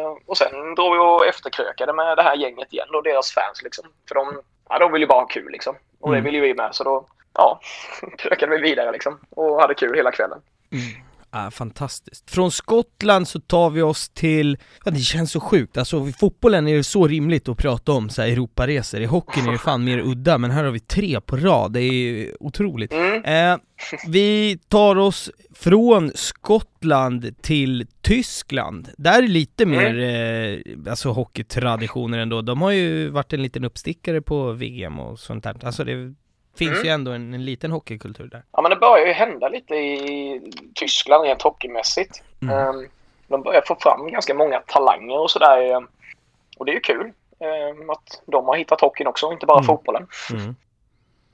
[0.00, 3.62] Eh, och sen drog vi och efterkrökade med det här gänget igen och deras fans
[3.62, 3.84] liksom.
[4.08, 5.76] För de, ja, de vill ju bara ha kul liksom.
[6.00, 6.24] Och Mm.
[6.24, 7.60] det vill ju vi med så då, ja,
[8.18, 9.18] krökade vi vidare liksom.
[9.30, 10.38] Och hade kul hela kvällen.
[11.34, 12.30] Ja, fantastiskt.
[12.30, 16.68] Från Skottland så tar vi oss till, ja det känns så sjukt, alltså i fotbollen
[16.68, 19.84] är det så rimligt att prata om så här Europaresor, i hockeyn är det fan
[19.84, 22.92] mer udda, men här har vi tre på rad, det är otroligt.
[22.92, 23.24] Mm.
[23.24, 23.58] Eh,
[24.06, 28.88] vi tar oss från Skottland till Tyskland.
[28.96, 32.42] Där är lite mer eh, alltså hockeytraditioner ändå.
[32.42, 35.56] De har ju varit en liten uppstickare på VM och sånt där.
[35.62, 36.14] Alltså det
[36.58, 36.84] finns Mm.
[36.84, 38.42] ju ändå en, en liten hockeykultur där.
[38.52, 40.40] Ja men det börjar ju hända lite i
[40.74, 42.22] Tyskland rent hockeymässigt.
[42.42, 42.58] Mm.
[42.58, 42.88] Ehm,
[43.28, 45.60] De börjar få fram ganska många talanger och sådär.
[45.76, 45.88] ehm,
[46.58, 49.66] Och det är ju kul ehm, att de har hittat hockeyn också, inte bara Mm.
[49.66, 50.06] fotbollen.
[50.32, 50.54] Mm.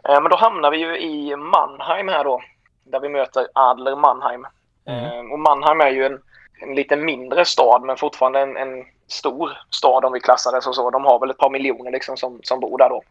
[0.04, 2.42] Men då hamnar vi ju i Mannheim här då.
[2.84, 4.46] Där vi möter Adler Mannheim.
[4.86, 5.32] Mm.
[5.32, 6.18] Och Mannheim är ju en,
[6.62, 10.72] en lite mindre stad men fortfarande en, en stor stad om vi klassar det så.
[10.72, 10.90] så.
[10.90, 13.02] De har väl ett par miljoner liksom som, som bor där då,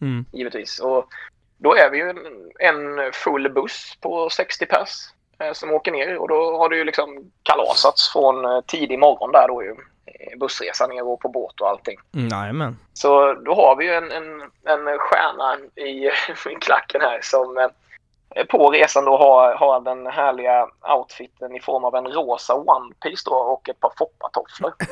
[0.00, 0.24] Mm.
[0.32, 0.78] givetvis.
[0.80, 1.04] Och
[1.62, 2.14] då är vi ju
[2.58, 4.88] en, full buss på 60 pers
[5.38, 9.32] eh, som åker ner och då har det ju liksom kalasats från eh, tidig morgon
[9.32, 9.74] där då ju.
[10.36, 11.98] Bussresa ner och på båt och allting.
[12.14, 12.78] Mm, Jajamän.
[12.92, 16.06] Så då har vi ju en, en, en stjärna i,
[16.50, 21.84] i klacken här som eh, på resan då har, har den härliga outfiten i form
[21.84, 24.74] av en rosa one piece då och ett par foppatofflor.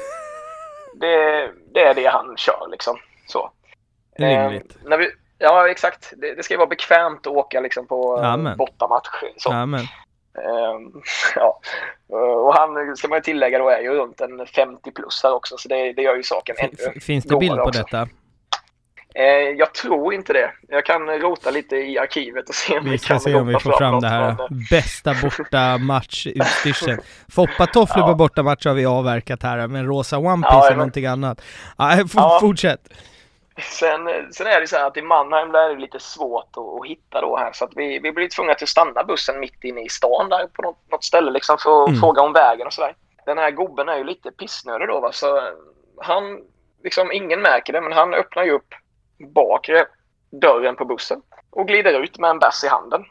[0.95, 2.99] Det, det är det han kör liksom.
[3.27, 3.51] Så.
[4.19, 4.77] Rimligt.
[4.77, 5.11] Eh, när vi,
[5.41, 6.13] ja exakt.
[6.17, 8.57] Det, det ska ju vara bekvämt att åka liksom på eh, Amen.
[8.57, 9.09] bortamatch.
[9.37, 9.51] Så.
[9.51, 9.81] Jajamän.
[9.81, 10.93] Ehm,
[11.35, 11.61] ja.
[12.47, 15.57] Och han, ska man ju tillägga då, är ju runt en 50 plus här också.
[15.59, 17.83] Så det, det gör ju saken ännu Finns det bild på också.
[17.83, 18.09] detta?
[19.15, 19.25] Eh,
[19.59, 20.51] jag tror inte det.
[20.69, 23.59] Jag kan rota lite i arkivet och se om Vi vi kan se om vi
[23.61, 27.01] får fram det här men, eh, bästa borta matchutstyrseln.
[27.29, 28.07] Foppatofflor Ja.
[28.09, 31.41] på bortamatch har vi avverkat här, men rosa One Ja, Piece är men- någonting annat.
[31.79, 32.39] Ja, f- Ja.
[32.41, 32.81] fortsätt.
[33.61, 36.81] Sen, sen är det så här att i Mannheim där är det lite svårt att,
[36.81, 37.53] att hitta då här.
[37.53, 40.63] Så att vi, vi blir tvungna att stanna bussen mitt inne i stan där på
[40.63, 42.01] något, något ställe liksom för att Mm.
[42.01, 42.95] fråga om vägen och sådär.
[43.27, 45.13] Den här gubben är ju lite pissnödig då va.
[45.13, 45.41] Så
[45.99, 46.41] han,
[46.85, 48.75] liksom ingen märker det men han öppnar ju upp
[49.35, 49.85] bakre
[50.41, 53.05] dörren på bussen och glider ut med en bärs i handen.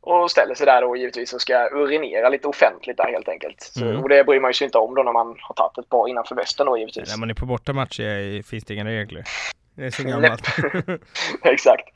[0.00, 3.62] Och ställer sig där då givetvis och ska urinera lite offentligt där helt enkelt.
[3.62, 4.02] Så, Mm.
[4.02, 6.34] Och det bryr man sig inte om då när man har tagit ett par innanför
[6.34, 7.10] västen då givetvis.
[7.10, 8.00] När man är på bortamatch
[8.50, 9.24] finns det inga regler.
[9.76, 10.46] Det är så gammalt.
[11.44, 11.88] Exakt.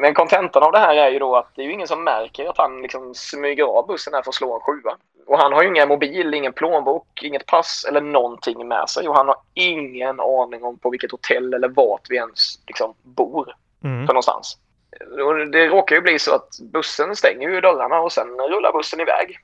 [0.00, 2.48] Men kontentan av det här är ju då att det är ju ingen som märker
[2.48, 4.96] att han liksom smyger av bussen här för att slå en sjua.
[5.26, 9.08] Och han har ju ingen mobil, ingen plånbok, inget pass eller någonting med sig.
[9.08, 13.54] Och han har ingen aning om på vilket hotell eller vart vi ens liksom bor
[13.84, 14.06] Mm.
[14.06, 14.58] för någonstans.
[15.26, 19.00] Och det råkar ju bli så att bussen stänger ju dörrarna och sen rullar bussen
[19.00, 19.38] iväg.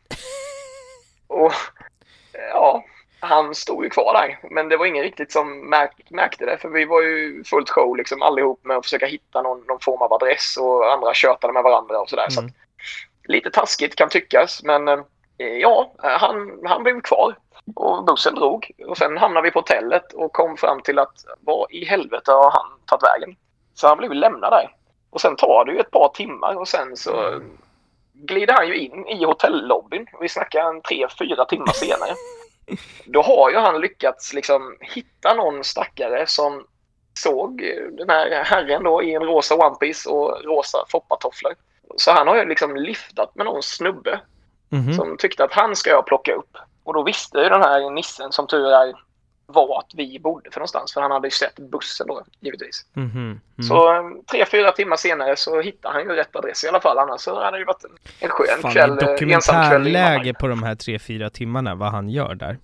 [1.26, 1.52] Och
[2.52, 2.84] ja,
[3.22, 4.38] han stod ju kvar där.
[4.50, 6.58] Men det var ingen riktigt som märk märkte det.
[6.58, 10.02] För vi var ju fullt show liksom allihop med att försöka hitta någon, någon form
[10.02, 12.26] av adress och andra tjötade med varandra och sådär.
[12.30, 12.50] Så Mm.
[12.50, 14.96] att, lite taskigt kan tyckas men eh,
[15.60, 17.36] ja, han, han blev kvar.
[17.74, 18.70] Och bussen drog.
[18.86, 22.50] Och sen hamnade vi på hotellet och kom fram till att vad i helvete har
[22.50, 23.36] han tagit vägen?
[23.74, 24.74] Så han blev lämnad där.
[25.10, 27.40] Och sen tar det ju ett par timmar och sen så
[28.12, 30.06] glider han ju in i hotellobbyn.
[30.20, 32.10] Vi snackar en tre, fyra timmar senare.
[33.04, 36.66] Då har ju han lyckats liksom hitta någon stackare som
[37.18, 37.62] såg
[37.98, 41.52] den här herren då i en rosa one piece och rosa foppatofflor.
[41.96, 44.20] Så han har ju liksom lyftat med någon snubbe
[44.68, 44.92] Mhm.
[44.94, 46.56] som tyckte att han ska jag plocka upp.
[46.84, 48.94] Och då visste ju den här nissen som tur är
[49.52, 50.92] vart vi bodde för någonstans.
[50.94, 52.86] För han hade ju sett bussen då givetvis.
[52.92, 53.10] Mhm.
[53.18, 53.40] Mm.
[53.68, 56.98] Så eh, tre, fyra timmar senare så hittade han ju rätt adress i alla fall.
[56.98, 58.98] Annars så hade det ju varit en, en skön Fan, kväll.
[59.02, 60.34] eh, ensam kväll Mannheim.
[60.34, 62.58] på de här tre, fyra timmarna vad han gör där.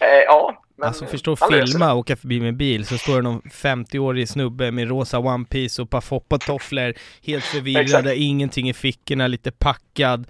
[0.00, 3.40] Eh, ja, men alltså förstå filma och åka förbi med bil så står det någon
[3.42, 6.94] 50-årig snubbe med rosa One Piece och par foppatofflor
[7.26, 10.26] Helt förvirrade, ingenting i fickorna, lite packad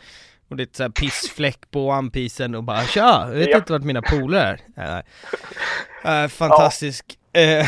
[0.50, 3.48] Och det är ett så här pissfläck på One Piecen och bara tja, jag vet
[3.48, 3.56] Ja.
[3.56, 5.02] inte vart mina polare är.
[6.24, 7.42] Äh, Fantastisk eh,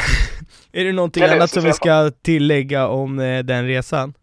[0.72, 4.14] Är det någonting Det annat som vi ska tillägga om eh, den resan?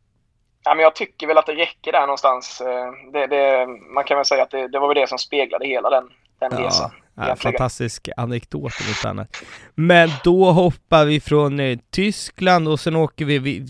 [0.64, 2.62] Ja, men jag tycker väl att det räcker där någonstans.
[2.62, 5.66] Eh, Det, det, man kan väl säga att det, det var väl det som speglade
[5.68, 6.04] hela den,
[6.40, 6.92] den resan.
[7.16, 9.44] Ja, fantastisk anekdot om inte annat.
[9.76, 13.66] Men då hoppar vi från eh, Tyskland och sen åker vi, vi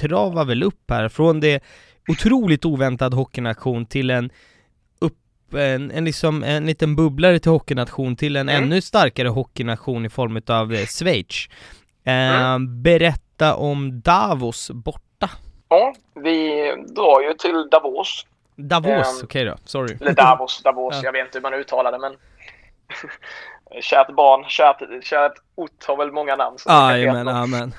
[0.00, 1.62] travar väl upp här, från det
[2.08, 4.30] otroligt oväntad hockeynation till en
[4.98, 8.62] upp, en, en liksom, en liten bubblare till hockeynation till en Mm.
[8.64, 11.48] ännu starkare hockeynation i form av eh, Schweiz.
[12.04, 12.82] Eh, Mm.
[12.82, 15.30] Berätta om Davos borta.
[15.68, 16.50] Ja, vi
[16.94, 18.26] drar ju till Davos
[18.56, 18.88] Davos,
[19.20, 19.54] Ehm, okej då.
[19.64, 19.96] Sorry.
[20.00, 21.00] Eller Davos, Davos, Ja.
[21.04, 22.12] jag vet inte hur man uttalar det men
[23.82, 26.56] Kärt barn, kärt, kärt ort har väl många namn.
[26.66, 27.54] Jajamän, namn.
[27.54, 27.74] amen.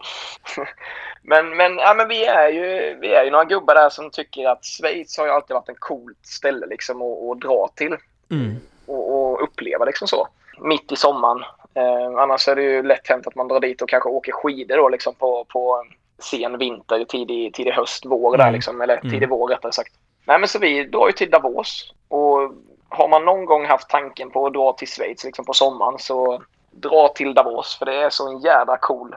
[1.22, 4.48] Men, men, ja, men vi, är ju, vi är ju några gubbar där som tycker
[4.48, 7.96] att Schweiz har ju alltid varit en coolt ställe liksom att, att dra till
[8.30, 8.56] Mm.
[8.86, 10.28] och, och uppleva liksom så.
[10.58, 11.44] Mitt i sommaren.
[11.74, 14.76] Eh, annars är det ju lätt hänt att man drar dit och kanske åker skidor
[14.76, 15.84] då liksom på, på
[16.18, 18.54] sen vinter, tidig, tidig höst, vår där Mm.
[18.54, 18.80] liksom.
[18.80, 19.10] Eller Mm.
[19.10, 19.92] tidig vår rättare sagt.
[20.24, 21.92] Nej men så vi drar ju till Davos.
[22.08, 22.52] Och
[22.88, 26.42] har man någon gång haft tanken på att dra till Schweiz liksom på sommaren så
[26.70, 27.78] dra till Davos.
[27.78, 29.16] För det är så en jävla cool,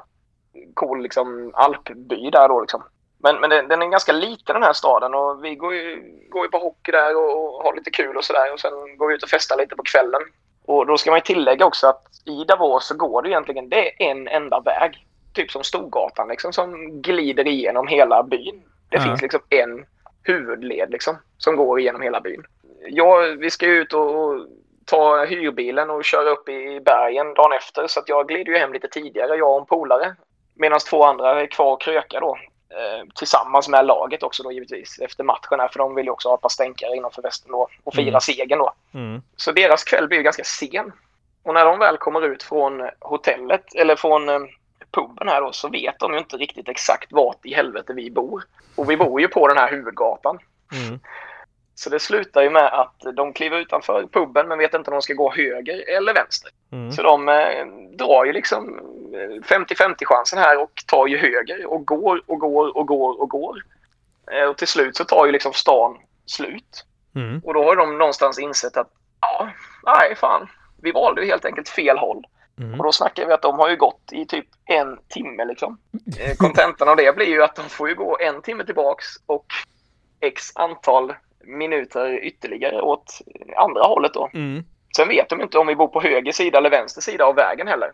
[0.73, 2.83] cool liksom alpby där då liksom.
[3.17, 6.45] Men, men den, den är ganska liten den här staden och vi går ju, går
[6.45, 8.53] ju på hockey där och, och har lite kul och sådär.
[8.53, 10.21] Och sen går vi ut och festar lite på kvällen.
[10.65, 13.87] Och då ska man ju tillägga också att i Davos så går det egentligen, det
[13.87, 15.07] är en enda väg.
[15.33, 18.63] Typ som Storgatan liksom, som glider igenom hela byn.
[18.89, 19.03] Det Ja.
[19.03, 19.85] finns liksom en
[20.23, 22.43] huvudled liksom, som går igenom hela byn.
[22.87, 24.45] Ja, vi ska ju ut och, och
[24.85, 27.87] ta hyrbilen och köra upp i bergen dagen efter.
[27.87, 30.15] Så att jag glider ju hem lite tidigare, jag och en polare.
[30.53, 32.37] Medan två andra är kvar och krökar då.
[32.69, 35.67] Eh, tillsammans med laget också då givetvis efter matchen här.
[35.67, 38.21] För de vill ju också ha ett par stänkare innanför västen då och fira Mm.
[38.21, 38.73] segern då.
[38.93, 39.21] Mm.
[39.35, 40.91] Så deras kväll blir ju ganska sen.
[41.43, 44.39] Och när de väl kommer ut från hotellet, eller från eh,
[44.91, 48.43] puben här då, så vet de ju inte riktigt exakt vart i helvete vi bor.
[48.75, 50.39] Och vi bor ju på den här huvudgatan.
[50.71, 50.99] Mm.
[51.75, 55.01] Så det slutar ju med att de kliver utanför puben men vet inte om de
[55.01, 56.51] ska gå höger eller vänster.
[56.71, 56.91] Mm.
[56.91, 57.65] Så de eh,
[57.97, 58.79] drar ju liksom
[59.13, 63.63] 50-50 chansen här och tar ju höger och går och går och går och går.
[64.31, 66.85] Eh, och till slut så tar ju liksom stan slut.
[67.15, 67.41] Mm.
[67.43, 68.89] Och då har de någonstans insett att
[69.21, 69.49] ja,
[69.85, 70.49] nej fan,
[70.81, 72.25] vi valde ju helt enkelt fel håll.
[72.59, 72.79] Mm.
[72.79, 75.77] Och då snackar vi att de har ju gått i typ en timme liksom.
[76.19, 79.45] Eh, Kontentan av det blir ju att de får ju gå en timme tillbaks och
[80.19, 81.13] x antal
[81.43, 83.21] minuter ytterligare åt
[83.57, 84.29] andra hållet då.
[84.33, 84.63] Mm.
[84.95, 87.67] Sen vet de inte om vi bor på höger sida eller vänster sida av vägen
[87.67, 87.91] heller.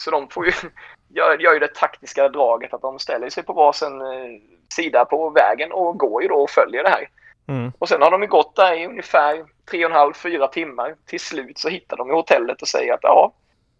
[0.00, 0.52] Så de får ju,
[1.08, 4.40] gör, gör ju det taktiska draget att de ställer sig på varsin eh,
[4.74, 7.08] sida på vägen och går ju då och följer det här.
[7.48, 7.72] Mm.
[7.78, 10.94] Och sen har de ju gått där i ungefär tre och en halv, fyra timmar.
[11.06, 13.32] Till slut så hittar de ju hotellet och säger att ja,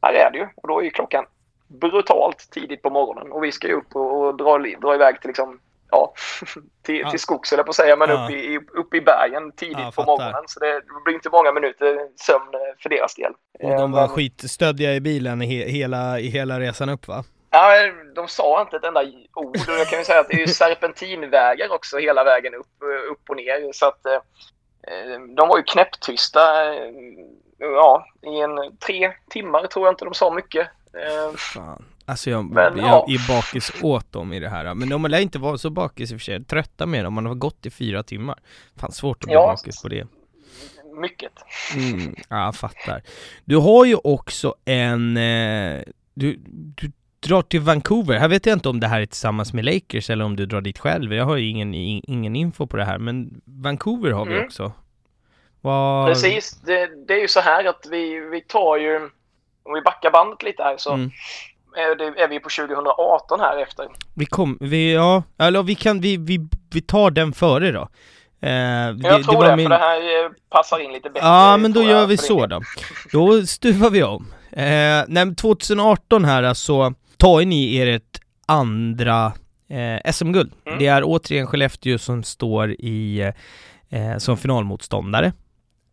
[0.03, 0.49] här är det ju.
[0.55, 1.27] Och då är ju klockan
[1.67, 3.33] brutalt tidigt på morgonen.
[3.33, 5.61] Och vi ska ju upp och, och dra, dra iväg till liksom,
[5.91, 6.15] ja,
[6.83, 7.11] till, Ja.
[7.11, 8.25] till skogs eller på att säga, men Ja.
[8.25, 10.43] upp, i, upp i bergen tidigt Ja, på morgonen.
[10.47, 13.33] Så det blir inte många minuter sömn eh, för deras del.
[13.63, 17.25] Och de var men- skitstöddiga i bilen i he hela, i hela resan upp va?
[17.53, 17.73] Ja,
[18.15, 19.03] de sa inte ett enda
[19.35, 22.83] ord och jag kan ju säga att det är ju serpentinvägar också hela vägen upp,
[22.83, 23.73] eh, upp och ner.
[23.73, 26.91] Så att eh, eh, de var ju knäpptysta eh,
[27.59, 30.69] ja, i en tre timmar tror jag inte de sa mycket.
[31.37, 31.85] Fan.
[32.11, 33.07] Alltså jag, Men, jag ja.
[33.09, 34.75] är bakis åt dem i det här.
[34.75, 36.45] Men de lär inte vara så bakis i och för sig.
[36.45, 37.15] Trötta med dem.
[37.15, 38.39] Man har gått i fyra timmar.
[38.77, 39.47] Fan svårt att bli Ja.
[39.47, 40.07] bakis på det.
[41.01, 41.33] mycket.
[41.77, 43.03] Mm, ja, jag fattar.
[43.45, 45.17] Du har ju också en...
[45.17, 45.81] Eh,
[46.15, 48.19] du, du drar till Vancouver.
[48.19, 50.61] Här vet jag inte om det här är tillsammans med Lakers eller om du drar
[50.61, 51.15] dit själv.
[51.15, 52.99] Jag har ju ingen, ingen info på det här.
[52.99, 54.45] Men Vancouver har vi Mm.
[54.47, 54.73] också.
[55.61, 56.09] Vad...
[56.09, 58.97] Precis, det, det är ju så här att vi, vi tar ju,
[59.63, 61.11] om vi backar bandet lite här så Mm.
[61.77, 63.87] Är, det, vi på 2018 här efter.
[64.15, 67.81] Vi kom, vi, ja, eller vi kan, vi, vi, vi tar den före då.
[68.43, 71.27] Eh, det, Jag tror var det, min- för det här eh, passar in lite bättre.
[71.29, 72.61] Ja, men då gör vi så då.
[73.13, 74.27] Då stuvar vi om.
[74.53, 79.33] Eh, nej, men 2018 här så tar ni er ett andra
[79.69, 80.53] eh, SM-guld.
[80.67, 80.79] Mm.
[80.79, 83.21] Det är återigen Skellefteå som står i
[83.91, 85.27] eh, som finalmotståndare.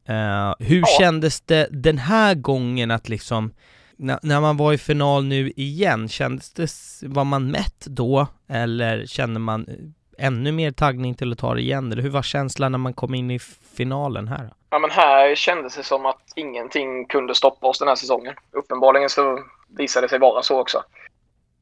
[0.10, 0.86] Eh, hur Ja.
[1.00, 3.54] kändes det den här gången att liksom
[3.98, 6.68] när, när man var i final nu igen, kändes det,
[7.08, 8.28] var man mätt då?
[8.50, 11.92] Eller kände man eh, ännu mer taggning till att ta det igen?
[11.92, 13.40] Eller hur var känslan när man kom in i
[13.78, 14.50] finalen här?
[14.70, 18.34] Ja, men här kändes det som att ingenting kunde stoppa oss den här säsongen.
[18.52, 19.40] Uppenbarligen så
[19.78, 20.84] visade det sig vara så också.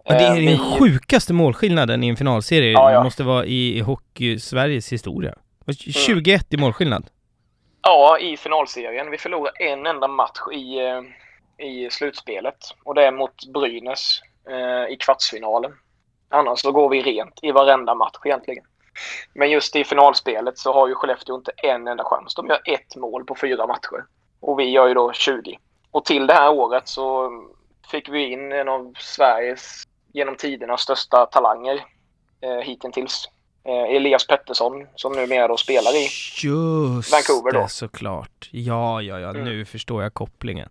[0.03, 2.71] Ja, det är Eh, den sjukaste målskillnaden i en finalserie.
[2.71, 2.97] Ja, ja.
[2.97, 5.33] Det måste vara i, hockey-Sveriges historia.
[5.77, 7.05] 21 i målskillnad.
[7.81, 9.11] Ja, i finalserien.
[9.11, 11.01] Vi förlorade en enda match i, eh,
[11.57, 12.57] i slutspelet.
[12.83, 15.73] Och det är mot Brynäs eh, i kvartsfinalen.
[16.29, 18.65] Annars så går vi rent i varenda match egentligen.
[19.33, 22.35] Men just i finalspelet så har ju Skellefteå inte en enda chans.
[22.35, 24.05] De gör ett mål på fyra matcher.
[24.39, 25.59] Och vi gör ju då 20.
[25.91, 27.31] Och till det här året så
[27.91, 29.83] fick vi in en av Sveriges
[30.13, 31.85] genom tiderna största talanger
[32.41, 33.29] eh, hittills.
[33.65, 36.09] Eh, Elias Pettersson som numera då spelar i
[36.43, 37.61] Just Vancouver då.
[37.61, 38.49] det, såklart.
[38.51, 39.43] Ja, ja, ja, Mm.
[39.43, 40.69] nu förstår jag kopplingen.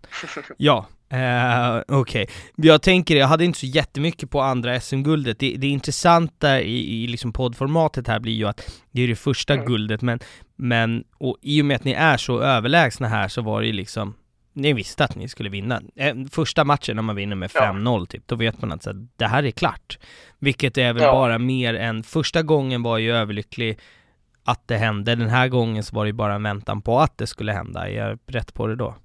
[0.57, 2.27] Ja, Uh, Okej, okay.
[2.55, 5.39] jag tänker, jag hade inte så jättemycket på andra SM-guldet.
[5.39, 9.53] Det, det intressanta i, i liksom poddformatet här blir ju att det är det första
[9.53, 9.65] mm.
[9.65, 10.19] guldet, men,
[10.55, 13.73] men och i och med att ni är så överlägsna här så var det ju
[13.73, 14.15] liksom
[14.55, 15.81] ni visste att ni skulle vinna.
[15.95, 18.05] Eh, första matchen när man vinner med 5-0 ja.
[18.05, 19.99] typ, då vet man att så, det här är klart.
[20.39, 21.11] Vilket är väl ja.
[21.11, 23.79] bara mer än, första gången var ju överlycklig
[24.45, 25.15] att det hände.
[25.15, 27.87] Den här gången så var det ju bara en väntan på att det skulle hända.
[27.87, 28.95] Är jag rätt på det då?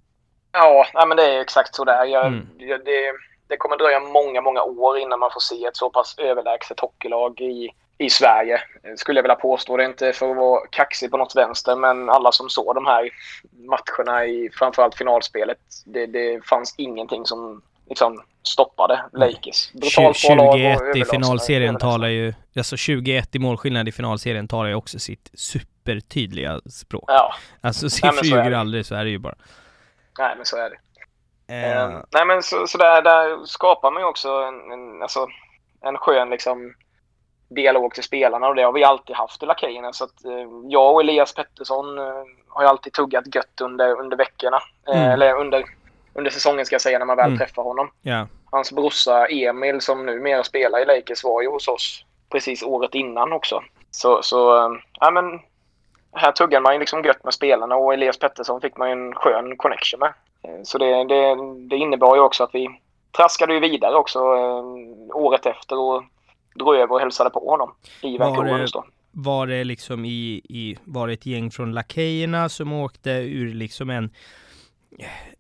[0.53, 2.05] Ja, nej, men det är exakt så där.
[2.05, 2.47] Jag, mm.
[2.59, 3.13] jag, det,
[3.49, 7.41] det kommer dröja många, många år innan man får se ett så pass överlägset hockeylag
[7.41, 7.71] i,
[8.01, 8.61] i Sverige.
[8.97, 9.77] Skulle jag vilja påstå.
[9.77, 12.87] Det är inte för att vara kaxig på något vänster, men alla som såg de
[12.87, 13.11] här
[13.53, 19.71] matcherna i framförallt finalspelet, det, det fanns ingenting som liksom stoppade Lakers.
[20.15, 25.31] 21 i finalserien talar ju, alltså 21 i målskillnad i finalserien talar ju också sitt
[25.35, 27.05] supertydliga språk.
[27.07, 27.35] Ja.
[27.61, 29.35] Alltså siffror ljuger aldrig, så är det ju bara.
[30.19, 30.77] Nej, men så är det.
[31.53, 31.91] Uh.
[31.91, 35.27] Uh, nej, men så, så där, där skapar man ju också en, en, alltså,
[35.81, 36.75] en skön liksom
[37.51, 39.93] dialog till spelarna och det har vi alltid haft i Lakejerna.
[39.93, 41.99] Så att, uh, jag och Elias Pettersson
[42.49, 44.59] har ju alltid tuggat gött under, under veckorna.
[44.87, 45.11] Mm.
[45.11, 45.65] eller under
[46.15, 47.39] under säsongen ska jag säga när man väl mm.
[47.39, 47.91] träffar honom.
[48.03, 48.27] Yeah.
[48.51, 53.33] Hans brorsa Emil som numera spelar i Lakers var ju hos oss precis året innan
[53.33, 53.63] också.
[53.91, 54.39] Så, så
[55.01, 55.41] ja men
[56.13, 59.15] här tuggade man ju liksom gött med spelarna och Elias Pettersson fick man ju en
[59.15, 60.13] skön connection med.
[60.67, 61.37] Så det, det,
[61.69, 62.81] det innebar ju också att vi
[63.17, 64.21] traskade ju vidare också
[65.13, 66.03] året efter och
[66.65, 68.85] drog över och hälsade på honom i Vancouver då.
[69.13, 73.91] Var det liksom i, i, var det ett gäng från Lakejerna som åkte ur liksom
[73.91, 74.11] en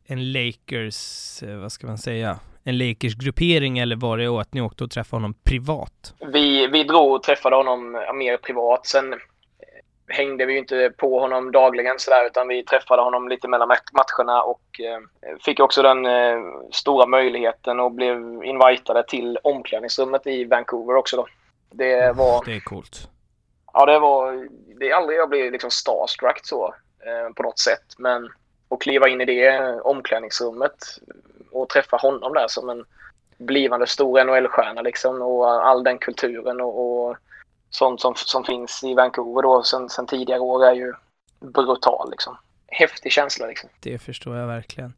[0.07, 4.61] en Lakers, eh, vad ska man säga, en Lakers gruppering eller var det att ni
[4.61, 6.15] åkte och träffade honom privat?
[6.33, 8.87] Vi, vi drog och träffade honom mer privat.
[8.87, 9.15] Sen
[10.11, 14.43] hängde vi ju inte på honom dagligen sådär utan vi träffade honom lite mellan matcherna
[14.43, 16.39] och eh, fick också den eh,
[16.73, 21.27] stora möjligheten och blev invitade till omklädningsrummet i Vancouver också då.
[21.71, 22.45] Det var...
[22.45, 23.09] Det är coolt.
[23.73, 24.49] Ja, det var...
[24.79, 26.75] Det är aldrig jag blev liksom starstruck så
[27.07, 28.29] eh, på något sätt men
[28.69, 30.99] och kliva in i det omklädningsrummet
[31.51, 32.85] och träffa honom där som en
[33.39, 37.17] blivande stor NHL-stjärna liksom och all den kulturen och, och
[37.71, 40.93] sånt som, som finns i Vancouver då sen, sen tidigare år är ju
[41.55, 42.37] brutal liksom.
[42.67, 43.71] Häftig känsla liksom.
[43.81, 44.93] Det förstår jag verkligen.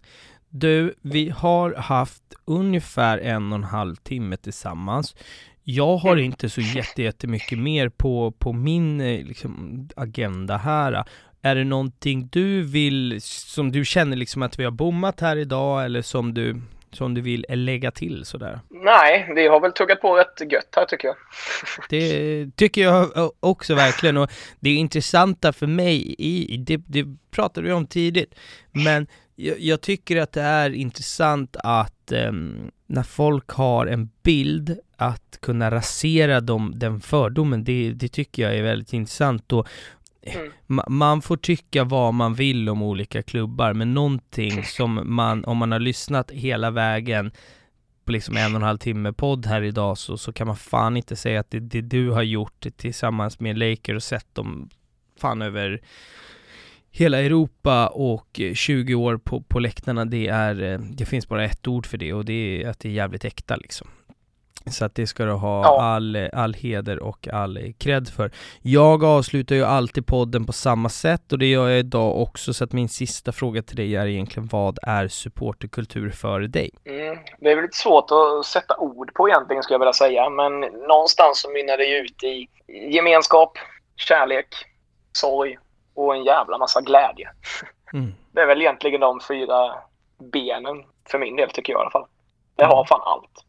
[0.49, 5.15] Du, vi har haft ungefär en och en halv timme tillsammans.
[5.65, 6.24] Jag har mm.
[6.24, 6.61] inte så
[6.97, 11.05] jättemycket mer på, på min eh, liksom, agenda här.
[11.43, 15.85] Är det någonting du vill, som du känner liksom att vi har bommat här idag
[15.85, 16.62] eller som du,
[16.93, 18.60] som du vill lägga till sådär?
[18.70, 21.16] Nej, vi har väl tuggat på rätt gött här tycker jag.
[21.89, 27.73] Det tycker jag också verkligen och det intressanta för mig i, det, det pratade vi
[27.73, 28.35] om tidigt,
[28.70, 34.78] men jag, jag tycker att det är intressant att um, när folk har en bild
[34.97, 39.69] att kunna rasera dem, den fördomen, det, det tycker jag är väldigt intressant och,
[40.23, 40.53] Mm.
[40.89, 45.73] Man får tycka vad man vill om olika klubbar, men någonting som man, om man
[45.73, 47.32] har lyssnat hela vägen
[48.05, 50.97] på liksom en och en halv timme podd här idag så, så kan man fan
[50.97, 54.70] inte säga att det, det du har gjort tillsammans med Laker och sett dem
[55.19, 55.81] fan över
[56.90, 61.69] hela Europa och 20 år på, på läktarna, det är, eh, det finns bara ett
[61.69, 62.32] ord för det och det
[62.62, 63.89] är att det är jävligt äkta liksom.
[64.70, 65.82] Så att det ska du ha ja.
[65.82, 68.30] all, all heder och all cred för.
[68.62, 72.64] Jag avslutar ju alltid podden på samma sätt och det gör jag idag också så
[72.64, 76.70] att min sista fråga till dig är egentligen vad är supporterkultur för dig?
[76.84, 80.30] Mm, det är väl lite svårt att sätta ord på egentligen skulle jag vilja säga
[80.30, 82.48] men någonstans så mynnar det ut i
[82.90, 83.59] gemenskap,
[83.97, 84.47] kärlek,
[85.12, 85.59] sorg
[85.94, 87.28] och en jävla massa glädje.
[87.93, 88.14] Mm.
[88.32, 89.74] Det är väl egentligen de fyra
[90.32, 92.06] benen för min del tycker jag i alla fall.
[92.56, 93.44] Det har fan allt.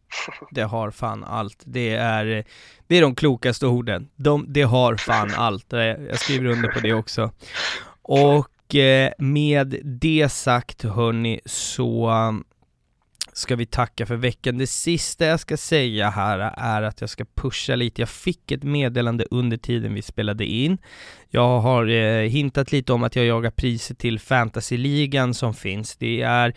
[0.52, 1.64] Det har fan allt.
[1.66, 2.44] Det är,
[2.88, 4.10] det är de klokaste orden.
[4.16, 5.66] De, det har fan allt.
[5.70, 7.32] Jag skriver under på det också.
[8.02, 12.44] Och eh, med det sagt hörni så um,
[13.34, 14.58] ska vi tacka för veckan.
[14.58, 18.02] Det sista jag ska säga här är att jag ska pusha lite.
[18.02, 20.78] Jag fick ett meddelande under tiden vi spelade in.
[21.30, 25.98] Jag har eh, hintat lite om att jag jagar priset till fantasyligan som finns.
[25.98, 26.54] Det är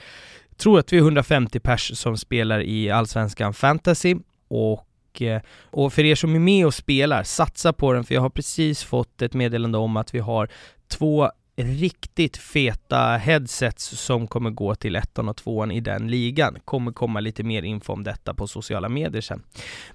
[0.56, 4.16] tror att vi är 150 pers som spelar i Allsvenskan Fantasy
[4.48, 8.22] och, eh, och för er som är med och spelar, satsa på den för jag
[8.22, 10.48] har precis fått ett meddelande om att vi har
[10.88, 16.56] två riktigt feta headsets som kommer gå till ettan och tvåan i den ligan.
[16.64, 19.42] Kommer komma lite mer info om detta på sociala medier sen.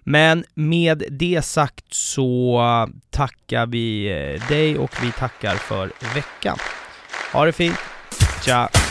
[0.03, 6.57] Men med det sagt så tackar vi eh, dig och vi tackar för veckan.
[7.33, 7.77] Ha det fint!
[8.43, 8.90] Ciao!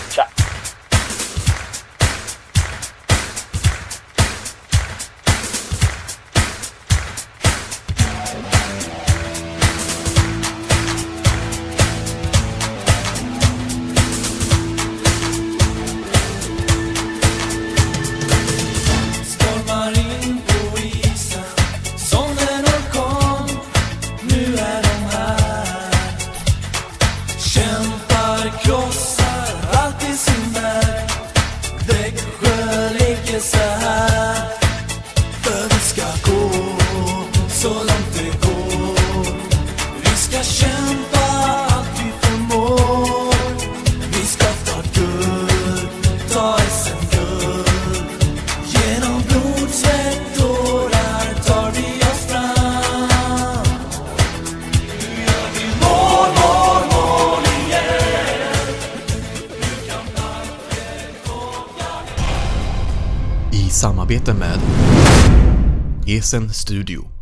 [66.31, 67.20] I samarbete med Esen Studio